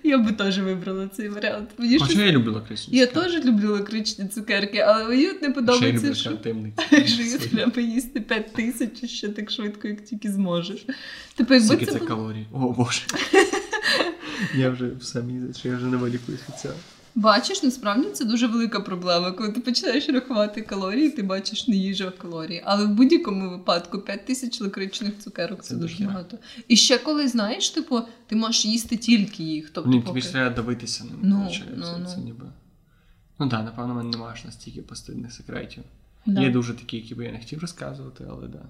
Я 0.02 0.18
би 0.18 0.32
теж 0.32 0.58
вибрала 0.58 1.08
цей 1.08 1.28
варіант. 1.28 1.70
Мені 1.78 1.98
Хоча 1.98 2.04
щось... 2.12 2.18
я 2.18 2.32
люблю 2.32 2.52
лакричні 2.52 2.98
Я 2.98 3.06
теж 3.06 3.44
люблю 3.44 3.72
лакричні 3.72 4.28
цукерки, 4.28 4.78
але 4.78 5.08
мені 5.08 5.26
не 5.26 5.48
я 5.48 5.50
подобається, 5.50 6.14
що, 6.14 6.14
що... 6.30 6.38
таємниці. 6.38 7.48
треба 7.52 7.82
їсти 7.82 8.20
5 8.20 8.52
тисяч 8.52 9.02
і 9.02 9.08
ще 9.08 9.28
так 9.28 9.50
швидко, 9.50 9.88
як 9.88 10.04
тільки 10.04 10.32
зможеш. 10.32 10.86
Типу, 11.34 11.54
якби 11.54 11.68
Скільки 11.68 11.86
це 11.86 11.92
це 11.92 11.98
було... 11.98 12.08
калорій? 12.08 12.46
О 12.52 12.58
боже. 12.58 13.02
Я 14.54 14.70
вже 14.70 14.90
все 15.00 15.22
мені 15.22 15.54
що 15.54 15.68
я 15.68 15.76
вже 15.76 15.86
не 15.86 15.96
вилікуюсь 15.96 16.40
від 16.48 16.58
цього. 16.58 16.74
Бачиш, 17.14 17.62
насправді 17.62 18.09
це 18.09 18.24
дуже 18.24 18.46
велика 18.46 18.81
проблема. 18.81 19.33
Коли 19.33 19.53
ти 19.53 19.61
починаєш 19.61 20.09
рахувати 20.09 20.62
калорії, 20.62 21.11
ти 21.11 21.22
бачиш 21.22 21.68
не 21.68 21.77
їжа, 21.77 22.09
а 22.18 22.22
калорії. 22.22 22.62
Але 22.64 22.85
в 22.85 22.88
будь-якому 22.88 23.50
випадку 23.50 23.98
5 23.98 24.27
тисяч 24.27 24.61
лакричних 24.61 25.18
цукерок 25.18 25.62
це, 25.62 25.68
Це 25.68 25.74
дуже 25.77 25.92
дохіра. 25.94 26.09
багато. 26.11 26.38
І 26.68 26.77
ще 26.77 26.98
коли 26.98 27.29
знаєш, 27.29 27.70
типу, 27.70 28.00
ти 28.27 28.37
можеш 28.37 28.64
їсти 28.66 28.96
тільки 28.96 29.42
їх. 29.42 29.70
Тобто, 29.70 29.90
Ні, 29.90 30.00
поки... 30.00 30.20
тобі 30.20 30.33
треба 30.33 30.55
дивитися 30.55 31.05
на 31.05 31.11
Ну, 31.22 31.48
ну, 31.77 31.83
це, 31.85 31.98
ну. 31.98 32.07
це 32.07 32.20
ніби. 32.20 32.46
Ну 33.38 33.48
так, 33.48 33.64
напевно, 33.64 33.94
мене 33.94 34.11
немає 34.11 34.37
настільки 34.44 34.83
постійних 34.83 35.33
секретів. 35.33 35.83
Да. 36.27 36.40
Є 36.40 36.50
дуже 36.50 36.74
такі, 36.74 36.96
які 36.96 37.14
би 37.14 37.24
я 37.24 37.33
не 37.33 37.38
хотів 37.38 37.59
розказувати, 37.61 38.24
але 38.31 38.48
да. 38.48 38.62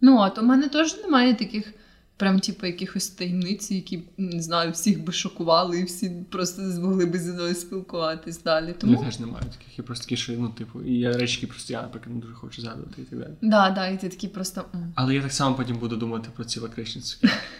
Ну, 0.00 0.18
от 0.18 0.38
у 0.38 0.42
мене 0.42 0.68
теж 0.68 0.96
немає 0.96 1.34
таких, 1.34 1.74
прям, 2.20 2.40
типу, 2.40 2.66
якихось 2.66 3.08
таємниць, 3.08 3.70
які, 3.70 4.02
не 4.18 4.42
знаю, 4.42 4.72
всіх 4.72 5.04
би 5.04 5.12
шокували 5.12 5.80
і 5.80 5.84
всі 5.84 6.12
просто 6.30 6.62
не 6.62 6.70
змогли 6.70 7.06
би 7.06 7.18
зі 7.18 7.30
мною 7.30 7.54
спілкуватись 7.54 8.42
далі. 8.42 8.74
Я 8.82 8.96
теж 8.96 9.20
не 9.20 9.26
маю 9.26 9.44
таких. 9.44 9.78
Я 9.78 9.84
просто 9.84 10.04
такі, 10.04 10.16
що, 10.16 10.32
ну, 10.32 10.48
типу, 10.48 10.82
і 10.82 10.98
я 10.98 11.12
речі, 11.12 11.34
які 11.34 11.46
просто 11.46 11.72
я, 11.72 11.82
наприклад, 11.82 12.14
не 12.14 12.20
дуже 12.20 12.34
хочу 12.34 12.62
згадувати 12.62 13.02
і 13.02 13.04
так 13.04 13.18
далі. 13.18 13.32
да, 13.42 13.70
да, 13.70 13.88
і 13.88 14.00
ти 14.00 14.08
такий 14.08 14.28
просто. 14.28 14.64
Але 14.94 15.14
я 15.14 15.22
так 15.22 15.32
само 15.32 15.56
потім 15.56 15.78
буду 15.78 15.96
думати 15.96 16.28
про 16.36 16.44
ці 16.44 16.60
лакричні. 16.60 17.02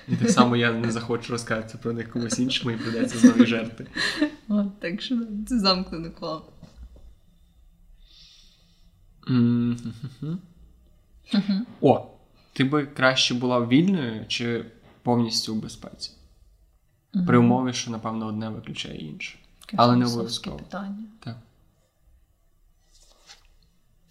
І 0.08 0.16
так 0.16 0.30
само 0.30 0.56
я 0.56 0.72
не 0.72 0.90
захочу 0.90 1.32
розказати 1.32 1.78
про 1.82 1.92
них 1.92 2.10
комусь 2.10 2.38
іншому 2.38 2.70
і 2.70 2.76
прийдеться 2.76 3.18
знову 3.18 3.46
жерти. 3.46 3.86
От, 4.48 4.80
так 4.80 5.02
що 5.02 5.18
це 5.48 5.58
замкнене 5.58 6.10
коло. 6.10 6.52
О, 11.80 12.19
ти 12.60 12.64
би 12.64 12.86
краще 12.86 13.34
була 13.34 13.66
вільною 13.66 14.26
чи 14.28 14.64
повністю 15.02 15.54
у 15.54 15.56
безпеці? 15.56 16.10
При 17.26 17.38
умові, 17.38 17.72
що, 17.72 17.90
напевно, 17.90 18.26
одне 18.26 18.48
виключає 18.48 18.98
інше. 18.98 19.38
Але 19.76 19.96
не 19.96 20.06
обов'язково. 20.06 20.56
питання. 20.56 21.04
Так. 21.20 21.36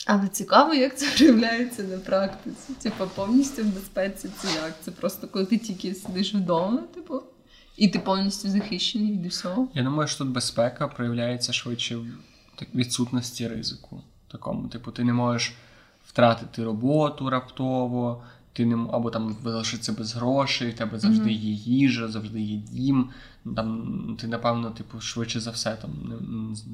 Але 0.06 0.28
цікаво, 0.28 0.74
як 0.74 0.98
це 0.98 1.12
проявляється 1.18 1.84
на 1.84 1.98
практиці. 1.98 2.74
Типу, 2.82 3.08
повністю 3.16 3.64
в 3.64 3.66
безпеці 3.66 4.30
це 4.38 4.48
як? 4.48 4.76
Це 4.82 4.92
просто 4.92 5.28
коли 5.28 5.46
ти 5.46 5.58
тільки 5.58 5.96
сидиш 5.96 6.36
вдома, 6.36 6.78
типу, 6.78 7.22
і 7.78 7.88
ти 7.88 8.00
повністю 8.00 8.50
захищений 8.50 9.12
від 9.12 9.26
усього. 9.26 9.68
Я 9.74 9.84
думаю, 9.84 10.08
що 10.08 10.18
тут 10.18 10.28
безпека 10.28 10.88
проявляється 10.88 11.54
швидше 11.54 11.98
в 11.98 12.06
відсутності 12.76 13.48
ризику. 13.48 14.02
Такому, 14.32 14.68
типу, 14.68 14.92
ти 14.92 15.04
не 15.04 15.14
можеш 15.14 15.56
втратити 16.10 16.64
роботу 16.64 17.30
раптово, 17.30 18.24
ти 18.54 18.66
не 18.66 18.88
або 18.92 19.10
там 19.10 19.38
залишитися 19.44 19.94
без 19.94 20.16
грошей, 20.16 20.70
в 20.70 20.74
тебе 20.74 21.00
завжди 21.00 21.32
є 21.32 21.52
їжа, 21.52 22.08
завжди 22.08 22.42
є 22.42 22.58
дім. 22.58 23.10
Там 23.56 24.18
ти, 24.22 24.28
напевно, 24.28 24.70
типу, 24.70 25.02
швидше 25.02 25.40
за 25.40 25.52
все, 25.52 25.76
там 25.76 25.92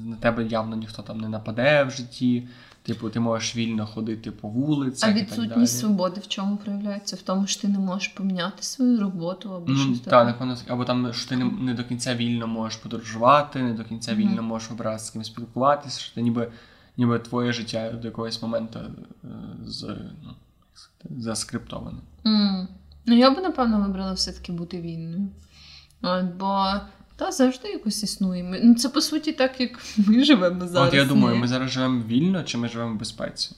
на 0.06 0.16
тебе 0.16 0.44
явно 0.44 0.76
ніхто 0.76 1.02
там 1.02 1.20
не 1.20 1.28
нападе 1.28 1.84
в 1.84 1.90
житті. 1.90 2.48
Типу, 2.82 3.10
ти 3.10 3.20
можеш 3.20 3.56
вільно 3.56 3.86
ходити 3.86 4.30
по 4.30 4.48
вулицях. 4.48 5.08
А 5.08 5.12
і 5.12 5.14
так 5.14 5.22
відсутність 5.22 5.54
далі. 5.54 5.66
свободи 5.66 6.20
в 6.20 6.28
чому 6.28 6.56
проявляється? 6.56 7.16
В 7.16 7.22
тому, 7.22 7.46
що 7.46 7.62
ти 7.62 7.68
не 7.68 7.78
можеш 7.78 8.08
поміняти 8.08 8.62
свою 8.62 9.00
роботу 9.00 9.54
або 9.54 9.64
Ну, 9.68 9.76
щось 9.76 10.00
так, 10.00 10.26
напевно, 10.26 10.56
або 10.68 10.84
там, 10.84 11.12
що 11.12 11.28
ти 11.28 11.36
не, 11.36 11.44
не 11.44 11.74
до 11.74 11.84
кінця 11.84 12.14
вільно 12.14 12.46
можеш 12.46 12.78
подорожувати, 12.78 13.62
не 13.62 13.72
до 13.72 13.84
кінця 13.84 14.12
Мгм. 14.12 14.20
вільно 14.20 14.42
можеш 14.42 14.70
обирати 14.70 15.04
з 15.04 15.10
ким 15.10 15.24
спілкуватися, 15.24 16.00
що 16.00 16.14
ти 16.14 16.22
ніби 16.22 16.52
ніби 16.96 17.18
твоє 17.18 17.52
життя 17.52 17.90
до 17.90 18.08
якогось 18.08 18.42
моменту 18.42 18.78
е, 18.78 19.28
з, 19.64 19.82
ну, 20.24 20.30
заскриптоване. 21.10 21.98
Mm. 22.24 22.66
Ну, 23.06 23.16
я 23.16 23.30
би, 23.30 23.42
напевно, 23.42 23.80
вибрала 23.80 24.12
все-таки 24.12 24.52
бути 24.52 24.80
вільною. 24.80 25.28
От, 26.02 26.24
бо 26.24 26.72
та 27.16 27.32
завжди 27.32 27.68
якось 27.68 28.02
існує. 28.02 28.60
Ну, 28.64 28.74
це 28.74 28.88
по 28.88 29.00
суті 29.00 29.32
так, 29.32 29.60
як 29.60 29.70
ми 29.96 30.24
живемо 30.24 30.68
зараз. 30.68 30.88
От 30.88 30.94
я 30.94 31.04
думаю, 31.04 31.36
ми 31.36 31.48
зараз 31.48 31.70
живемо 31.70 32.02
вільно 32.04 32.42
чи 32.42 32.58
ми 32.58 32.68
живемо 32.68 32.94
в 32.94 32.98
безпеці? 32.98 33.56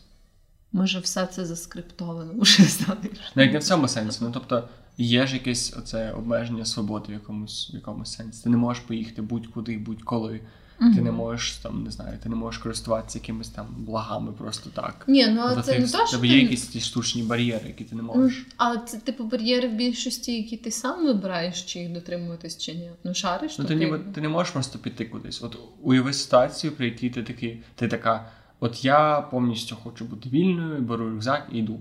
Може, 0.72 0.98
все 0.98 1.26
це 1.26 1.46
заскриптовано, 1.46 2.32
вже 2.38 2.62
знаєш. 2.62 3.18
Навіть 3.34 3.52
не 3.52 3.58
в 3.58 3.64
цьому 3.64 3.88
сенсі. 3.88 4.18
Ну 4.22 4.30
тобто 4.34 4.68
є 4.98 5.26
ж 5.26 5.34
якесь 5.34 5.74
оце 5.78 6.12
обмеження 6.12 6.64
свободи 6.64 7.06
в 7.08 7.12
якомусь, 7.12 7.70
в 7.72 7.74
якомусь 7.74 8.12
сенсі. 8.12 8.44
Ти 8.44 8.50
не 8.50 8.56
можеш 8.56 8.82
поїхати 8.82 9.22
будь-куди, 9.22 9.78
будь-коли. 9.78 10.40
Ти 10.78 11.02
не 11.02 11.12
можеш 11.12 11.52
там, 11.52 11.84
не 11.84 11.90
знаю, 11.90 12.18
ти 12.22 12.28
не 12.28 12.36
можеш 12.36 12.60
користуватися 12.62 13.18
якимись 13.18 13.48
там 13.48 13.66
благами 13.78 14.32
просто 14.32 14.70
так. 14.70 15.04
Ні, 15.08 15.26
ну 15.26 15.40
а 15.40 15.48
Тобто 15.48 15.62
це 15.62 15.72
ти- 15.72 15.78
не 15.78 15.88
то, 15.88 16.06
що 16.06 16.16
тебе 16.16 16.26
є 16.26 16.34
ти... 16.34 16.40
якісь 16.42 16.66
ті 16.66 16.80
штучні 16.80 17.22
бар'єри, 17.22 17.66
які 17.66 17.84
ти 17.84 17.96
не 17.96 18.02
можеш. 18.02 18.46
Але 18.56 18.78
це 18.86 18.96
типу 18.96 19.24
бар'єри 19.24 19.68
в 19.68 19.72
більшості, 19.72 20.36
які 20.36 20.56
ти 20.56 20.70
сам 20.70 21.06
вибираєш, 21.06 21.62
чи 21.62 21.78
їх 21.78 21.92
дотримуватись, 21.92 22.58
чи 22.58 22.74
ні. 22.74 22.90
Ну, 23.04 23.14
шариш, 23.14 23.58
Ну, 23.58 23.64
ти, 23.64 23.74
ніби, 23.74 23.98
ти 23.98 24.20
не 24.20 24.28
можеш 24.28 24.52
просто 24.52 24.78
піти 24.78 25.04
кудись. 25.04 25.42
От 25.42 25.58
уяви 25.82 26.12
ситуацію, 26.12 26.72
при 26.72 26.86
якій 26.86 27.10
ти 27.10 27.22
такий, 27.22 27.62
ти 27.74 27.88
така, 27.88 28.30
от 28.60 28.84
я 28.84 29.20
повністю 29.20 29.76
хочу 29.76 30.04
бути 30.04 30.28
вільною, 30.28 30.80
беру 30.80 31.10
рюкзак 31.10 31.48
і 31.52 31.58
йду. 31.58 31.80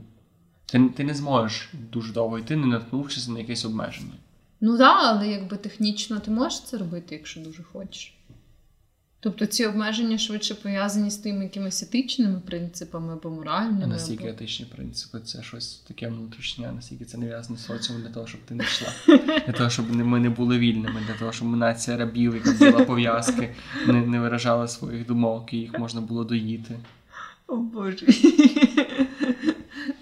Ти, 0.65 0.89
ти 0.89 1.03
не 1.03 1.13
зможеш 1.13 1.69
дуже 1.91 2.13
довго 2.13 2.39
йти, 2.39 2.55
не 2.55 2.67
наткнувшись 2.67 3.27
на 3.27 3.39
якесь 3.39 3.65
обмеження. 3.65 4.13
Ну 4.61 4.77
так, 4.77 4.97
але 5.01 5.27
якби 5.27 5.57
технічно 5.57 6.19
ти 6.19 6.31
можеш 6.31 6.61
це 6.61 6.77
робити, 6.77 7.15
якщо 7.15 7.39
дуже 7.39 7.63
хочеш. 7.63 8.16
Тобто 9.19 9.45
ці 9.45 9.65
обмеження 9.65 10.17
швидше 10.17 10.55
пов'язані 10.55 11.11
з 11.11 11.17
тими 11.17 11.43
якимись 11.43 11.83
етичними 11.83 12.39
принципами 12.39 13.13
або 13.13 13.29
моральними. 13.29 13.83
А 13.83 13.87
наскільки 13.87 14.23
або... 14.23 14.33
етичні 14.33 14.65
принципи, 14.65 15.19
це 15.19 15.43
щось 15.43 15.75
таке 15.75 16.07
внутрішнє, 16.07 16.67
а 16.69 16.71
наскільки 16.71 17.05
це 17.05 17.17
з 17.41 17.65
соціумом 17.65 18.03
для 18.03 18.13
того, 18.13 18.27
щоб 18.27 18.41
ти 18.41 18.55
не 18.55 18.63
йшла. 18.63 18.87
Для 19.45 19.53
того, 19.53 19.69
щоб 19.69 19.95
ми 19.95 20.19
не 20.19 20.29
були 20.29 20.57
вільними, 20.57 21.01
для 21.07 21.13
того, 21.13 21.31
щоб 21.31 21.47
ми 21.47 21.57
нація 21.57 21.97
рабів, 21.97 22.35
яка 22.35 22.51
вділа 22.51 22.85
пов'язки, 22.85 23.55
не, 23.87 23.93
не 23.93 24.19
виражала 24.19 24.67
своїх 24.67 25.05
думок, 25.05 25.53
і 25.53 25.57
їх 25.57 25.79
можна 25.79 26.01
було 26.01 26.23
доїти. 26.23 26.79
О 27.47 27.55
Боже. 27.55 28.05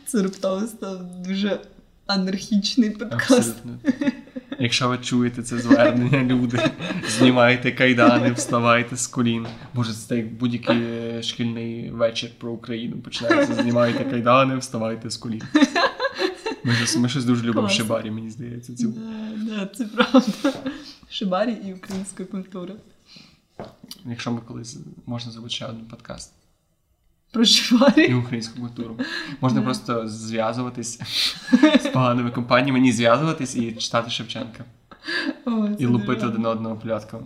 Це 0.06 0.24
раптово 0.24 0.68
став 0.68 1.22
дуже 1.22 1.60
анархічний 2.06 2.90
подкаст. 2.90 3.32
Абсолютно. 3.32 3.80
Якщо 4.66 4.90
ви 4.90 4.98
чуєте 4.98 5.44
це 5.44 5.60
звернення, 5.60 6.24
люди, 6.34 6.70
знімайте 7.08 7.72
кайдани, 7.72 8.32
вставайте 8.32 8.96
з 8.98 9.08
колін. 9.08 9.48
Боже, 9.74 9.94
це 9.94 10.18
як 10.18 10.34
будь-який 10.34 10.82
е, 10.84 11.24
шкільний 11.24 11.90
вечір 11.92 12.30
про 12.38 12.52
Україну 12.52 12.98
починається. 12.98 13.54
Знімайте 13.56 14.04
кайдани, 14.04 14.58
вставайте 14.58 15.10
з 15.10 15.18
колін. 15.18 15.42
Ми, 16.64 16.74
щось- 16.74 16.98
ми 16.98 17.10
щось 17.10 17.26
дуже 17.26 17.44
любимо 17.44 17.68
в 17.68 17.72
Шибарі, 17.72 18.12
мені 18.12 18.30
здається. 18.30 18.76
Цю. 18.76 18.88
Да, 18.88 19.56
да, 19.56 19.66
це 19.66 19.86
правда. 19.86 20.54
Шибарі 21.10 21.52
і 21.68 21.74
українська 21.74 22.26
культура. 22.26 22.74
Якщо 24.06 24.32
ми 24.32 24.42
колись 24.48 24.78
можна 25.06 25.32
зробити 25.32 25.54
ще 25.56 25.66
один 25.66 25.82
подкаст 25.86 26.34
Про 27.36 27.44
і 28.04 28.14
українську 28.14 28.60
культуру. 28.62 29.00
Можна 29.42 29.60
Да. 29.60 29.66
просто 29.66 30.08
зв'язуватись 30.08 31.00
з 31.84 31.88
поганими 31.94 32.32
компаніями, 32.32 32.80
ні 32.80 32.92
зв'язуватись 32.92 33.56
і 33.56 33.72
читати 33.72 34.10
Шевченка. 34.12 34.64
О, 35.46 35.68
І 35.80 35.86
лупити 35.86 36.14
дуже- 36.14 36.28
один 36.28 36.46
одного 36.46 36.76
плятками. 36.76 37.24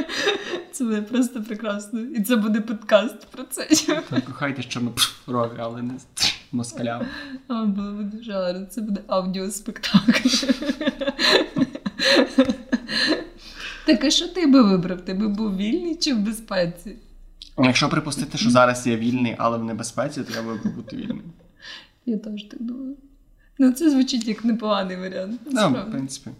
Це 0.72 0.84
буде 0.84 1.02
просто 1.02 1.42
прекрасно. 1.42 2.00
І 2.00 2.22
це 2.22 2.36
буде 2.36 2.60
подкаст 2.60 3.26
про 3.26 3.44
це. 3.44 3.68
Так, 4.10 4.24
кохайте 4.24 4.62
чорнопрові, 4.62 5.50
але 5.58 5.82
не 5.82 5.94
з 5.98 6.34
москалями. 6.52 7.06
О, 7.48 7.64
було 7.66 7.92
б 7.92 8.02
дуже 8.10 8.32
гарно. 8.32 8.66
Це 8.66 8.80
буде 8.80 9.00
аудіоспектакль. 9.06 10.28
Так, 13.86 14.04
а 14.04 14.10
що 14.10 14.28
ти 14.28 14.46
би 14.46 14.62
вибрав? 14.62 15.00
Ти 15.00 15.14
би 15.14 15.28
був 15.28 15.56
вільний 15.56 15.96
чи 15.96 16.14
в 16.14 16.18
безпеці? 16.18 16.96
Якщо 17.58 17.88
припустити, 17.88 18.38
що 18.38 18.50
зараз 18.50 18.86
я 18.86 18.96
вільний, 18.96 19.36
але 19.38 19.58
в 19.58 19.64
небезпеці, 19.64 20.22
то 20.22 20.34
я 20.34 20.40
виберу 20.40 20.70
бути 20.70 20.96
вільним. 20.96 21.22
Я 22.06 22.18
теж 22.18 22.44
так 22.44 22.62
думаю. 22.62 22.96
Ну, 23.58 23.72
це 23.72 23.90
звучить 23.90 24.28
як 24.28 24.44
непоганий 24.44 24.96
варіант. 24.96 25.40
Ну, 25.50 25.70
в 25.70 25.90
принципі. 25.90 26.30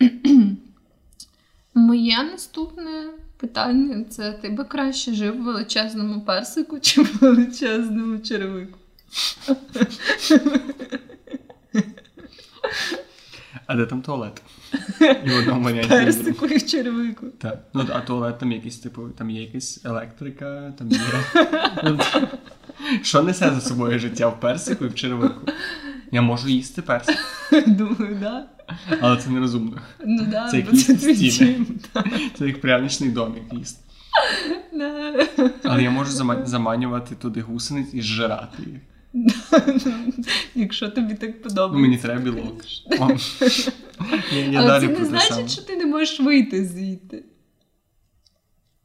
Моє 1.74 2.22
наступне 2.22 3.10
питання 3.36 4.04
це 4.04 4.32
ти 4.32 4.50
би 4.50 4.64
краще 4.64 5.14
жив 5.14 5.40
в 5.40 5.44
величезному 5.44 6.20
персику 6.20 6.80
чи 6.80 7.02
в 7.02 7.18
величезному 7.20 8.18
черевику? 8.18 8.78
А 13.66 13.76
де 13.76 13.86
там 13.86 14.02
туалет? 14.02 14.42
І 15.24 15.30
в 15.30 15.38
одному 15.38 15.62
варіанті. 15.64 15.88
Персику 15.88 16.46
і 16.46 16.56
в 16.56 16.66
черевику. 16.66 17.26
Так. 17.38 17.58
Ну, 17.74 17.86
а 17.92 18.00
туалет 18.00 18.38
там 18.38 18.52
якийсь, 18.52 18.78
типу, 18.78 19.08
там 19.18 19.30
є 19.30 19.42
якась 19.42 19.80
електрика, 19.84 20.72
там 20.78 20.90
є. 20.90 20.98
Ну, 21.84 21.98
Що 23.02 23.22
несе 23.22 23.50
за 23.54 23.60
собою 23.60 23.98
життя 23.98 24.28
в 24.28 24.40
персику 24.40 24.84
і 24.84 24.88
в 24.88 24.94
черевику? 24.94 25.40
Я 26.12 26.22
можу 26.22 26.48
їсти 26.48 26.82
персик, 26.82 27.16
Думаю, 27.66 28.18
да. 28.20 28.46
але 29.00 29.16
це 29.16 29.30
нерозумно. 29.30 29.78
Ну 30.06 30.26
да, 30.30 30.48
Це 30.48 30.62
це 30.62 30.94
твій 30.96 31.30
стіни. 31.30 31.66
Це 32.38 32.46
як 32.46 32.60
пряничний 32.60 33.10
домик 33.10 33.42
їсти. 33.52 33.80
Да. 34.72 35.26
Але 35.64 35.82
я 35.82 35.90
можу 35.90 36.10
заманювати 36.44 37.14
туди 37.14 37.40
гусениць 37.40 37.94
і 37.94 38.00
зжирати 38.00 38.62
їх. 38.66 38.80
Якщо 40.54 40.88
тобі 40.88 41.14
так 41.14 41.30
Ну, 41.36 41.42
подобається. 41.42 41.78
мені 41.82 41.96
треба 41.98 42.20
білок. 42.22 42.64
Я, 44.32 44.38
я 44.38 44.58
Але 44.58 44.68
далі 44.68 44.94
це 44.94 44.98
не 45.00 45.04
значить, 45.04 45.50
що 45.50 45.62
ти 45.62 45.76
не 45.76 45.86
можеш 45.86 46.20
вийти 46.20 46.64
звідти. 46.64 47.24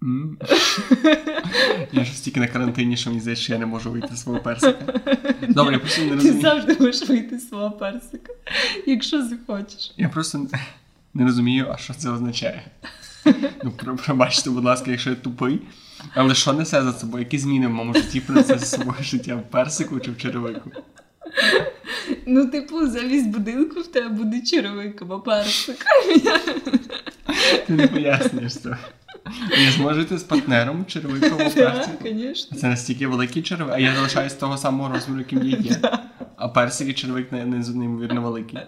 Я 1.91 2.03
ж 2.03 2.18
стільки 2.18 2.39
на 2.39 2.47
карантині, 2.47 2.97
що 2.97 3.09
мені 3.09 3.22
здається, 3.22 3.43
що 3.43 3.53
я 3.53 3.59
не 3.59 3.66
можу 3.66 3.91
вийти 3.91 4.16
з 4.16 4.22
свого 4.22 4.39
персика. 4.39 5.01
Добре, 5.49 5.74
я 5.74 5.80
просто 5.80 6.01
не 6.01 6.13
розумію. 6.13 6.36
Ти 6.36 6.41
завжди 6.41 6.78
можеш 6.80 7.09
вийти 7.09 7.39
з 7.39 7.49
свого 7.49 7.72
персика, 7.72 8.34
якщо 8.86 9.28
захочеш. 9.28 9.93
Я 9.97 10.09
просто 10.09 10.47
не 11.13 11.24
розумію, 11.24 11.68
а 11.74 11.78
що 11.78 11.93
це 11.93 12.09
означає. 12.09 12.63
Ну, 13.63 13.74
пробачте, 14.05 14.49
будь 14.49 14.63
ласка, 14.63 14.91
якщо 14.91 15.09
я 15.09 15.16
тупий. 15.16 15.61
Але 16.13 16.36
що 16.36 16.53
несе 16.53 16.84
за 16.84 16.93
собою? 16.93 17.24
Які 17.24 17.38
зміни 17.38 17.68
в 17.68 17.70
моєму 17.70 17.93
житті 17.93 18.20
принесе 18.20 18.57
за 18.57 18.66
собою 18.66 18.97
життя 19.01 19.36
в 19.36 19.49
персику 19.49 19.99
чи 19.99 20.11
в 20.11 20.18
черевику? 20.18 20.72
Ну, 22.26 22.46
типу, 22.48 22.88
замість 22.88 23.28
будинку 23.30 23.80
в 23.80 23.88
тебе 23.88 24.10
буде 24.10 24.42
черевик 24.42 25.02
або 25.02 25.20
персик. 25.20 25.86
Ти 27.68 27.74
не 27.74 27.88
пояснюєш 27.88 28.58
це. 28.58 28.78
Зможу 29.76 30.00
жити 30.00 30.18
з 30.18 30.24
партнером 30.24 30.86
черевиком 30.86 31.34
або 31.34 31.50
Так, 31.50 32.00
персику. 32.00 32.56
Це 32.56 32.68
настільки 32.68 33.08
великий 33.08 33.44
черевик, 33.44 33.74
а 33.74 33.80
я 33.80 33.96
залишаюсь 33.96 34.34
того 34.34 34.58
самого 34.58 34.94
розміру, 34.94 35.20
яким 35.20 35.44
я 35.44 35.58
є. 35.58 35.82
А 36.36 36.48
персик 36.48 37.06
і 37.06 37.12
не 37.32 37.46
неймовірно 37.46 38.22
великий. 38.22 38.60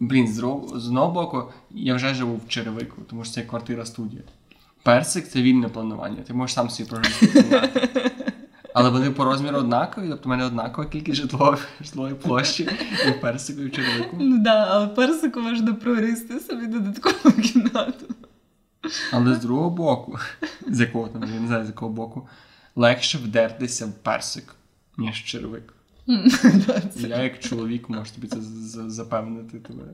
Блін, 0.00 0.28
з, 0.28 0.34
з 0.74 0.86
одного 0.86 1.12
боку, 1.12 1.52
я 1.70 1.94
вже 1.94 2.14
живу 2.14 2.36
в 2.46 2.48
черевику, 2.48 3.02
тому 3.10 3.24
що 3.24 3.34
це 3.34 3.42
квартира 3.42 3.86
студія. 3.86 4.22
Персик 4.82 5.28
це 5.28 5.42
вільне 5.42 5.68
планування. 5.68 6.22
Ти 6.26 6.34
можеш 6.34 6.54
сам 6.54 6.70
собі 6.70 6.88
прожити. 6.88 7.44
Але 8.74 8.90
вони 8.90 9.10
по 9.10 9.24
розміру 9.24 9.58
однакові, 9.58 10.08
тобто 10.08 10.24
в 10.24 10.28
мене 10.28 10.44
однакова 10.44 10.88
кількість 10.88 11.16
житлової, 11.20 11.58
житлової 11.80 12.14
площі 12.14 12.68
і 13.06 13.10
в 13.10 13.20
персику, 13.20 13.60
і 13.60 13.66
в 13.66 13.72
черевику. 13.72 14.16
Ну 14.20 14.38
да, 14.38 14.68
але 14.70 14.86
персику 14.86 15.40
можна 15.40 15.74
прорісти 15.74 16.40
собі 16.40 16.66
додаткову 16.66 17.34
кімнату. 17.42 18.06
Але 19.12 19.34
з 19.34 19.38
другого 19.38 19.70
боку, 19.70 20.18
з 20.66 20.80
якого 20.80 21.08
там, 21.08 21.24
я 21.34 21.40
не 21.40 21.46
знаю, 21.46 21.64
з 21.64 21.68
якого 21.68 21.92
боку, 21.92 22.28
легше 22.76 23.18
вдертися 23.18 23.86
в 23.86 23.92
персик, 23.92 24.54
ніж 24.98 25.20
в 25.20 25.24
черевик. 25.24 25.74
Я, 26.96 27.22
як 27.22 27.40
чоловік, 27.40 27.88
можу 27.88 28.10
тобі 28.14 28.26
це 28.26 28.38
запевнити 28.90 29.58
тебе. 29.58 29.84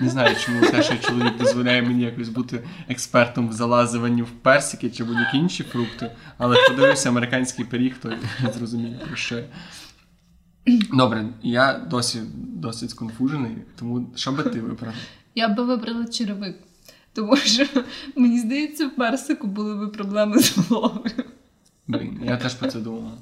Не 0.00 0.08
знаю, 0.08 0.36
чому 0.44 0.60
те, 0.60 0.82
що 0.82 0.96
чоловік 0.96 1.36
дозволяє 1.38 1.82
мені 1.82 2.02
якось 2.02 2.28
бути 2.28 2.68
експертом 2.88 3.48
в 3.48 3.52
залазуванні 3.52 4.22
в 4.22 4.30
персики 4.30 4.90
чи 4.90 5.04
будь-які 5.04 5.36
інші 5.36 5.62
фрукти, 5.62 6.10
але 6.38 6.56
подивився 6.68 7.08
американський 7.08 7.64
пиріг, 7.64 7.96
то 8.02 8.12
я 8.44 8.52
зрозумію, 8.52 8.98
про 9.06 9.16
що. 9.16 9.42
Добре, 10.92 11.28
я 11.42 11.78
досі 11.90 12.20
досить 12.34 12.90
сконфужений, 12.90 13.56
тому 13.78 14.10
що 14.14 14.32
би 14.32 14.42
ти 14.42 14.60
вибрав? 14.60 14.94
Я 15.34 15.48
би 15.48 15.64
вибрала 15.64 16.06
черевик. 16.06 16.56
Тому 17.12 17.36
що 17.36 17.66
мені 18.16 18.40
здається, 18.40 18.86
в 18.86 18.96
персику 18.96 19.46
були 19.46 19.74
би 19.74 19.88
проблеми 19.88 20.38
з 20.38 20.58
головою. 20.58 21.24
Блін, 21.88 22.20
я 22.24 22.36
теж 22.36 22.54
про 22.54 22.70
це 22.70 22.80
думав. 22.80 23.18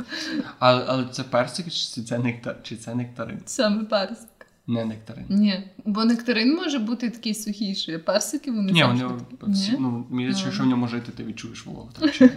Але, 0.59 0.85
але 0.89 1.09
це 1.09 1.23
персик, 1.23 1.67
чи 1.71 2.03
це 2.03 2.19
нектар, 2.19 2.57
чи 2.63 2.77
це 2.77 2.95
нектарин? 2.95 3.41
Саме 3.47 3.85
персик. 3.85 4.29
Не 4.67 4.85
нектарин. 4.85 5.25
Ні, 5.29 5.69
бо 5.85 6.05
нектарин 6.05 6.55
може 6.57 6.79
бути 6.79 7.11
такий 7.11 7.35
сухіший, 7.35 7.95
а 7.95 7.99
персики 7.99 8.51
вони 8.53 8.73
Ні, 8.73 8.85
вони 8.85 9.11
всі, 9.43 9.73
Ні? 9.73 9.79
ну, 9.81 10.07
мені 10.11 10.23
здається, 10.25 10.45
якщо 10.45 10.63
в 10.63 10.67
ньому 10.67 10.89
жити, 10.89 11.13
ти 11.13 11.25
відчуєш 11.25 11.67
вологу. 11.67 11.91
Так. 11.99 12.31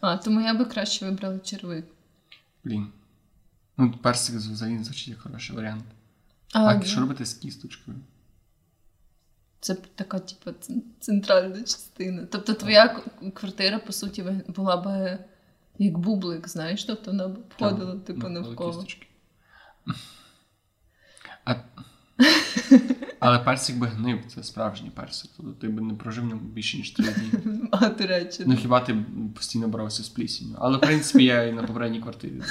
А, 0.00 0.16
тому 0.16 0.40
я 0.40 0.54
би 0.54 0.64
краще 0.64 1.04
вибрала 1.04 1.38
червик. 1.38 1.84
Блін. 2.64 2.86
Ну, 3.76 3.92
персик 4.02 4.36
взагалі 4.36 4.74
не 4.74 4.84
звучить 4.84 5.08
як 5.08 5.18
хороший 5.18 5.56
варіант. 5.56 5.84
А, 6.52 6.64
А 6.66 6.82
що 6.82 7.00
робити 7.00 7.26
з 7.26 7.34
кісточкою? 7.34 7.96
Це 9.60 9.74
така, 9.74 10.18
типу, 10.18 10.58
центральна 11.00 11.60
частина. 11.60 12.26
Тобто 12.30 12.54
твоя 12.54 13.00
квартира, 13.34 13.78
по 13.78 13.92
суті, 13.92 14.24
була 14.56 14.76
б 14.76 15.18
як 15.78 15.98
бублик, 15.98 16.48
знаєш, 16.48 16.84
тобто 16.84 17.10
вона 17.10 17.28
б 17.28 17.38
входила, 17.48 17.90
Там, 17.90 18.00
типу, 18.00 18.28
навколо 18.28 18.72
кісточки. 18.72 19.06
А... 21.44 21.54
Але 23.20 23.38
персик 23.38 23.76
би 23.76 23.86
гнив, 23.86 24.18
це 24.34 24.42
справжній 24.42 24.90
персик. 24.90 25.30
Тобто 25.36 25.52
ти 25.52 25.68
б 25.68 25.80
не 25.80 25.94
прожив 25.94 26.24
ньому 26.24 26.40
більше, 26.40 26.76
ніж 26.76 26.90
три 26.90 27.06
дні. 27.06 27.58
А, 27.70 27.88
до 27.88 28.06
речі, 28.06 28.42
Ну 28.46 28.56
хіба 28.56 28.80
ти 28.80 28.96
постійно 29.34 29.68
боровся 29.68 30.02
з 30.02 30.08
плісінню. 30.08 30.56
Але 30.58 30.76
в 30.76 30.80
принципі 30.80 31.24
я 31.24 31.42
і 31.42 31.52
на 31.52 31.62
попередній 31.62 32.00
квартирі 32.00 32.42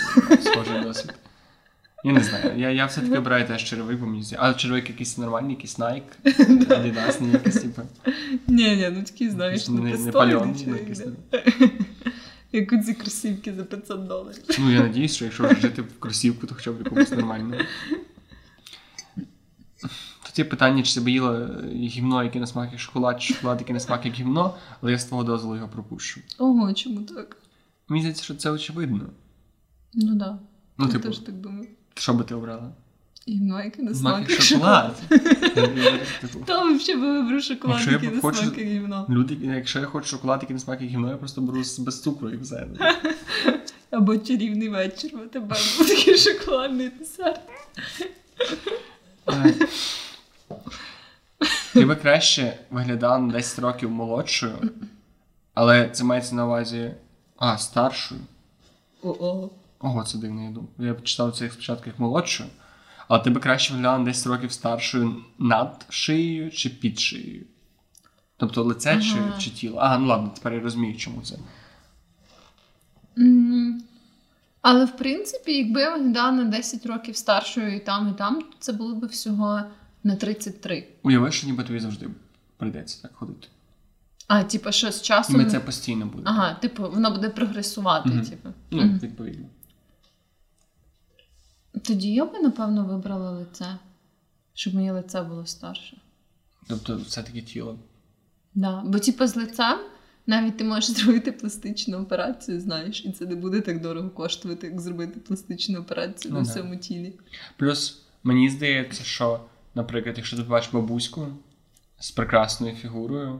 схожий 0.43 0.83
досвід. 0.83 1.13
Я 2.03 2.11
не 2.11 2.23
знаю. 2.23 2.59
Я, 2.59 2.69
я 2.69 2.85
все-таки 2.85 3.17
обираю 3.17 3.47
теж 3.47 3.63
черевик, 3.63 3.99
бо 3.99 4.05
мені. 4.05 4.23
Але 4.37 4.53
черевик 4.53 4.89
якийсь 4.89 5.17
нормальний, 5.17 5.51
якийсь 5.51 5.79
Nike, 5.79 6.01
Adidas, 6.25 7.21
не 7.21 7.31
якийсь 7.31 7.55
типу. 7.55 7.81
ні, 8.47 8.75
ні, 8.75 8.89
ну 8.93 9.03
такі, 9.03 9.29
знаєш, 9.29 9.69
не, 9.69 10.11
пальоний, 10.11 10.67
ну, 12.53 12.59
чоловік, 12.59 12.71
якийсь. 12.71 12.73
да. 12.73 12.73
Як 12.73 12.73
оці 12.73 12.93
кросівки 12.93 13.53
за 13.53 13.63
500 13.63 14.07
доларів. 14.07 14.43
Ну 14.59 14.71
я 14.71 14.81
надіюсь, 14.81 15.15
що 15.15 15.25
якщо 15.25 15.55
жити 15.55 15.81
в 15.81 15.99
кросівку, 15.99 16.47
то 16.47 16.55
хоча 16.55 16.71
б 16.71 16.79
якомусь 16.79 17.11
нормальному. 17.11 17.55
Тут 20.25 20.39
є 20.39 20.45
питання, 20.45 20.83
чи 20.83 20.95
ти 20.95 21.01
би 21.01 21.11
їла 21.11 21.61
гімно, 21.73 22.23
яке 22.23 22.39
на 22.39 22.47
смак 22.47 22.71
як 22.71 22.79
шоколад, 22.79 23.21
чи 23.21 23.33
шоколад, 23.33 23.59
який 23.59 23.73
на 23.73 23.79
смак 23.79 24.05
як 24.05 24.13
гімно, 24.13 24.55
але 24.81 24.91
я 24.91 24.99
з 24.99 25.05
твого 25.05 25.23
дозволу 25.23 25.55
його 25.55 25.67
пропущу. 25.67 26.21
Ого, 26.37 26.73
чому 26.73 27.01
так? 27.01 27.37
Мені 27.87 28.01
здається, 28.01 28.23
що 28.23 28.35
це 28.35 28.51
очевидно. 28.51 29.09
Ну 29.93 30.15
да. 30.15 30.39
Ну, 30.77 30.85
я 30.85 30.91
типу, 30.91 31.07
теж 31.07 31.17
так 31.17 31.35
думаю. 31.35 31.67
що 31.93 32.13
би 32.13 32.23
ти 32.23 32.35
обрала? 32.35 32.71
Гімно, 33.27 33.63
яке 33.63 33.81
на 33.81 33.93
Смак 33.95 34.25
смак 34.27 34.41
шоколад. 34.41 35.01
Типу, 36.21 36.39
Хто 36.43 36.73
взагалі 36.75 37.01
би 37.01 37.21
вибрав 37.21 37.43
шоколад, 37.43 37.87
який 37.91 38.09
на 38.09 38.21
хочу- 38.21 38.37
смак 38.39 38.57
як 38.57 38.67
гімно? 38.67 39.05
Люди, 39.09 39.37
якщо 39.41 39.79
я 39.79 39.85
хочу 39.85 40.07
шоколад, 40.07 40.39
який 40.41 40.53
на 40.53 40.59
смак 40.59 40.81
як 40.81 40.89
гімно, 40.89 41.09
я 41.09 41.17
просто 41.17 41.41
беру 41.41 41.63
без 41.79 42.01
цукру 42.01 42.29
і 42.29 42.37
все. 42.37 42.67
Або 43.91 44.17
чарівний 44.17 44.69
вечір, 44.69 45.11
у 45.15 45.27
тебе 45.27 45.45
був 45.77 45.87
такий 45.87 46.17
шоколадний 46.17 46.89
десерт. 46.99 47.39
Е, 49.29 49.53
Ти 51.73 51.85
би 51.85 51.95
краще 51.95 52.57
виглядала 52.71 53.17
на 53.19 53.33
10 53.33 53.59
років 53.59 53.91
молодшою, 53.91 54.53
але 55.53 55.89
це 55.89 56.03
мається 56.03 56.35
на 56.35 56.45
увазі. 56.45 56.91
А, 57.37 57.57
старшою. 57.57 58.21
О-о. 59.03 59.49
Ого, 59.79 60.03
це 60.03 60.17
дивно, 60.17 60.43
я 60.43 60.49
думаю. 60.49 60.69
Я 60.79 60.95
читав 61.03 61.35
це 61.35 61.49
спочатку 61.49 61.83
як 61.89 61.99
молодшою. 61.99 62.49
Але 63.07 63.23
ти 63.23 63.29
би 63.29 63.39
краще 63.39 63.73
виглядала 63.73 63.97
на 63.97 64.05
10 64.05 64.27
років 64.27 64.51
старшою 64.51 65.15
над 65.39 65.85
шиєю 65.89 66.51
чи 66.51 66.69
під 66.69 66.99
шиєю. 66.99 67.45
Тобто 68.37 68.63
лице 68.63 69.01
чи, 69.01 69.17
Ага. 69.19 69.39
чи 69.39 69.49
тіло. 69.49 69.77
А, 69.81 69.97
ну 69.97 70.07
ладно, 70.07 70.31
тепер 70.35 70.53
я 70.53 70.59
розумію, 70.59 70.97
чому 70.97 71.21
це. 71.21 71.35
М, 73.17 73.83
Але 74.61 74.85
в 74.85 74.97
принципі, 74.97 75.57
якби 75.57 75.81
я 75.81 75.95
виглядала 75.97 76.31
на 76.31 76.43
10 76.43 76.85
років 76.85 77.17
старшою 77.17 77.75
і 77.75 77.79
там, 77.79 78.09
і 78.09 78.17
там, 78.17 78.41
то 78.41 78.55
це 78.59 78.73
було 78.73 78.95
б 78.95 79.05
всього 79.05 79.61
на 80.03 80.15
33. 80.15 80.87
Уяви, 81.03 81.31
що 81.31 81.47
ніби 81.47 81.63
тобі 81.63 81.79
завжди 81.79 82.07
прийдеться 82.57 83.01
так 83.01 83.11
ходити. 83.15 83.47
А, 84.27 84.43
типу, 84.43 84.71
що 84.71 84.91
з 84.91 85.01
часом. 85.01 85.35
ми 85.37 85.45
це 85.45 85.59
постійно 85.59 86.05
буде. 86.05 86.23
Ага, 86.25 86.53
типу, 86.53 86.89
воно 86.89 87.11
буде 87.11 87.29
прогресувати, 87.29 88.09
Мгм. 88.09 88.21
типу. 88.25 88.49
Ну, 88.71 88.81
Мгм. 88.83 88.99
відповідно. 89.03 89.45
Тоді 91.81 92.13
я 92.13 92.25
би, 92.25 92.39
напевно, 92.39 92.85
вибрала 92.85 93.31
лице, 93.31 93.77
щоб 94.53 94.73
моє 94.75 94.91
лице 94.91 95.21
було 95.23 95.45
старше. 95.45 95.97
Тобто, 96.67 96.97
все-таки 96.97 97.41
тіло. 97.41 97.77
Да. 98.55 98.83
Бо, 98.85 98.99
типу, 98.99 99.27
з 99.27 99.35
лицем 99.35 99.79
навіть 100.27 100.57
ти 100.57 100.63
можеш 100.63 100.89
зробити 100.97 101.31
пластичну 101.31 101.97
операцію, 101.97 102.59
знаєш, 102.59 103.05
і 103.05 103.11
це 103.11 103.25
не 103.25 103.35
буде 103.35 103.61
так 103.61 103.81
дорого 103.81 104.09
коштувати, 104.09 104.67
як 104.67 104.81
зробити 104.81 105.19
пластичну 105.19 105.79
операцію 105.79 106.33
Ну, 106.33 106.39
на 106.39 106.45
да. 106.45 106.51
всьому 106.51 106.75
тілі. 106.77 107.13
Плюс 107.57 108.01
мені 108.23 108.49
здається, 108.49 109.03
що, 109.03 109.39
наприклад, 109.75 110.17
якщо 110.17 110.37
ти 110.37 110.43
побачиш 110.43 110.73
бабуську 110.73 111.27
з 111.99 112.11
прекрасною 112.11 112.75
фігурою, 112.75 113.39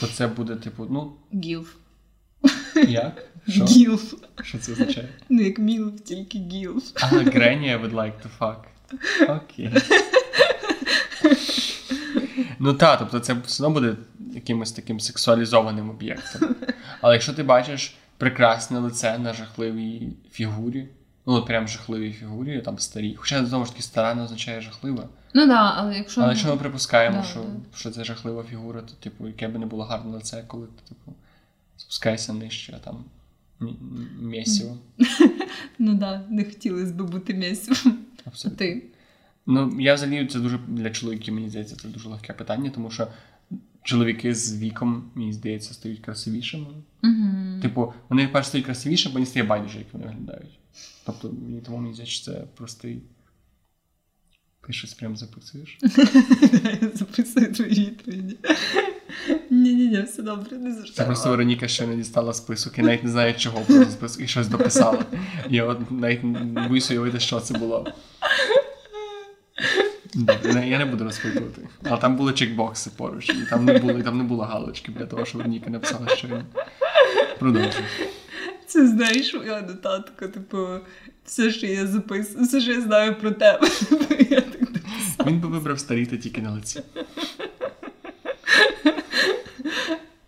то 0.00 0.06
це 0.06 0.28
буде, 0.28 0.56
типу, 0.56 0.86
ну, 0.90 1.12
Гілф. 1.34 1.74
як? 2.88 3.27
Що? 3.48 3.64
Гілф. 3.64 4.14
Що 4.42 4.58
це 4.58 4.72
означає? 4.72 5.08
Не 5.28 5.42
як 5.42 5.58
мілф, 5.58 6.00
тільки 6.00 6.38
гілф. 6.38 6.90
А, 6.94 7.06
Granny 7.14 7.64
I 7.80 7.82
would 7.82 7.94
like 7.94 8.12
to 8.22 8.28
fuck. 8.38 8.56
Окей. 9.36 9.72
Ну 12.58 12.74
так, 12.74 12.98
тобто 12.98 13.20
це 13.20 13.34
все 13.34 13.64
одно 13.64 13.74
буде 13.74 13.96
якимось 14.34 14.72
таким 14.72 15.00
сексуалізованим 15.00 15.90
об'єктом. 15.90 16.54
Але 17.00 17.14
якщо 17.14 17.32
ти 17.32 17.42
бачиш 17.42 17.96
прекрасне 18.16 18.78
лице 18.78 19.18
на 19.18 19.32
жахливій 19.34 20.08
фігурі, 20.32 20.88
ну 21.26 21.32
от 21.32 21.46
прям 21.46 21.68
жахливій 21.68 22.12
фігурі, 22.12 22.60
там 22.60 22.78
старій. 22.78 23.14
Хоча 23.14 23.46
знову 23.46 23.64
ж 23.64 23.70
таки 23.70 23.82
стара 23.82 24.14
не 24.14 24.22
означає 24.22 24.60
жахлива. 24.60 25.04
Ну 25.34 25.40
так, 25.42 25.48
да, 25.50 25.74
але 25.76 25.96
якщо. 25.96 26.20
Але 26.20 26.30
якщо 26.30 26.48
ми 26.48 26.56
припускаємо, 26.56 27.16
Да, 27.16 27.22
що, 27.28 27.40
да. 27.40 27.78
що 27.78 27.90
це 27.90 28.04
жахлива 28.04 28.42
фігура, 28.50 28.80
то 28.80 28.92
типу, 29.00 29.26
яке 29.26 29.48
би 29.48 29.58
не 29.58 29.66
було 29.66 29.84
гарне 29.84 30.10
лице, 30.12 30.44
коли 30.46 30.66
ти 30.66 30.88
типу, 30.88 31.12
спускаєшся 31.76 32.32
нижче, 32.32 32.72
а 32.76 32.84
там 32.84 33.04
м- 33.62 33.68
м- 33.68 34.28
місіво. 34.28 34.78
Ну 35.78 35.90
так, 35.90 35.98
да, 35.98 36.26
не 36.30 36.44
хотілося 36.44 36.92
б 36.92 37.10
бути. 37.10 37.56
Абсолютно. 38.24 38.58
ти? 38.58 38.82
Ну, 39.46 39.80
я 39.80 39.94
взагалі 39.94 40.26
це 40.26 40.40
дуже 40.40 40.58
для 40.68 40.90
чоловіків, 40.90 41.34
мені 41.34 41.48
здається, 41.48 41.76
це 41.76 41.88
дуже 41.88 42.08
легке 42.08 42.32
питання, 42.32 42.70
тому 42.70 42.90
що 42.90 43.08
чоловіки 43.82 44.34
з 44.34 44.58
віком, 44.62 45.10
мені 45.14 45.32
здається, 45.32 45.74
стають 45.74 46.00
красивішими. 46.00 46.66
Угу. 47.02 47.60
Типу, 47.62 47.92
вони 48.08 48.28
перш 48.28 48.46
стають 48.46 48.66
красивішими, 48.66 49.12
бо 49.12 49.18
не 49.18 49.26
стає 49.26 49.44
байдуже, 49.46 49.78
як 49.78 49.86
вони 49.92 50.04
виглядають. 50.04 50.58
Тобто, 51.06 51.32
мені 51.32 51.60
тому 51.60 51.78
мені 51.78 51.94
здається, 51.94 52.14
що 52.14 52.32
це 52.32 52.40
простий. 52.54 53.02
Ти 54.66 54.72
щось 54.72 54.94
прям 54.94 55.16
записуєш? 55.16 55.78
Я 56.82 56.90
записую 56.94 57.52
твої 57.52 57.70
відповіді. 57.70 58.36
Ні-ні-ні, 59.50 60.02
все 60.02 60.22
добре, 60.22 60.56
не 60.58 60.82
Це 60.94 61.04
просто 61.04 61.30
Вероніка 61.30 61.68
ще 61.68 61.86
не 61.86 61.96
дістала 61.96 62.32
список 62.32 62.78
і 62.78 62.82
навіть 62.82 63.04
не 63.04 63.10
знає, 63.10 63.34
чого 63.34 63.60
просто 63.60 63.90
список 63.90 64.22
і 64.22 64.26
щось 64.26 64.48
дописала. 64.48 65.04
Я 65.48 65.64
от 65.64 65.90
навіть 65.90 66.24
не 66.24 66.68
боюся 66.68 66.94
уявити, 66.94 67.20
що 67.20 67.40
це 67.40 67.58
було. 67.58 67.92
Добре, 70.14 70.68
я 70.68 70.78
не 70.78 70.84
буду 70.84 71.04
розпитувати. 71.04 71.68
Але 71.84 71.98
там 72.00 72.16
були 72.16 72.32
чекбокси 72.32 72.90
поруч, 72.96 73.28
і 73.28 73.46
там 73.50 73.64
не 73.64 73.78
було, 73.78 73.98
і 73.98 74.02
там 74.02 74.18
не 74.18 74.24
було 74.24 74.44
галочки 74.44 74.92
для 74.92 75.06
того, 75.06 75.24
щоб 75.24 75.38
Вероніка 75.38 75.70
написала, 75.70 76.08
що 76.08 76.28
він. 76.28 76.42
Продовжуй. 77.38 77.84
Це 78.66 78.86
знаєш, 78.86 79.34
моя 79.34 79.60
нотатка, 79.60 80.28
типу, 80.28 80.66
все, 81.24 81.50
що 81.50 81.66
я 81.66 81.86
записую, 81.86 82.44
все, 82.44 82.60
що 82.60 82.72
я 82.72 82.80
знаю 82.80 83.14
про 83.20 83.30
тебе. 83.30 83.68
Я 84.30 84.40
так. 84.40 85.26
Він 85.26 85.40
би 85.40 85.48
вибрав 85.48 85.78
старіти 85.78 86.18
тільки 86.18 86.42
на 86.42 86.50
лиці. 86.50 86.82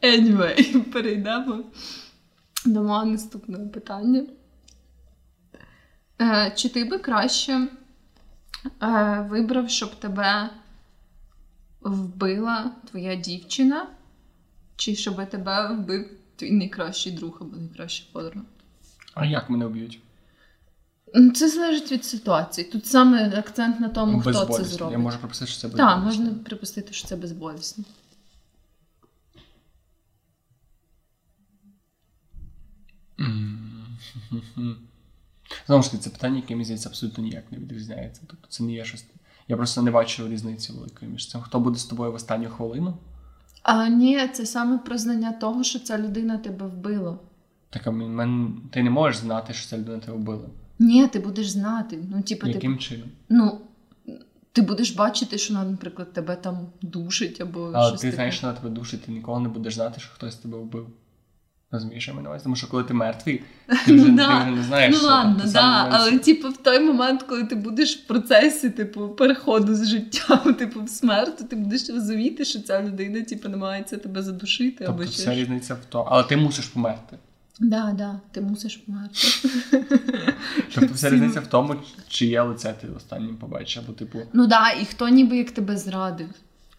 Anyway, 0.03 0.81
перейдемо 0.93 1.65
до 2.67 2.83
мого 2.83 3.05
наступного 3.05 3.69
питання. 3.69 4.27
Е, 6.21 6.53
чи 6.57 6.69
ти 6.69 6.85
би 6.85 6.99
краще 6.99 7.69
е, 8.83 9.27
вибрав, 9.31 9.71
щоб 9.71 9.95
тебе 9.95 10.51
вбила 11.81 12.71
твоя 12.91 13.15
дівчина, 13.15 13.87
чи 14.77 14.97
щоб 14.97 15.29
тебе 15.29 15.75
вбив 15.75 16.11
твій 16.37 16.51
найкращий 16.51 17.13
друг 17.13 17.39
або 17.41 17.57
найкраща 17.57 18.07
подруга? 18.13 18.47
А 19.15 19.27
як 19.27 19.51
мене 19.51 19.67
вб'ють? 19.67 20.01
Ну, 21.15 21.31
Це 21.33 21.49
залежить 21.49 21.93
від 21.93 22.05
ситуації. 22.05 22.67
Тут 22.67 22.87
саме 22.87 23.39
акцент 23.39 23.81
на 23.81 23.89
тому, 23.89 24.21
хто 24.21 24.45
це 24.45 24.65
зробить. 24.65 24.93
Я 24.93 24.99
можу 24.99 25.19
прописати, 25.19 25.51
що 25.51 25.61
це 25.61 25.69
безболісно. 25.69 25.95
Так, 25.95 26.05
можна 26.05 26.35
припустити, 26.45 26.93
що 26.93 27.09
це 27.09 27.17
безболісно. 27.17 27.85
Знову 35.67 35.83
ж 35.83 35.91
таки, 35.91 36.03
це 36.03 36.11
питання, 36.11 36.37
яке 36.37 36.55
мені 36.55 36.65
здається 36.65 36.89
абсолютно 36.89 37.25
ніяк 37.25 37.53
не 37.53 37.59
відрізняється. 37.59 38.23
Тобто 38.27 38.47
це 38.49 38.63
не 38.63 38.73
є 38.73 38.85
щось. 38.85 39.05
Я 39.49 39.57
просто 39.57 39.83
не 39.83 39.91
бачу 39.91 40.29
різниці 40.29 40.73
великої 40.73 41.11
між 41.11 41.29
цим. 41.29 41.41
Хто 41.41 41.61
буде 41.61 41.79
з 41.79 41.85
тобою 41.85 42.13
в 42.13 42.15
останню 42.15 42.49
хвилину? 42.49 42.95
А 43.63 43.89
ні, 43.89 44.29
це 44.33 44.47
саме 44.47 44.79
признання 44.79 45.33
того, 45.33 45.65
що 45.65 45.79
ця 45.79 45.99
людина 45.99 46.39
тебе 46.39 46.67
вбила. 46.67 47.19
Так, 47.71 47.87
а 47.87 47.91
мен, 47.91 48.63
ти 48.71 48.83
не 48.83 48.91
можеш 48.91 49.21
знати, 49.21 49.53
що 49.53 49.69
ця 49.69 49.79
людина 49.79 49.99
тебе 49.99 50.19
вбила. 50.19 50.49
Ні, 50.79 51.09
ти 51.09 51.19
будеш 51.19 51.51
знати. 51.51 51.99
Ну, 52.11 52.23
типу, 52.23 52.53
ти, 52.53 52.77
чином? 52.77 53.09
ну, 53.29 53.61
ти 54.53 54.63
будеш 54.63 54.91
бачити, 54.91 55.39
що 55.39 55.55
вона, 55.55 55.71
наприклад, 55.71 56.13
тебе 56.13 56.37
там 56.37 56.69
душить 56.83 57.41
або 57.41 57.71
Але 57.75 57.89
щось 57.89 58.01
ти 58.01 58.07
таке. 58.07 58.15
знаєш, 58.15 58.37
що 58.37 58.47
вона 58.47 58.59
тебе 58.59 58.71
душить, 58.71 59.03
ти 59.03 59.13
ніколи 59.13 59.41
не 59.41 59.49
будеш 59.49 59.75
знати, 59.75 60.01
що 60.01 60.11
хтось 60.15 60.37
тебе 60.37 60.59
вбив. 60.59 60.89
Розумієш, 61.73 62.09
я 62.09 62.15
увазі? 62.15 62.43
Тому 62.43 62.57
що 62.57 62.69
коли 62.69 62.85
ти 62.85 62.95
мертвий, 62.95 63.43
ти 63.87 63.95
вже, 63.95 64.11
Да. 64.11 64.39
ти 64.39 64.45
вже 64.45 64.57
не 64.57 64.63
знаєш. 64.63 64.93
Ну 64.95 64.99
що 64.99 65.07
ладно, 65.07 65.39
там. 65.41 65.53
Да, 65.53 65.89
але 65.91 66.19
типу 66.19 66.49
в 66.49 66.57
той 66.57 66.81
момент, 66.81 67.23
коли 67.23 67.45
ти 67.45 67.55
будеш 67.55 67.97
в 67.97 68.07
процесі, 68.07 68.71
типу, 68.71 69.09
переходу 69.09 69.75
з 69.75 69.89
життя, 69.89 70.37
типу, 70.59 70.83
в 70.85 70.89
смерть, 70.89 71.39
то 71.39 71.45
ти 71.45 71.57
будеш 71.57 71.91
розуміти, 71.91 72.45
що 72.45 72.61
ця 72.61 72.83
людина, 72.83 73.23
типу, 73.23 73.49
намагається 73.49 73.97
тебе 73.97 74.23
задушити 74.23 74.85
Тобто 74.87 75.03
ще. 75.03 75.13
вся 75.13 75.35
різниця 75.35 75.75
в 75.75 75.85
тому. 75.89 76.09
Але 76.11 76.25
ти 76.25 76.37
мусиш 76.37 76.67
померти. 76.67 77.19
Да, 77.61 77.95
да, 77.99 78.21
ти 78.33 78.41
мусиш 78.41 78.77
померти. 78.77 79.19
Тобто 80.75 80.95
вся 80.95 81.11
різниця 81.11 81.41
в 81.41 81.47
тому, 81.47 81.75
чиє 82.09 82.43
лице 82.43 82.75
ти 82.81 82.89
останнім 82.97 83.37
побачиш, 83.37 83.77
або 83.77 83.93
типу. 83.93 84.19
Ну 84.33 84.47
да, 84.47 84.71
і 84.71 84.85
хто 84.85 85.09
ніби 85.09 85.37
як 85.37 85.51
тебе 85.51 85.77
зрадив. 85.77 86.29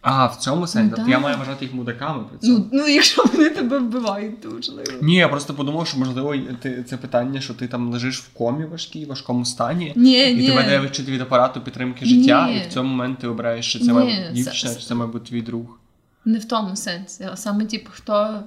А, 0.02 0.26
в 0.26 0.36
цьому 0.36 0.66
сенсі. 0.66 0.88
Ну, 0.90 0.96
Тобто 0.96 1.10
я 1.10 1.18
маю 1.18 1.36
вважати 1.38 1.64
їх 1.64 1.74
мудаками 1.74 2.24
при 2.30 2.38
цьому. 2.38 2.58
Ну, 2.58 2.68
ну 2.72 2.88
якщо 2.88 3.24
вони 3.32 3.50
тебе 3.50 3.78
вбивають, 3.78 4.40
то 4.40 4.50
можливо. 4.50 4.92
Ні, 5.02 5.14
я 5.14 5.28
просто 5.28 5.54
подумав, 5.54 5.86
що 5.86 5.98
можливо 5.98 6.34
ти, 6.60 6.82
це 6.82 6.96
питання, 6.96 7.40
що 7.40 7.54
ти 7.54 7.68
там 7.68 7.92
лежиш 7.92 8.18
в 8.18 8.28
комі 8.32 8.64
важкій, 8.64 9.04
важкому 9.04 9.44
стані, 9.44 9.92
Ні, 9.96 10.30
і 10.30 10.34
ні. 10.34 10.46
тебе 10.46 10.64
треба 10.64 10.84
відчути 10.84 11.12
від 11.12 11.20
апарату 11.20 11.60
підтримки 11.60 12.06
життя, 12.06 12.46
Ні. 12.46 12.56
і 12.56 12.68
в 12.68 12.72
цьому 12.72 12.88
момент 12.88 13.18
ти 13.18 13.28
обираєш, 13.28 13.72
чи 13.72 13.78
це 13.78 13.92
має 13.92 14.30
дівчина, 14.32 14.74
чи 14.74 14.80
це 14.80 14.94
має 14.94 15.10
бути 15.10 15.28
твій 15.28 15.42
друг. 15.42 15.78
Не 16.24 16.38
в 16.38 16.44
тому 16.44 16.76
сенсі, 16.76 17.28
а 17.32 17.36
саме, 17.36 17.66
типу, 17.66 17.90
хто 17.92 18.40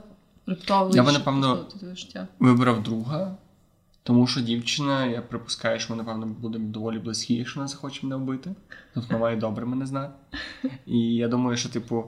раптово 0.48 0.96
Я 0.96 1.04
би, 1.04 1.12
напевно. 1.12 1.66
Вибрав 2.40 2.84
друга, 2.84 3.32
тому 4.06 4.28
що 4.28 4.42
дівчина, 4.42 5.06
я 5.06 5.22
припускаю, 5.22 5.80
що 5.80 5.94
ми, 5.94 5.98
напевно, 5.98 6.26
будемо 6.26 6.70
доволі 6.70 7.00
близькі, 7.00 7.34
якщо 7.34 7.60
вона 7.60 7.68
захоче 7.68 8.00
мене 8.04 8.16
вбити. 8.16 8.56
Тобто 8.94 9.08
вона 9.08 9.20
має 9.20 9.36
добре 9.36 9.66
мене 9.66 9.86
знати. 9.86 10.14
І 10.86 11.00
я 11.00 11.28
думаю, 11.28 11.58
що, 11.58 11.70
типу, 11.70 12.06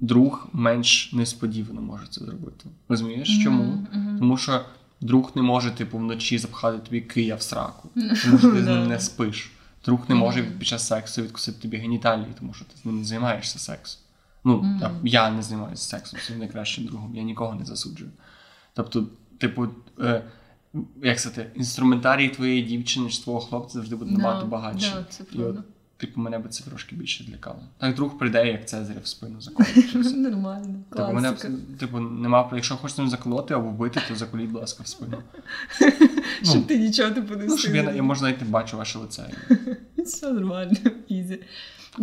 друг 0.00 0.48
менш 0.52 1.12
несподівано 1.12 1.82
може 1.82 2.06
це 2.06 2.24
зробити. 2.24 2.68
Розумієш, 2.88 3.42
чому? 3.44 3.62
Мгм. 3.62 4.18
Тому 4.18 4.36
що 4.36 4.64
друг 5.00 5.32
не 5.34 5.42
може, 5.42 5.70
типу, 5.70 5.98
вночі 5.98 6.38
запхати 6.38 6.78
тобі 6.78 7.00
кия 7.00 7.34
в 7.34 7.42
сраку, 7.42 7.88
тому 7.94 8.38
що 8.38 8.50
ти 8.50 8.62
з 8.62 8.66
ним 8.66 8.88
не 8.88 9.00
спиш. 9.00 9.52
Друг 9.84 10.00
не 10.08 10.14
може 10.14 10.42
під 10.42 10.66
час 10.66 10.86
сексу 10.86 11.22
відкусити 11.22 11.62
тобі 11.62 11.76
геніталії, 11.76 12.34
тому 12.38 12.54
що 12.54 12.64
ти 12.64 12.76
з 12.82 12.84
ним 12.84 12.98
не 12.98 13.04
займаєшся 13.04 13.58
сексом. 13.58 14.02
Ну, 14.44 14.78
так, 14.80 14.92
я 15.04 15.30
не 15.30 15.42
займаюся 15.42 15.82
сексом 15.82 16.20
своїм 16.20 16.40
найкращим 16.40 16.84
другом, 16.84 17.16
я 17.16 17.22
нікого 17.22 17.54
не 17.54 17.64
засуджую. 17.64 18.10
Тобто, 18.74 19.06
типу, 19.38 19.68
е, 20.00 20.22
як 21.02 21.20
сказати, 21.20 21.50
інструментарій 21.54 22.28
твоєї 22.28 22.62
дівчини 22.62 23.10
чи 23.10 23.22
твого 23.22 23.40
хлопця 23.40 23.72
завжди 23.72 23.96
буде 23.96 24.10
набагато 24.10 24.40
Да, 24.40 24.46
багатший. 24.46 24.90
да, 24.94 25.04
це 25.08 25.24
І 25.32 25.36
правда. 25.36 25.58
от, 25.60 25.98
типу, 25.98 26.20
мене 26.20 26.38
би 26.38 26.48
це 26.48 26.64
трошки 26.64 26.96
більше 26.96 27.24
злякало. 27.24 27.58
Так 27.78 27.94
друг 27.94 28.18
прийде, 28.18 28.46
як 28.46 28.68
Цезаря 28.68 29.00
в 29.02 29.06
спину 29.06 29.40
заколить. 29.40 29.94
Нормально. 30.16 30.74
Типу, 30.90 31.12
мене 31.12 31.32
типу, 31.78 32.00
нема, 32.00 32.50
якщо 32.54 32.76
хочете 32.76 33.08
заколоти 33.08 33.54
або 33.54 33.68
вбити, 33.68 34.00
то 34.08 34.16
заколіть, 34.16 34.50
будь 34.50 34.60
ласка, 34.60 34.82
в 34.82 34.86
спину. 34.86 35.22
Щоб 36.42 36.66
ти 36.66 36.78
нічого 36.78 37.10
типу 37.10 37.36
не 37.36 37.44
Ну, 37.44 37.58
щоб 37.58 37.74
я, 37.74 37.92
я 37.92 38.02
може 38.02 38.22
навіть 38.22 38.40
не 38.42 38.48
бачу 38.48 38.76
ваше 38.76 38.98
лице. 38.98 39.30
Все 39.98 40.32
нормально, 40.32 40.76
easy. 41.08 41.42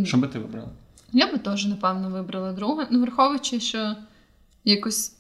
Що 0.04 0.18
би 0.18 0.28
ти 0.28 0.40
вибрала? 0.40 0.70
Я 1.12 1.32
би 1.32 1.38
теж, 1.38 1.66
напевно, 1.66 2.10
вибрала 2.10 2.54
друга. 2.54 2.88
Ну, 2.92 3.02
враховуючи, 3.02 3.60
що 3.60 3.96
якось 4.66 5.16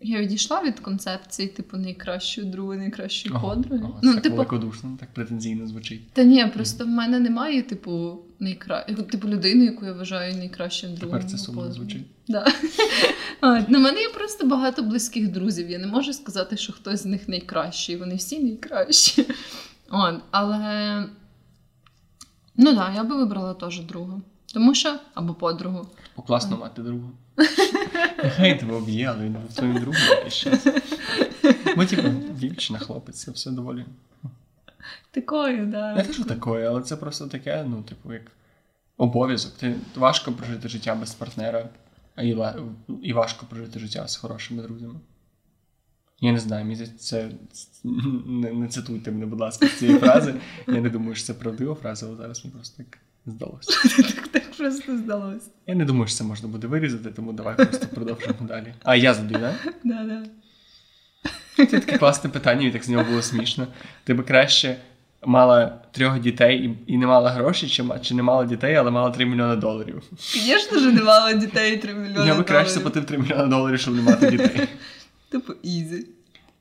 я 0.00 0.20
відійшла 0.20 0.62
від 0.62 0.80
концепції, 0.80 1.48
типу, 1.48 1.76
найкращої 1.76 2.46
друга, 2.46 2.76
найкращої 2.76 3.34
подруги. 3.40 3.82
Ага, 3.84 4.00
ну, 4.02 4.12
так 4.12 4.22
типу, 4.22 4.36
великодушно, 4.36 4.96
так 5.00 5.14
претензійно 5.14 5.66
звучить. 5.66 6.10
та 6.12 6.22
ні, 6.24 6.46
просто 6.54 6.84
в 6.84 6.88
мене 6.88 7.20
немає, 7.20 7.62
типу, 7.62 8.18
найкра... 8.38 8.82
типу, 8.82 9.28
людини, 9.28 9.64
яку 9.64 9.86
я 9.86 9.92
вважаю 9.92 10.36
найкращим 10.36 10.94
другом. 10.94 11.18
Тепер 11.18 11.30
це 11.30 11.38
сумно 11.38 11.72
звучить. 11.72 12.06
Да. 12.28 12.46
На 13.68 13.78
мене 13.78 14.00
є 14.00 14.08
просто 14.08 14.46
багато 14.46 14.82
близьких 14.82 15.32
друзів. 15.32 15.70
Я 15.70 15.78
не 15.78 15.86
можу 15.86 16.12
сказати, 16.12 16.56
що 16.56 16.72
хтось 16.72 17.02
з 17.02 17.06
них 17.06 17.28
найкращий. 17.28 17.96
Вони 17.96 18.14
всі 18.14 18.38
найкращі. 18.38 19.26
От, 19.90 20.14
але 20.30 21.04
ну 22.56 22.64
так, 22.64 22.74
да, 22.74 22.92
я 22.94 23.04
би 23.04 23.16
вибрала 23.16 23.54
теж 23.54 23.80
другу. 23.80 24.22
Тому 24.54 24.74
що 24.74 24.94
або 25.14 25.34
подругу. 25.34 25.88
Бо 26.16 26.22
класно 26.22 26.56
мати 26.56 26.82
друга. 26.82 27.08
Нехай 28.24 28.58
тебе 28.58 28.74
об'є, 28.74 29.06
але 29.06 29.24
він 29.24 29.32
був 29.32 29.54
твоїм 29.54 29.78
другом 29.80 30.02
якийсь 30.10 30.34
час. 30.34 30.66
Бо, 31.76 31.84
типу, 31.84 32.08
дівчина, 32.30 32.78
хлопець, 32.78 33.24
це 33.24 33.30
все 33.30 33.50
доволі. 33.50 33.84
Такою, 35.10 35.66
да. 35.66 35.94
Не 35.94 36.02
те, 36.02 36.12
що 36.12 36.24
таке, 36.24 36.50
але 36.50 36.82
це 36.82 36.96
просто 36.96 37.26
таке, 37.26 37.64
ну, 37.68 37.82
типу, 37.82 38.12
як 38.12 38.22
обов'язок. 38.96 39.52
Ти 39.52 39.74
важко 39.94 40.32
прожити 40.32 40.68
життя 40.68 40.94
без 40.94 41.14
партнера, 41.14 41.68
а 42.14 42.22
і, 42.22 42.38
і 43.02 43.12
важко 43.12 43.46
прожити 43.46 43.78
життя 43.78 44.08
з 44.08 44.16
хорошими 44.16 44.62
друзями. 44.62 44.94
Я 46.20 46.32
не 46.32 46.38
знаю, 46.38 46.64
мені 46.64 46.86
це 46.86 47.30
не, 47.84 48.52
не 48.52 48.68
цитуйте 48.68 49.10
мене, 49.10 49.26
будь 49.26 49.40
ласка, 49.40 49.66
з 49.66 49.78
цієї 49.78 49.98
фрази. 49.98 50.34
Я 50.66 50.80
не 50.80 50.90
думаю, 50.90 51.14
що 51.14 51.26
це 51.26 51.34
правдива 51.34 51.74
фраза, 51.74 52.06
але 52.06 52.16
зараз 52.16 52.44
мені 52.44 52.54
просто 52.54 52.82
так 52.82 52.98
здалося. 53.26 53.70
Просто 54.58 54.96
здалося. 54.96 55.46
Я 55.66 55.74
не 55.74 55.84
думаю, 55.84 56.06
що 56.06 56.16
це 56.16 56.24
можна 56.24 56.48
буде 56.48 56.66
вирізати, 56.66 57.10
тому 57.10 57.32
давай 57.32 57.56
просто 57.56 57.86
продовжимо 57.86 58.34
далі. 58.40 58.74
А 58.84 58.96
я 58.96 59.14
задаю, 59.14 59.54
так? 59.64 59.74
Да, 59.84 60.04
да. 60.04 60.22
Це 61.56 61.66
таке 61.66 61.98
класне 61.98 62.30
питання, 62.30 62.66
і 62.66 62.70
так 62.70 62.84
з 62.84 62.88
нього 62.88 63.04
було 63.04 63.22
смішно. 63.22 63.66
Ти 64.04 64.14
би 64.14 64.22
краще 64.22 64.76
мала 65.26 65.78
трьох 65.92 66.20
дітей 66.20 66.78
і, 66.86 66.98
не 66.98 67.06
мала 67.06 67.30
грошей, 67.30 67.68
чи, 67.68 67.84
чи 68.02 68.14
не 68.14 68.22
мала 68.22 68.44
дітей, 68.44 68.74
але 68.74 68.90
мала 68.90 69.10
3 69.10 69.26
мільйони 69.26 69.56
доларів. 69.56 70.02
Звісно 70.18 70.78
ж, 70.78 70.92
не 70.92 71.02
мала 71.02 71.32
дітей 71.32 71.76
3 71.76 71.94
мільйони. 71.94 72.26
Я 72.26 72.34
би 72.34 72.42
краще 72.42 72.72
заплатив 72.74 73.04
3 73.04 73.18
мільйони 73.18 73.46
доларів, 73.46 73.80
щоб 73.80 73.94
не 73.94 74.02
мати 74.02 74.30
дітей. 74.30 74.68
Типу, 75.30 75.52
easy. 75.62 76.06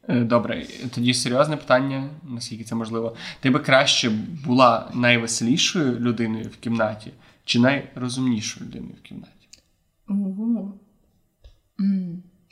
Е, 0.08 0.20
Добре, 0.20 0.66
тоді 0.96 1.14
серйозне 1.14 1.58
питання, 1.58 2.10
наскільки 2.30 2.64
це 2.64 2.76
можливо. 2.76 3.16
Ти 3.40 3.50
би 3.50 3.60
краще 3.60 4.10
була 4.46 4.92
найвеселішою 4.94 6.00
людиною 6.00 6.50
в 6.54 6.64
кімнаті, 6.64 7.12
чи 7.46 7.60
найрозумнішою 7.60 8.66
людиною 8.66 8.96
в 9.00 9.02
кімнаті? 9.02 9.48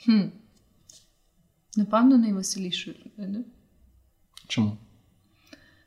Хм. 0.04 0.22
Напевно, 1.76 2.18
найвеселішою 2.18 2.96
людиною. 3.06 3.44
Чому? 4.48 4.76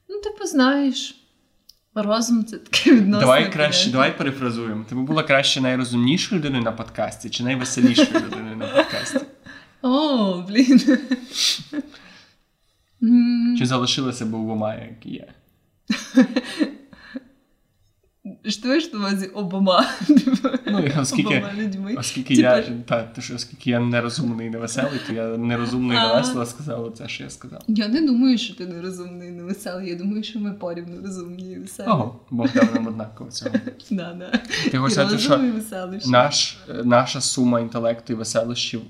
Ну, 0.09 0.21
типу, 0.21 0.45
знаєш, 0.45 1.25
розум 1.95 2.45
це 2.45 2.57
таке 2.57 2.91
відносне. 2.91 3.19
давай 3.19 3.51
краще, 3.51 3.89
давай 3.91 4.17
перефразуємо. 4.17 4.85
Ти 4.89 4.95
була 4.95 5.23
краще 5.23 5.61
найрозумнішою 5.61 6.41
людиною 6.41 6.63
на 6.63 6.71
подкасті, 6.71 7.29
чи 7.29 7.43
найвеселішою 7.43 8.19
людиною 8.25 8.55
на 8.55 8.67
подкасті? 8.67 9.19
О, 9.81 10.41
блін. 10.41 10.79
Чи 13.57 13.65
залишилася 13.65 14.25
б 14.25 14.33
обома, 14.33 14.75
як 14.75 15.05
є? 15.05 15.33
Що 18.47 18.67
маєш 18.67 18.93
на 18.93 18.99
увазі 18.99 19.25
обома? 19.25 19.85
Ну, 20.67 20.83
оскільки, 20.99 21.37
Обома 21.37 21.53
людьми. 21.57 21.95
оскільки 21.97 22.35
Типа- 22.35 22.57
я 22.57 22.63
та, 22.85 23.03
то, 23.03 23.21
що, 23.21 23.35
оскільки 23.35 23.69
я 23.69 23.79
нерозумний 23.79 24.47
і 24.47 24.49
невеселий, 24.49 24.99
то 25.07 25.13
я 25.13 25.27
нерозумний 25.37 25.97
і 25.97 26.01
невесело 26.01 26.45
сказав 26.45 26.93
це, 26.97 27.07
що 27.07 27.23
я 27.23 27.29
сказав. 27.29 27.61
Я 27.67 27.87
не 27.87 28.01
думаю, 28.01 28.37
що 28.37 28.55
ти 28.55 28.65
нерозумний 28.65 29.27
і 29.27 29.31
невеселий. 29.31 29.89
Я 29.89 29.95
думаю, 29.95 30.23
що 30.23 30.39
ми 30.39 30.53
порівну 30.53 31.01
розумні 31.05 31.51
і 31.51 31.59
веселі. 31.59 31.87
Ого, 31.87 32.19
Бог 32.29 32.47
дав 32.53 32.73
нам 32.73 32.87
однаково 32.87 33.31
цього. 33.31 33.55
Да, 33.91 34.13
да. 34.13 34.39
Ти 34.71 34.77
хочеш 34.77 34.93
сказати, 34.93 35.19
що 35.19 36.11
наш, 36.11 36.57
наша 36.83 37.21
сума 37.21 37.59
інтелекту 37.59 38.13
і 38.13 38.15
веселощів 38.15 38.81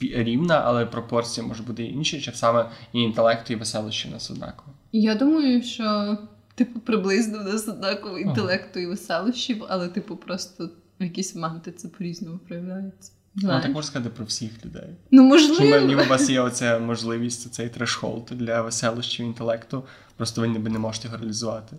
рівна, 0.00 0.62
але 0.64 0.86
пропорція 0.86 1.46
може 1.46 1.62
бути 1.62 1.84
інша, 1.84 2.20
чи 2.20 2.32
саме 2.32 2.66
і 2.92 3.00
інтелекту 3.00 3.52
і 3.52 3.56
веселощі 3.56 4.08
у 4.08 4.12
нас 4.12 4.30
однаково. 4.30 4.72
Я 4.92 5.14
думаю, 5.14 5.62
що 5.62 6.18
типу 6.60 6.80
приблизно 6.80 7.38
в 7.38 7.44
нас 7.44 7.68
однаково 7.68 8.18
інтелекту 8.18 8.80
і 8.80 8.86
веселощів, 8.86 9.64
але 9.68 9.88
типу 9.88 10.16
просто 10.16 10.70
в 11.00 11.04
якісь 11.04 11.34
моменти 11.34 11.72
це 11.72 11.88
по-різному 11.88 12.38
проявляється. 12.38 13.12
Ну, 13.34 13.48
так 13.48 13.68
можна 13.68 13.82
сказати 13.82 14.10
про 14.16 14.24
всіх 14.24 14.64
людей. 14.64 14.96
Ну, 15.10 15.38
Що 15.38 15.48
можливо. 15.48 15.86
ніби 15.86 16.02
у 16.02 16.08
вас 16.08 16.30
є 16.30 16.40
оця 16.50 16.78
можливість, 16.78 17.54
цей 17.54 17.68
трешхолд 17.68 18.24
для 18.30 18.62
веселощів 18.62 19.26
інтелекту, 19.26 19.84
просто 20.16 20.40
ви 20.40 20.48
ніби 20.48 20.70
не 20.70 20.78
можете 20.78 21.08
його 21.08 21.18
реалізувати. 21.18 21.76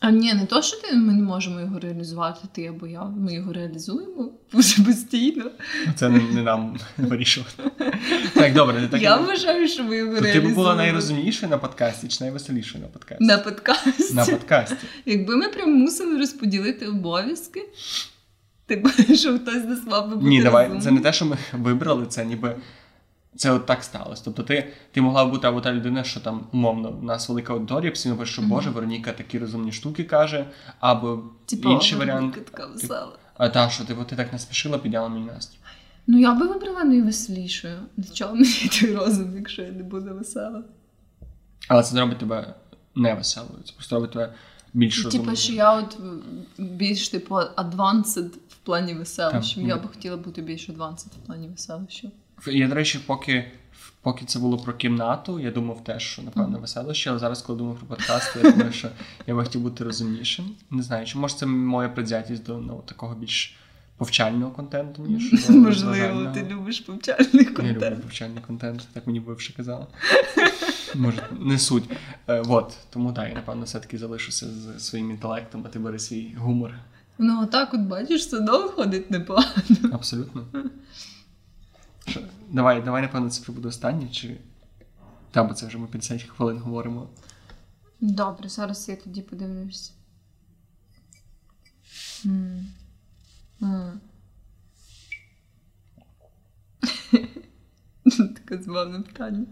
А 0.00 0.10
ні, 0.10 0.34
не 0.34 0.46
то, 0.46 0.62
що 0.62 0.76
ти, 0.76 0.96
ми 0.96 1.12
не 1.12 1.22
можемо 1.22 1.60
його 1.60 1.78
реалізувати, 1.78 2.40
ти 2.52 2.66
або 2.66 2.86
я. 2.86 3.04
Ми 3.04 3.34
його 3.34 3.52
реалізуємо 3.52 4.30
постійно. 4.86 5.44
Це 5.94 6.08
не, 6.08 6.20
не 6.20 6.42
нам 6.42 6.76
вирішувати. 6.98 7.62
Так, 8.34 8.54
добре, 8.54 8.80
не 8.80 8.88
так. 8.88 9.02
я 9.02 9.16
вважаю, 9.16 9.68
що 9.68 9.84
ми 9.84 9.96
його 9.96 10.14
То 10.16 10.22
ти 10.22 10.40
б 10.40 10.54
була 10.54 10.74
найрозумнішою 10.74 11.50
на 11.50 11.58
подкасті 11.58 12.08
чи 12.08 12.24
найвеселішою 12.24 12.84
на 12.84 12.88
подкасті? 12.90 13.24
на 13.24 13.38
подкасті. 13.38 14.14
На 14.14 14.24
подкасті. 14.26 14.76
Якби 15.06 15.36
ми 15.36 15.48
прям 15.48 15.72
мусили 15.72 16.18
розподілити 16.18 16.86
обов'язки, 16.86 17.62
типу, 18.66 18.88
щоб 19.14 19.42
хтось 19.42 19.62
з 19.62 19.66
нас 19.66 19.84
би 20.08 20.16
бути 20.16 20.28
Ні, 20.28 20.42
давай, 20.42 20.64
розумним. 20.64 20.82
це 20.82 20.90
не 20.90 21.00
те, 21.00 21.12
що 21.12 21.24
ми 21.26 21.36
вибрали, 21.52 22.06
це 22.06 22.24
ніби. 22.24 22.56
Це 23.36 23.50
от 23.50 23.66
так 23.66 23.84
сталося. 23.84 24.22
Тобто 24.24 24.42
ти, 24.42 24.72
ти 24.92 25.00
могла 25.00 25.26
б 25.26 25.30
бути 25.30 25.46
або 25.46 25.60
та 25.60 25.72
людина, 25.72 26.04
що 26.04 26.20
там 26.20 26.46
умовно 26.52 26.90
в 26.90 27.04
нас 27.04 27.28
велика 27.28 27.52
аудиторія, 27.52 27.90
постійно 27.90 28.16
пише, 28.16 28.32
що 28.32 28.42
Боже, 28.42 28.70
Вероніка 28.70 29.12
такі 29.12 29.38
розумні 29.38 29.72
штуки 29.72 30.04
каже, 30.04 30.46
або 30.80 31.22
Типу, 31.46 31.70
інший 31.70 31.98
варіант. 31.98 32.44
така 32.44 32.66
весела. 32.66 33.18
А 33.34 33.48
та, 33.48 33.70
що 33.70 33.84
ти, 33.84 33.94
ти 33.94 34.16
так 34.16 34.32
не 34.32 34.38
спішила, 34.38 34.78
підняла 34.78 35.08
мій 35.08 35.20
настрій. 35.20 35.58
Ну, 36.06 36.18
я 36.18 36.34
би 36.34 36.46
вибрала 36.46 36.84
найвеселішою. 36.84 37.78
Для 37.96 38.14
чого 38.14 38.34
мені 38.34 38.70
той 38.80 38.94
розум, 38.94 39.36
якщо 39.36 39.62
я 39.62 39.72
не 39.72 39.82
буду 39.82 40.14
весела? 40.14 40.62
Але 41.68 41.82
це 41.82 41.94
не 41.94 42.00
робить 42.00 42.18
тебе 42.18 42.54
невеселою. 42.94 43.62
Це 43.64 43.72
просто 43.72 43.96
робить 43.96 44.10
тебе 44.12 44.34
більш 44.74 45.04
Типу, 45.04 45.36
що 45.36 45.52
я 45.52 45.78
от 45.78 45.98
більш 46.58 47.08
типу 47.08 47.34
advanced 47.34 48.28
в 48.48 48.56
плані 48.62 48.94
веселощів. 48.94 49.68
Я 49.68 49.76
би 49.76 49.88
хотіла 49.88 50.16
бути 50.16 50.42
більш 50.42 50.70
advanced 50.70 51.06
в 51.06 51.26
плані 51.26 51.48
веселощів. 51.48 52.10
Я, 52.46 52.68
до 52.68 52.74
речі, 52.74 53.00
поки, 53.06 53.52
поки 54.02 54.24
це 54.24 54.38
було 54.38 54.58
про 54.58 54.74
кімнату, 54.74 55.40
я 55.40 55.50
думав 55.50 55.84
теж, 55.84 56.02
що 56.02 56.22
напевно 56.22 56.58
веселище, 56.58 57.10
але 57.10 57.18
зараз, 57.18 57.42
коли 57.42 57.58
думаю 57.58 57.76
про 57.76 57.86
подкасти, 57.86 58.40
я 58.44 58.50
думаю, 58.50 58.72
що 58.72 58.88
я 59.26 59.34
би 59.34 59.44
хотів 59.44 59.60
бути 59.60 59.84
розумнішим. 59.84 60.44
Не 60.70 60.82
знаю, 60.82 61.06
чи 61.06 61.18
може 61.18 61.34
це 61.34 61.46
моя 61.46 61.88
предвзятість 61.88 62.44
до 62.44 62.58
ну, 62.58 62.82
такого 62.86 63.14
більш 63.14 63.56
повчального 63.96 64.50
контенту, 64.50 65.02
ніж 65.02 65.48
Можливо, 65.48 66.30
ти 66.34 66.46
любиш 66.50 66.80
повчальний 66.80 67.44
контент. 67.44 67.82
Я 67.82 67.90
люблю 67.90 68.02
повчальний 68.02 68.42
контент, 68.46 68.88
так 68.92 69.06
мені 69.06 69.20
бивши 69.20 69.52
казала. 69.52 69.86
Може, 70.94 71.22
не 71.40 71.58
суть. 71.58 71.84
Е, 72.28 72.42
от, 72.48 72.76
тому 72.90 73.12
так, 73.12 73.28
я 73.28 73.34
напевно 73.34 73.64
все-таки 73.64 73.98
залишуся 73.98 74.46
з 74.46 74.84
своїм 74.84 75.10
інтелектом, 75.10 75.62
а 75.66 75.68
ти 75.68 75.78
бери 75.78 75.98
свій 75.98 76.34
гумор. 76.38 76.74
Ну, 77.18 77.42
отак, 77.42 77.74
от 77.74 77.80
бачиш, 77.80 78.20
все 78.20 78.36
одно 78.36 78.58
виходить 78.58 79.10
непогано. 79.10 79.52
Абсолютно. 79.92 80.46
Давай, 82.56 82.82
давай, 82.82 83.02
напевно, 83.02 83.30
це 83.30 83.52
буде 83.52 83.68
останнє, 83.68 84.08
чи. 84.08 84.36
Та, 85.30 85.44
бо 85.44 85.54
це 85.54 85.66
вже 85.66 85.78
ми 85.78 85.86
50 85.86 86.22
хвилин 86.22 86.58
говоримо. 86.58 87.08
Добре, 88.00 88.48
зараз 88.48 88.88
я 88.88 88.96
тоді. 88.96 89.24
М. 92.26 92.66
М. 93.62 94.00
Таке 98.34 98.62
забавне 98.62 99.00
питання. 99.00 99.46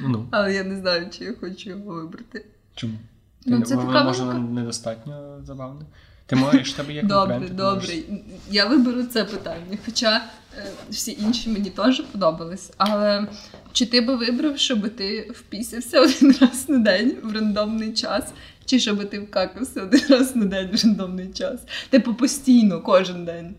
Ну, 0.00 0.28
Але 0.30 0.54
я 0.54 0.64
не 0.64 0.76
знаю, 0.76 1.10
чи 1.10 1.24
я 1.24 1.34
хочу 1.40 1.70
його 1.70 1.94
вибрати. 1.94 2.46
чому? 2.74 2.98
Ну, 3.46 3.58
Ти- 3.58 3.64
це 3.66 3.76
воно, 3.76 3.92
така 3.92 4.04
може, 4.04 4.22
велика- 4.22 4.50
недостатньо 4.50 5.44
забавне. 5.44 5.86
Ти 6.30 6.36
в 6.36 6.72
тебе 6.72 6.92
є 6.92 7.02
Добре, 7.02 7.48
добре. 7.52 7.94
Я 8.50 8.66
виберу 8.66 9.02
це 9.02 9.24
питання. 9.24 9.78
Хоча 9.84 10.24
е, 10.58 10.64
всі 10.90 11.16
інші 11.20 11.50
мені 11.50 11.70
теж 11.70 12.00
подобались. 12.00 12.70
Але 12.76 13.26
чи 13.72 13.86
ти 13.86 14.00
би 14.00 14.16
вибрав, 14.16 14.58
щоб 14.58 14.88
ти 14.88 15.30
впісявся 15.34 16.00
один 16.00 16.34
раз 16.40 16.68
на 16.68 16.78
день 16.78 17.16
в 17.22 17.32
рандомний 17.32 17.92
час, 17.92 18.24
чи 18.64 18.80
щоб 18.80 19.10
ти 19.10 19.18
вкакався 19.18 19.82
один 19.82 20.00
раз 20.08 20.36
на 20.36 20.44
день 20.44 20.70
в 20.72 20.84
рандомний 20.84 21.32
час? 21.32 21.60
Типу 21.90 22.14
постійно, 22.14 22.80
кожен 22.80 23.24
день. 23.24 23.54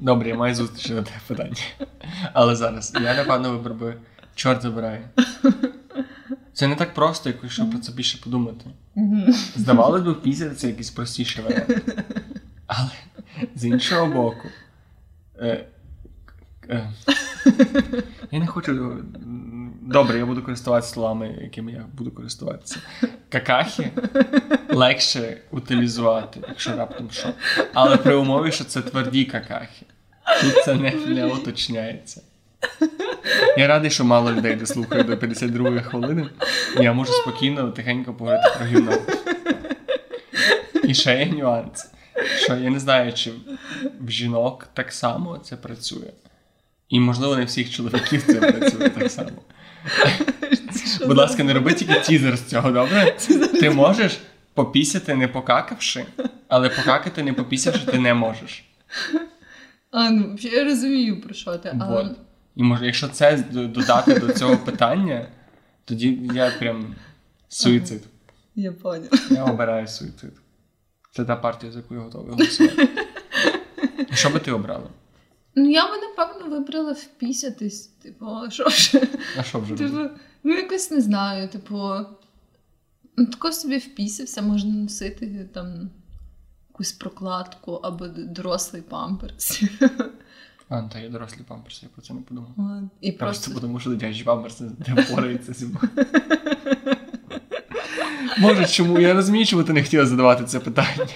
Добре, 0.00 0.28
я 0.28 0.34
маю 0.34 0.54
зустріч 0.54 0.88
на 0.88 1.02
те 1.02 1.12
питання. 1.26 1.54
Але 2.32 2.56
зараз 2.56 2.92
я 3.04 3.14
напевно 3.14 3.50
вибрав 3.50 3.76
би 3.76 3.96
чорт 4.38 4.62
забирає. 4.62 5.08
Це 6.52 6.66
не 6.66 6.76
так 6.76 6.94
просто, 6.94 7.30
якщо 7.42 7.70
про 7.70 7.78
це 7.78 7.92
більше 7.92 8.18
подумати. 8.18 8.64
Здавалось 9.56 10.02
би, 10.02 10.14
після 10.14 10.50
це 10.50 10.66
якийсь 10.66 10.90
простіший 10.90 11.44
варіант. 11.44 11.82
Але 12.66 12.90
з 13.54 13.64
іншого 13.64 14.06
боку. 14.06 14.48
Е, 15.40 15.66
е, 16.68 16.92
я 18.30 18.38
не 18.38 18.46
хочу. 18.46 18.96
Добре, 19.82 20.18
я 20.18 20.26
буду 20.26 20.42
користуватися 20.42 20.92
словами, 20.92 21.38
якими 21.42 21.72
я 21.72 21.84
буду 21.94 22.10
користуватися. 22.10 22.78
Какахи 23.28 23.90
легше 24.68 25.40
утилізувати, 25.50 26.40
якщо 26.48 26.76
раптом 26.76 27.10
що. 27.10 27.28
Але 27.74 27.96
при 27.96 28.14
умові, 28.14 28.52
що 28.52 28.64
це 28.64 28.82
тверді 28.82 29.24
какахи. 29.24 29.86
Тут 30.40 30.64
це 30.64 30.74
не, 30.74 30.90
не 30.90 31.26
уточняється. 31.26 32.22
Я 33.58 33.66
радий, 33.66 33.90
що 33.90 34.04
мало 34.04 34.32
людей 34.32 34.56
дослухає 34.56 35.04
до 35.04 35.16
52 35.16 35.80
хвилини. 35.80 36.26
Я 36.80 36.92
можу 36.92 37.12
спокійно, 37.12 37.70
тихенько 37.70 38.14
поговорити 38.14 38.50
про 38.58 38.66
гівно. 38.66 38.92
І 40.84 40.94
ще 40.94 41.18
є 41.18 41.26
нюанс. 41.26 41.90
Що 42.36 42.56
я 42.56 42.70
не 42.70 42.80
знаю, 42.80 43.12
чи 43.12 43.32
в 44.00 44.10
жінок 44.10 44.68
так 44.74 44.92
само 44.92 45.38
це 45.38 45.56
працює. 45.56 46.10
І, 46.88 47.00
можливо, 47.00 47.36
не 47.36 47.44
всіх 47.44 47.70
чоловіків 47.70 48.22
це 48.26 48.34
працює 48.34 48.88
так 48.88 49.10
само. 49.10 49.30
Будь 51.06 51.16
ласка, 51.16 51.44
не 51.44 51.52
роби 51.52 51.72
тільки 51.74 52.00
тізер 52.00 52.36
з 52.36 52.42
цього, 52.42 52.70
добре? 52.70 53.16
Ти 53.60 53.70
можеш 53.70 54.18
попісяти 54.54 55.14
не 55.14 55.28
покакавши, 55.28 56.04
але 56.48 56.68
покакати 56.68 57.22
не 57.22 57.32
попісявши 57.32 57.86
ти 57.86 57.98
не 57.98 58.14
можеш. 58.14 58.64
А, 59.90 60.10
ну, 60.10 60.36
я 60.40 60.64
розумію, 60.64 61.20
про 61.20 61.34
що 61.34 61.56
ти. 61.56 61.76
Але... 61.80 62.10
І 62.58 62.62
може, 62.62 62.86
якщо 62.86 63.08
це 63.08 63.36
додати 63.52 64.18
до 64.18 64.32
цього 64.32 64.56
питання, 64.64 65.28
тоді 65.84 66.20
я 66.34 66.50
прям 66.50 66.94
суїцид. 67.48 68.02
Я 68.54 68.72
поняла. 68.72 69.08
Я 69.30 69.44
обираю 69.44 69.86
суїцид. 69.86 70.32
Це 71.12 71.24
та 71.24 71.36
партія, 71.36 71.72
за 71.72 71.78
яку 71.78 71.94
я 71.94 72.00
готовий 72.00 72.30
голосувати. 72.30 72.88
Що 74.12 74.30
би 74.30 74.40
ти 74.40 74.52
обрала? 74.52 74.88
Ну, 75.54 75.70
я 75.70 75.90
би, 75.90 75.96
напевно, 76.00 76.56
вибрала 76.56 76.92
впісятись. 76.92 77.86
Типу, 77.86 78.26
а 78.26 78.50
що 78.50 78.68
ж? 78.68 79.02
А 79.38 79.42
що 79.42 79.60
вже? 79.60 79.74
Типу, 79.74 79.98
ну 80.44 80.54
якось 80.54 80.90
не 80.90 81.00
знаю, 81.00 81.48
типу, 81.48 81.90
ну 83.16 83.26
тако 83.26 83.52
собі 83.52 83.78
впісявся, 83.78 84.42
можна 84.42 84.74
носити 84.74 85.48
там 85.54 85.90
якусь 86.68 86.92
прокладку 86.92 87.72
або 87.72 88.06
дорослий 88.08 88.82
памперс. 88.82 89.62
А, 90.68 90.80
ну, 90.82 90.90
та 90.92 90.98
є 90.98 91.08
дорослі 91.08 91.40
памперси, 91.48 91.80
я 91.82 91.88
про 91.94 92.02
це 92.02 92.14
не 92.14 92.20
подумав. 92.20 92.50
От, 92.56 92.84
І 93.00 93.12
Просто 93.12 93.50
просто 93.50 93.66
тому, 93.66 93.80
що 93.80 93.90
дитячі 93.90 94.24
памперси 94.24 94.64
не 94.88 95.02
впораються 95.02 95.52
зі 95.52 95.66
мною. 95.66 95.88
Може, 98.38 98.66
чому? 98.66 98.98
Я 98.98 99.14
розумію, 99.14 99.46
чому 99.46 99.64
ти 99.64 99.72
не 99.72 99.82
хотіла 99.82 100.06
задавати 100.06 100.44
це 100.44 100.60
питання. 100.60 101.06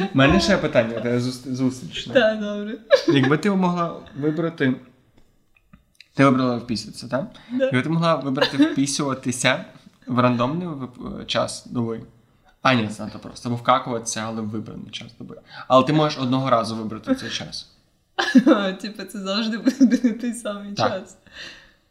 У 0.00 0.18
мене 0.18 0.40
ще 0.40 0.56
питання, 0.56 1.00
тебе 1.00 1.20
зустрічне. 1.20 2.14
Так, 2.14 2.40
добре. 2.40 2.78
Якби 3.08 3.38
ти 3.38 3.50
могла 3.50 3.96
вибрати. 4.16 4.74
Ти 6.14 6.24
вибрала 6.24 6.56
впісюватися, 6.56 7.08
так? 7.08 7.26
Да. 7.52 7.64
Якби 7.64 7.82
ти 7.82 7.88
могла 7.88 8.14
вибрати 8.14 8.56
впісюватися 8.56 9.64
в 10.06 10.18
рандомний 10.18 10.68
час 11.26 11.66
доби. 11.66 12.00
А, 12.62 12.74
ні, 12.74 12.88
це 12.88 13.02
надто 13.02 13.18
просто. 13.18 13.50
Бо 13.50 13.56
вкакуватися, 13.56 14.20
але 14.26 14.42
в 14.42 14.48
вибраний 14.48 14.90
час 14.90 15.08
доби. 15.18 15.40
Але 15.68 15.84
ти 15.84 15.92
можеш 15.92 16.18
одного 16.18 16.50
разу 16.50 16.76
вибрати 16.76 17.14
цей 17.14 17.30
час. 17.30 17.70
Типу, 18.80 19.04
це 19.04 19.18
завжди 19.18 19.58
буде 19.58 20.00
не 20.02 20.12
той 20.20 20.32
самий 20.32 20.74
час. 20.74 21.16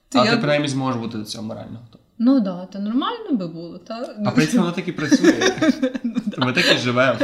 То 0.09 0.25
я 0.25 0.31
ти 0.31 0.37
принаймні 0.37 0.67
зможеш 0.67 1.01
бути 1.01 1.17
до 1.17 1.25
цього 1.25 1.43
морально. 1.43 1.79
Ну 2.21 2.39
да, 2.39 2.65
то 2.65 2.79
нормально 2.79 3.31
би 3.31 3.47
було, 3.47 3.77
так? 3.77 4.15
А 4.25 4.31
принципі, 4.31 4.57
воно 4.57 4.71
так 4.71 4.87
і 4.87 4.91
працює. 4.91 5.33
Ну, 6.37 6.45
Ми 6.45 6.53
так 6.53 6.65
і 6.75 6.77
живемо. 6.77 7.19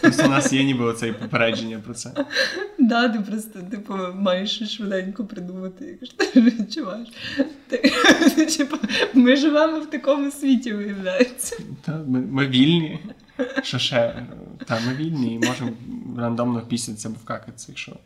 Просто 0.00 0.26
у 0.26 0.28
нас 0.28 0.52
є 0.52 0.64
ніби 0.64 0.84
оце 0.84 1.12
попередження 1.12 1.80
про 1.84 1.94
це. 1.94 2.10
Да, 2.78 3.08
ти 3.08 3.20
просто 3.20 3.58
типу, 3.70 3.94
маєш 4.14 4.76
швиденько 4.76 5.24
придумати, 5.24 5.98
якщо 6.00 6.16
ти 6.16 6.40
відчуваєш. 6.60 7.08
Ти, 7.68 7.78
типу, 8.56 8.76
ми 9.14 9.36
живемо 9.36 9.80
в 9.80 9.90
такому 9.90 10.30
світі, 10.30 10.72
виявляється. 10.72 11.56
Та, 11.82 12.00
ми, 12.06 12.46
вільні. 12.46 12.98
Що 13.62 13.78
ще? 13.78 14.26
Та, 14.66 14.78
ми 14.86 14.94
вільні 14.94 15.34
і 15.34 15.38
можемо 15.46 15.70
рандомно 16.18 16.60
пісятися 16.60 17.08
або 17.08 17.18
вкакатися, 17.22 17.66
якщо. 17.68 17.96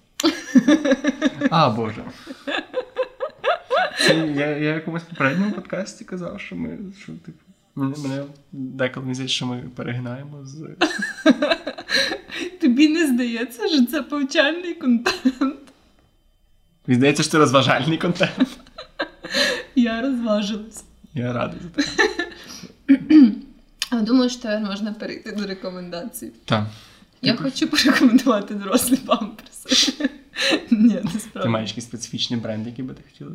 А, 1.51 1.71
Боже. 1.71 2.05
Я, 4.13 4.47
я 4.47 4.75
якомусь 4.75 5.03
попередньому 5.03 5.53
подкасті 5.53 6.05
казав, 6.05 6.41
що 6.41 6.57
ми. 6.57 6.79
Що, 7.03 7.13
типу, 7.13 7.39
мене, 7.75 8.25
деколи 8.53 9.07
здається, 9.07 9.29
що 9.29 9.47
ми 9.47 9.65
перегинаємо 9.77 10.45
з. 10.45 10.69
Тобі 12.61 12.89
не 12.89 13.07
здається, 13.07 13.69
що 13.69 13.87
це 13.87 14.03
повчальний 14.03 14.75
контент. 14.75 15.59
Мені 16.87 16.99
здається, 16.99 17.23
що 17.23 17.33
це 17.33 17.39
розважальний 17.39 17.99
контент. 17.99 18.49
Я 19.75 20.03
розважилась. 20.03 20.85
Я 21.15 21.33
радий 21.33 21.61
за. 21.61 21.85
А 23.91 24.01
думаю, 24.01 24.31
що 24.31 24.43
тепер 24.43 24.61
можна 24.61 24.93
перейти 24.93 25.33
до 25.33 25.47
рекомендацій. 25.47 26.31
Так. 26.45 26.67
Я 27.23 27.33
Ти- 27.33 27.43
хочу 27.43 27.69
порекомендувати 27.69 28.55
дорослі 28.55 28.97
памперси. 28.97 30.09
Ні, 30.71 30.95
не 31.05 31.21
справді. 31.21 31.43
Ти 31.43 31.49
маєш 31.49 31.71
якийсь 31.71 31.87
специфічний 31.87 32.41
бренд, 32.41 32.67
який 32.67 32.85
би 32.85 32.95
ти 32.95 33.03
хотіла? 33.13 33.31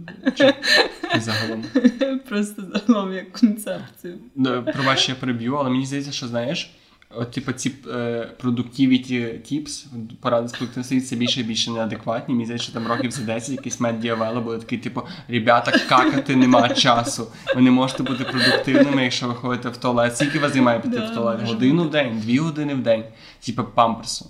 Чи 1.13 1.19
загалом? 1.19 1.63
Просто 2.29 2.63
загалом 2.73 3.13
як 3.13 3.31
концепцію. 3.31 4.17
Ну, 4.35 4.65
Пробач, 4.73 5.09
я 5.09 5.15
переб'ю, 5.15 5.55
але 5.55 5.69
мені 5.69 5.85
здається, 5.85 6.11
що 6.11 6.27
знаєш, 6.27 6.71
от, 7.15 7.31
типу, 7.31 7.51
ці 7.51 7.71
е, 7.87 8.29
productivity 8.43 9.13
tips, 9.51 9.85
поради 10.21 10.47
з 10.47 10.51
продуктивності, 10.51 11.01
це 11.01 11.15
більше 11.15 11.39
і 11.39 11.43
більше 11.43 11.71
неадекватні. 11.71 12.33
Мені 12.33 12.45
здається, 12.45 12.63
що 12.63 12.73
там 12.73 12.87
років 12.87 13.11
за 13.11 13.21
10 13.23 13.49
якийсь 13.49 13.79
медіавело 13.79 14.41
буде 14.41 14.57
такий, 14.57 14.77
типу, 14.77 15.01
ребята, 15.27 15.71
какати 15.71 16.35
нема 16.35 16.69
часу. 16.69 17.27
Ви 17.55 17.61
не 17.61 17.71
можете 17.71 18.03
бути 18.03 18.23
продуктивними, 18.23 19.03
якщо 19.03 19.27
ви 19.27 19.33
ходите 19.33 19.69
в 19.69 19.77
туалет. 19.77 20.15
Скільки 20.17 20.39
вас 20.39 20.53
займає 20.53 20.79
піти 20.79 20.97
Да, 20.97 21.05
в 21.11 21.15
туалет? 21.15 21.41
Годину 21.41 21.83
в 21.83 21.89
день, 21.89 22.19
дві 22.19 22.37
години 22.37 22.73
в 22.73 22.79
день. 22.83 23.03
Типу 23.45 23.63
памперсу. 23.63 24.29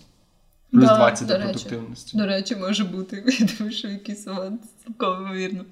Плюс 0.72 0.86
Да, 0.86 0.96
20 0.98 1.28
до 1.28 1.34
до 1.34 1.40
речі. 1.40 1.50
продуктивності. 1.54 2.18
До 2.18 2.26
речі, 2.26 2.56
може 2.56 2.84
бути. 2.84 3.24
Я 3.40 3.48
думаю, 3.58 3.76
що 3.78 3.88
якийсь 3.88 4.28
момент 4.28 4.62
цілком 4.86 5.34
вірно. 5.34 5.66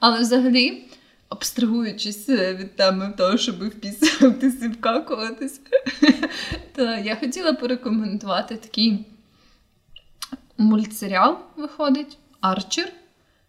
Але 0.00 0.20
взагалі, 0.20 0.84
абстрагуючись 1.28 2.28
е, 2.28 2.54
від 2.54 2.76
теми 2.76 3.12
того, 3.16 3.38
щоб 3.38 3.68
впісуватись 3.68 4.62
і 4.62 4.68
вкакуватись, 4.68 5.60
то 6.74 6.82
я 6.82 7.16
хотіла 7.16 7.52
порекомендувати 7.52 8.56
такий 8.56 9.06
мультсеріал 10.58 11.38
виходить 11.56 12.18
Арчер. 12.40 12.92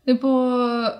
Типу, 0.10 0.28
е, 0.28 0.94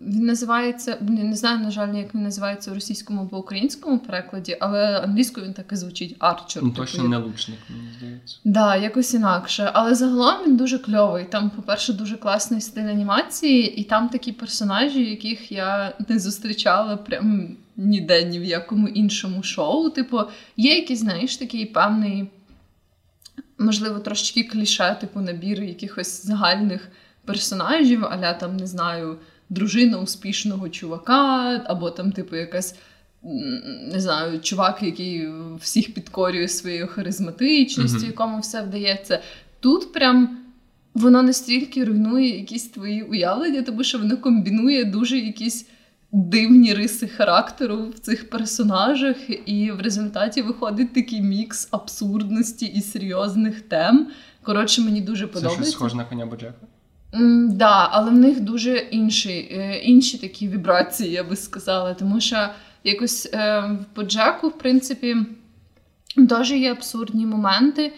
він 0.00 0.26
називається, 0.26 0.98
блін, 1.00 1.30
не 1.30 1.36
знаю, 1.36 1.58
на 1.58 1.70
жаль, 1.70 1.94
як 1.94 2.14
він 2.14 2.22
називається 2.22 2.70
в 2.70 2.74
російському 2.74 3.20
або 3.20 3.38
українському 3.38 3.98
перекладі, 3.98 4.56
але 4.60 5.00
англійською 5.00 5.46
він 5.46 5.52
так 5.52 5.72
і 5.72 5.76
звучить 5.76 6.16
Арчер. 6.18 6.62
Ну, 6.62 6.70
типу, 6.70 6.82
точно 6.82 7.08
не 7.08 7.16
лучник, 7.16 7.58
мені 7.70 7.88
здається. 7.98 8.38
Да, 8.44 8.76
якось 8.76 9.14
інакше. 9.14 9.70
Але 9.72 9.94
загалом 9.94 10.46
він 10.46 10.56
дуже 10.56 10.78
кльовий. 10.78 11.24
Там, 11.24 11.50
по-перше, 11.50 11.92
дуже 11.92 12.16
класний 12.16 12.60
стиль 12.60 12.86
анімації, 12.86 13.74
і 13.76 13.84
там 13.84 14.08
такі 14.08 14.32
персонажі, 14.32 15.10
яких 15.10 15.52
я 15.52 15.92
не 16.08 16.18
зустрічала 16.18 16.96
прям 16.96 17.56
ніде, 17.76 18.24
ні 18.24 18.38
в 18.38 18.44
якому 18.44 18.88
іншому 18.88 19.42
шоу. 19.42 19.90
Типу, 19.90 20.20
є 20.56 20.74
якийсь, 20.74 21.00
знаєш, 21.00 21.36
такий 21.36 21.66
певний, 21.66 22.30
можливо, 23.58 23.98
трошечки 23.98 24.42
кліше, 24.42 24.96
типу 25.00 25.20
набір 25.20 25.62
якихось 25.62 26.26
загальних 26.26 26.90
персонажів, 27.24 28.04
аля 28.04 28.32
там, 28.34 28.56
не 28.56 28.66
знаю, 28.66 29.16
дружина 29.50 29.98
успішного 29.98 30.68
чувака, 30.68 31.62
або 31.66 31.90
там, 31.90 32.12
типу, 32.12 32.36
якась. 32.36 32.74
Не 33.92 34.00
знаю, 34.00 34.40
чувак, 34.40 34.82
який 34.82 35.28
всіх 35.60 35.94
підкорює 35.94 36.48
своєю 36.48 36.86
харизматичністю, 36.88 37.96
Мгм. 37.98 38.06
якому 38.06 38.40
все 38.40 38.62
вдається. 38.62 39.20
Тут 39.60 39.92
прям 39.92 40.38
воно 40.94 41.22
настільки 41.22 41.84
руйнує 41.84 42.38
якісь 42.38 42.68
твої 42.68 43.02
уявлення, 43.02 43.62
тому 43.62 43.84
що 43.84 43.98
воно 43.98 44.16
комбінує 44.16 44.84
дуже 44.84 45.18
якісь 45.18 45.66
дивні 46.12 46.74
риси 46.74 47.08
характеру 47.08 47.88
в 47.96 47.98
цих 47.98 48.30
персонажах, 48.30 49.16
і 49.46 49.70
в 49.70 49.80
результаті 49.80 50.42
виходить 50.42 50.92
такий 50.94 51.20
мікс 51.22 51.68
абсурдності 51.70 52.66
і 52.66 52.80
серйозних 52.82 53.60
тем. 53.60 54.06
Коротше, 54.42 54.82
мені 54.82 55.00
дуже 55.00 55.26
Це 55.26 55.30
щось 55.30 55.42
подобається. 55.42 55.72
схоже 55.72 55.96
на 55.96 56.04
коня 56.04 56.26
Боджека. 56.26 56.54
М, 57.14 57.56
Да, 57.56 57.88
але 57.92 58.10
в 58.10 58.14
них 58.14 58.40
дуже 58.40 58.76
інші, 58.76 59.48
е, 59.52 59.78
інші 59.78 60.18
такі 60.18 60.48
вібрації, 60.48 61.10
я 61.10 61.24
би 61.24 61.36
сказала. 61.36 61.94
Тому 61.94 62.20
що 62.20 62.48
якось 62.84 63.28
е, 63.34 63.60
в 63.60 63.96
Боджеку, 63.96 64.48
в 64.48 64.58
принципі, 64.58 65.16
теж 66.28 66.50
є 66.50 66.72
абсурдні 66.72 67.26
моменти, 67.26 67.92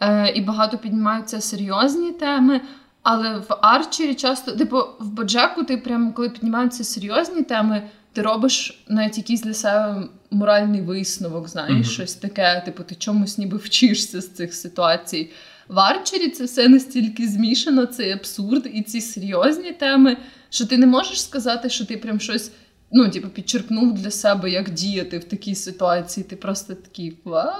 е, 0.00 0.32
і 0.34 0.40
багато 0.40 0.78
піднімаються 0.78 1.40
серйозні 1.40 2.12
теми. 2.12 2.60
Але 3.02 3.36
в 3.38 3.46
Арчері 3.60 4.14
часто, 4.14 4.52
типу, 4.52 4.78
в 5.00 5.08
Боджеку 5.10 5.64
ти 5.64 5.76
прямо 5.76 6.12
коли 6.12 6.28
піднімаються 6.28 6.84
серйозні 6.84 7.42
теми, 7.42 7.82
ти 8.12 8.22
робиш 8.22 8.84
навіть 8.88 9.16
якийсь 9.18 9.42
для 9.42 9.54
себе 9.54 10.02
моральний 10.30 10.80
висновок, 10.80 11.48
знаєш, 11.48 11.72
Мгм. 11.72 11.84
щось 11.84 12.14
таке, 12.14 12.62
типу, 12.64 12.82
ти 12.82 12.94
чомусь 12.94 13.38
ніби 13.38 13.56
вчишся 13.56 14.20
з 14.20 14.28
цих 14.28 14.54
ситуацій. 14.54 15.30
В 15.70 15.78
Арчері 15.78 16.30
це 16.30 16.44
все 16.44 16.68
настільки 16.68 17.28
змішано, 17.28 17.86
цей 17.86 18.12
абсурд 18.12 18.70
і 18.72 18.82
ці 18.82 19.00
серйозні 19.00 19.72
теми, 19.72 20.16
що 20.48 20.66
ти 20.66 20.78
не 20.78 20.86
можеш 20.86 21.22
сказати, 21.22 21.70
що 21.70 21.86
ти 21.86 21.96
прям 21.96 22.20
щось. 22.20 22.52
Ну, 22.92 23.10
типу, 23.10 23.28
підчерпнув 23.28 23.94
для 23.94 24.10
себе, 24.10 24.50
як 24.50 24.70
діяти 24.70 25.18
в 25.18 25.24
такій 25.24 25.54
ситуації. 25.54 26.24
Ти 26.24 26.36
просто 26.36 26.74
такий 26.74 27.16
«What?». 27.24 27.54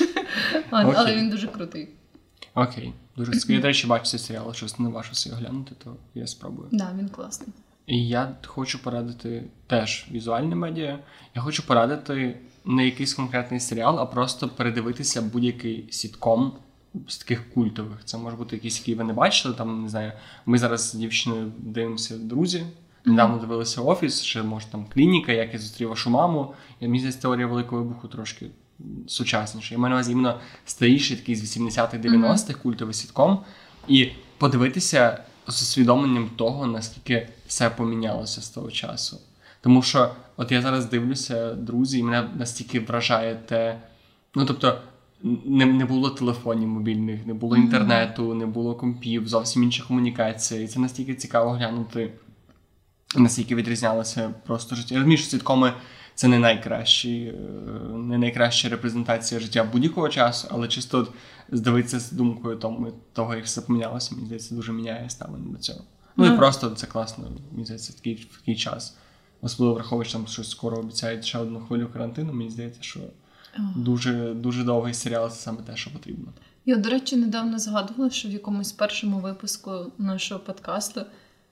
Ладно, 0.72 0.94
Але 0.96 1.16
він 1.16 1.30
дуже 1.30 1.46
крутий. 1.46 1.88
Окей. 2.54 2.92
Дуже 3.16 3.32
цікаво. 3.32 3.54
Я, 3.54 3.60
до 3.60 3.66
речі, 3.66 3.86
бачу 3.86 4.04
цей 4.04 4.20
серіал, 4.20 4.54
щось 4.54 4.78
не 4.78 4.88
важко 4.88 5.28
його 5.28 5.40
глянути, 5.40 5.74
то 5.84 5.96
я 6.14 6.26
спробую. 6.26 6.68
Да, 6.72 6.92
він 6.98 7.08
класний. 7.08 7.48
І 7.86 8.08
я 8.08 8.36
хочу 8.46 8.82
порадити 8.82 9.44
теж 9.66 10.06
візуальне 10.10 10.54
медіа. 10.54 10.98
Я 11.34 11.42
хочу 11.42 11.66
порадити 11.66 12.40
не 12.64 12.84
якийсь 12.84 13.14
конкретний 13.14 13.60
серіал, 13.60 14.00
а 14.00 14.06
просто 14.06 14.48
передивитися 14.48 15.22
будь-який 15.22 15.88
сітком 15.90 16.52
з 17.08 17.18
таких 17.18 17.50
культових. 17.50 17.98
Це 18.04 18.18
може 18.18 18.36
бути 18.36 18.56
якийсь, 18.56 18.78
який 18.78 18.94
ви 18.94 19.04
не 19.04 19.12
бачили. 19.12 19.54
Там 19.54 19.82
не 19.82 19.88
знаю. 19.88 20.12
Ми 20.46 20.58
зараз 20.58 20.90
з 20.90 20.94
дівчиною 20.94 21.52
дивимося 21.58 22.18
друзі. 22.18 22.64
Недавно 23.04 23.38
дивилися 23.38 23.80
офіс, 23.80 24.22
ще 24.22 24.42
може 24.42 24.66
там 24.66 24.86
клініка, 24.94 25.32
як 25.32 25.52
я 25.52 25.58
зустрів 25.58 25.88
вашу 25.88 26.10
маму. 26.10 26.54
І 26.80 26.86
мені 26.86 26.98
здається, 26.98 27.22
теорія 27.22 27.46
великого 27.46 27.82
вибуху 27.82 28.08
трошки 28.08 28.46
сучасніше. 29.06 29.74
Я 29.74 29.78
маю 29.78 29.90
на 29.90 29.96
увазі 29.96 30.12
іменно 30.12 30.40
старіший 30.64 31.16
такий 31.16 31.36
з 31.36 31.58
80-х 31.58 31.98
90-х 31.98 32.58
культовий 32.62 32.94
сітком. 32.94 33.38
І 33.88 34.08
подивитися 34.38 35.24
з 35.46 35.62
усвідомленням 35.62 36.30
того, 36.36 36.66
наскільки 36.66 37.28
все 37.46 37.70
помінялося 37.70 38.40
з 38.40 38.50
того 38.50 38.70
часу. 38.70 39.20
Тому 39.60 39.82
що, 39.82 40.14
от 40.36 40.52
я 40.52 40.62
зараз 40.62 40.86
дивлюся, 40.86 41.54
друзі, 41.54 41.98
і 41.98 42.02
мене 42.02 42.28
настільки 42.36 42.80
вражає 42.80 43.34
те. 43.34 43.80
Ну 44.34 44.44
тобто, 44.44 44.78
не, 45.22 45.66
не 45.66 45.84
було 45.84 46.10
телефонів 46.10 46.68
мобільних, 46.68 47.26
не 47.26 47.34
було 47.34 47.56
інтернету, 47.56 48.34
не 48.34 48.46
було 48.46 48.74
компів, 48.74 49.28
зовсім 49.28 49.62
інша 49.62 49.84
комунікація. 49.88 50.60
І 50.62 50.66
це 50.66 50.80
настільки 50.80 51.14
цікаво 51.14 51.50
глянути, 51.50 52.12
наскільки 53.16 53.54
відрізнялося 53.54 54.34
просто 54.46 54.76
життя. 54.76 54.94
Я 54.94 54.98
розумію, 54.98 55.18
що 55.18 55.30
сіткоми 55.30 55.72
це 56.14 56.28
не 56.28 56.38
найкращі, 56.38 57.24
е, 57.24 57.96
не 57.96 58.18
найкраща 58.18 58.68
репрезентація 58.68 59.40
життя 59.40 59.64
будь-якого 59.72 60.08
часу, 60.08 60.48
але 60.50 60.68
чисто 60.68 61.08
здивитися 61.52 62.00
з 62.00 62.12
думкою 62.12 62.56
тому, 62.56 62.92
того, 63.12 63.34
як 63.34 63.44
все 63.44 63.60
помінялося, 63.60 64.14
мені 64.14 64.26
здається, 64.26 64.54
дуже 64.54 64.72
міняє 64.72 65.10
ставлення 65.10 65.52
до 65.52 65.58
цього. 65.58 65.80
Ну 66.16 66.26
і 66.26 66.30
Ну. 66.30 66.36
просто 66.36 66.70
це 66.70 66.86
класно, 66.86 67.24
мені 67.52 67.64
здається, 67.64 67.92
такий, 67.92 68.28
такий 68.38 68.56
час. 68.56 68.96
Особливо 69.40 69.74
враховуючи 69.74 70.12
там, 70.12 70.26
що 70.26 70.44
скоро 70.44 70.76
обіцяють 70.78 71.24
ще 71.24 71.38
одну 71.38 71.60
хвилю 71.60 71.88
карантину, 71.92 72.32
мені 72.32 72.50
здається, 72.50 72.82
що 72.82 73.00
дуже, 73.76 74.34
дуже 74.34 74.64
довгий 74.64 74.94
серіал 74.94 75.30
це 75.30 75.36
саме 75.36 75.58
те, 75.62 75.76
що 75.76 75.92
потрібно. 75.92 76.32
Я, 76.66 76.76
до 76.76 76.90
речі, 76.90 77.16
недавно 77.16 77.58
згадувала, 77.58 78.10
що 78.10 78.28
в 78.28 78.32
якомусь 78.32 78.72
першому 78.72 79.18
випуску 79.18 79.70
нашого 79.98 80.40
подкасту 80.40 81.00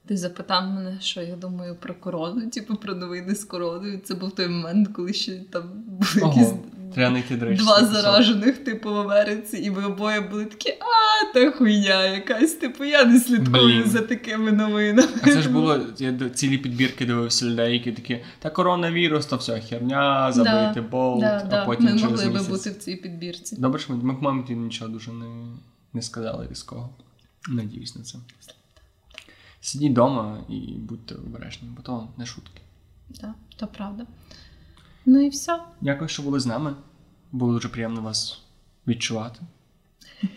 ти 0.06 0.16
запитав 0.16 0.70
мене, 0.70 0.96
що 1.00 1.22
я 1.22 1.36
думаю 1.36 1.76
про 1.76 1.94
корону, 1.94 2.50
типу 2.50 2.76
про 2.76 2.94
новини 2.94 3.34
з 3.34 3.44
короною. 3.44 4.00
Це 4.04 4.14
був 4.14 4.30
той 4.30 4.48
момент, 4.48 4.88
коли 4.88 5.12
ще 5.12 5.38
там 5.50 5.62
були 5.86 6.26
якісь 6.26 6.48
Ого, 6.48 6.58
треба 6.94 7.10
знайти 7.10 7.36
до 7.36 7.46
речі. 7.46 7.62
два 7.62 7.84
заражених, 7.84 8.58
типу, 8.64 8.94
в 8.94 8.98
Америці, 8.98 9.58
і 9.58 9.70
ми 9.70 9.84
обоє 9.84 10.20
були 10.20 10.44
такі, 10.44 10.70
а, 10.70 11.32
та 11.34 11.50
хуйня 11.50 12.04
якась, 12.04 12.52
типу, 12.52 12.84
я 12.84 13.04
не 13.04 13.20
слідкую 13.20 13.64
Блін. 13.64 13.90
за 13.90 14.00
такими 14.00 14.52
новинами. 14.52 15.08
А 15.22 15.26
це 15.26 15.42
ж 15.42 15.48
було, 15.48 15.80
я 15.98 16.28
цілі 16.34 16.58
підбірки 16.58 17.06
дивився 17.06 17.46
людей, 17.46 17.72
які 17.72 17.92
такі, 17.92 18.24
та 18.38 18.50
коронавірус, 18.50 19.26
то 19.26 19.36
все 19.36 19.60
херня, 19.60 20.32
забити 20.32 20.80
болт, 20.80 21.20
да, 21.20 21.42
а 21.44 21.48
да. 21.48 21.64
потім 21.64 21.84
Ми 21.84 21.90
через 21.90 22.02
могли 22.04 22.24
би 22.26 22.32
місяць. 22.32 22.48
бути 22.48 22.70
в 22.70 22.74
цій 22.78 22.96
підбірці. 22.96 23.56
Добре, 23.56 23.80
що 23.80 23.92
ми, 23.92 24.02
ми 24.04 24.14
по-моєму, 24.14 24.44
нічого 24.64 24.90
дуже 24.90 25.12
не, 25.12 25.26
не 25.92 26.02
сказали 26.02 26.46
різкого. 26.50 26.90
Надіюсь 27.48 27.96
на 27.96 28.02
це. 28.02 28.18
Сидіть 29.60 29.90
вдома 29.92 30.38
і 30.48 30.54
будьте 30.78 31.14
обережні, 31.14 31.68
бо 31.76 31.82
то 31.82 32.08
не 32.16 32.26
шутки. 32.26 32.60
Так, 33.20 33.34
то 33.56 33.66
правда. 33.66 34.06
Ну 35.06 35.20
і 35.20 35.28
все. 35.28 35.58
Дякую, 35.80 36.08
що 36.08 36.22
були 36.22 36.40
з 36.40 36.46
нами. 36.46 36.74
Було 37.32 37.52
дуже 37.52 37.68
приємно 37.68 38.00
вас 38.00 38.40
відчувати. 38.86 39.40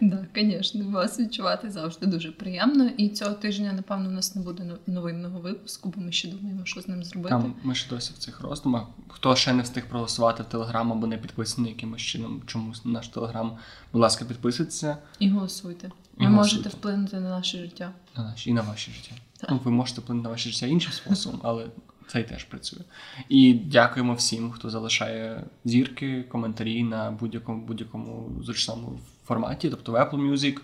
Так, 0.00 0.28
звісно, 0.34 0.90
вас 0.90 1.20
відчувати 1.20 1.70
завжди 1.70 2.06
дуже 2.06 2.32
приємно. 2.32 2.86
І 2.96 3.08
цього 3.08 3.34
тижня, 3.34 3.72
напевно, 3.72 4.08
у 4.08 4.12
нас 4.12 4.34
не 4.34 4.42
буде 4.42 4.76
новинного 4.86 5.40
випуску, 5.40 5.92
бо 5.96 6.00
ми 6.00 6.12
ще 6.12 6.28
думаємо, 6.28 6.64
що 6.64 6.80
з 6.80 6.88
ним 6.88 7.04
зробити. 7.04 7.28
Там 7.28 7.54
ми 7.62 7.74
ще 7.74 7.90
досі 7.90 8.12
в 8.14 8.18
цих 8.18 8.40
роздумах. 8.40 8.82
Хто 9.08 9.36
ще 9.36 9.52
не 9.52 9.62
встиг 9.62 9.86
проголосувати 9.88 10.42
в 10.42 10.46
Телеграм 10.46 10.92
або 10.92 11.06
не 11.06 11.16
підписаний 11.18 11.70
якимось 11.70 12.02
чином 12.02 12.42
чомусь 12.46 12.84
на 12.84 12.92
наш 12.92 13.08
Телеграм, 13.08 13.58
будь 13.92 14.02
ласка, 14.02 14.24
підписуйтеся 14.24 14.96
І 15.18 15.30
голосуйте. 15.30 15.90
Ви 16.16 16.28
можете 16.28 16.68
вплинути 16.68 17.16
на 17.16 17.30
наше 17.30 17.58
життя. 17.58 17.92
на 18.16 18.24
наші 18.24 18.50
і 18.50 18.52
на 18.52 18.62
ваше 18.62 18.90
життя. 18.90 19.14
Ну, 19.50 19.60
ви 19.64 19.70
можете 19.70 20.00
вплинути 20.00 20.24
на 20.24 20.30
ваше 20.30 20.50
життя 20.50 20.66
іншим 20.66 20.92
способом, 20.92 21.40
але 21.42 21.66
цей 22.10 22.24
теж 22.24 22.44
працює. 22.44 22.80
І 23.28 23.54
дякуємо 23.54 24.14
всім, 24.14 24.50
хто 24.50 24.70
залишає 24.70 25.44
зірки, 25.64 26.22
коментарі 26.22 26.84
на 26.84 27.10
будь-якому 27.10 27.66
будь-якому 27.66 28.42
зручному 28.42 28.98
форматі, 29.24 29.70
тобто 29.70 29.92
в 29.92 29.94
Apple 29.94 30.30
Music, 30.30 30.60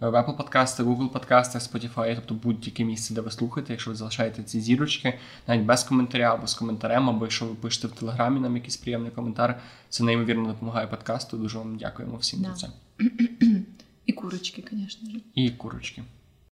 в 0.00 0.14
Apple 0.14 0.36
подкастах, 0.36 0.86
Google 0.86 1.08
подкастах, 1.08 1.62
Spotify, 1.62 2.14
тобто 2.14 2.34
будь-яке 2.34 2.84
місце, 2.84 3.14
де 3.14 3.20
ви 3.20 3.30
слухаєте, 3.30 3.72
якщо 3.72 3.90
ви 3.90 3.96
залишаєте 3.96 4.42
ці 4.42 4.60
зірочки, 4.60 5.18
навіть 5.48 5.64
без 5.64 5.84
коментаря 5.84 6.34
або 6.34 6.46
з 6.46 6.54
коментарем, 6.54 7.10
або 7.10 7.24
якщо 7.24 7.46
ви 7.46 7.54
пишете 7.54 7.88
в 7.88 7.92
телеграмі 7.92 8.40
нам 8.40 8.56
якийсь 8.56 8.76
приємний 8.76 9.10
коментар, 9.10 9.60
це 9.88 10.04
неймовірно 10.04 10.48
допомагає 10.48 10.86
подкасту. 10.86 11.36
Дуже 11.36 11.58
вам 11.58 11.76
дякуємо 11.76 12.16
всім 12.16 12.42
Да. 12.42 12.48
за 12.48 12.54
це. 12.54 12.68
І 14.06 14.12
курочки, 14.12 14.64
звісно. 14.70 15.08
І 15.34 15.50
курочки. 15.50 16.02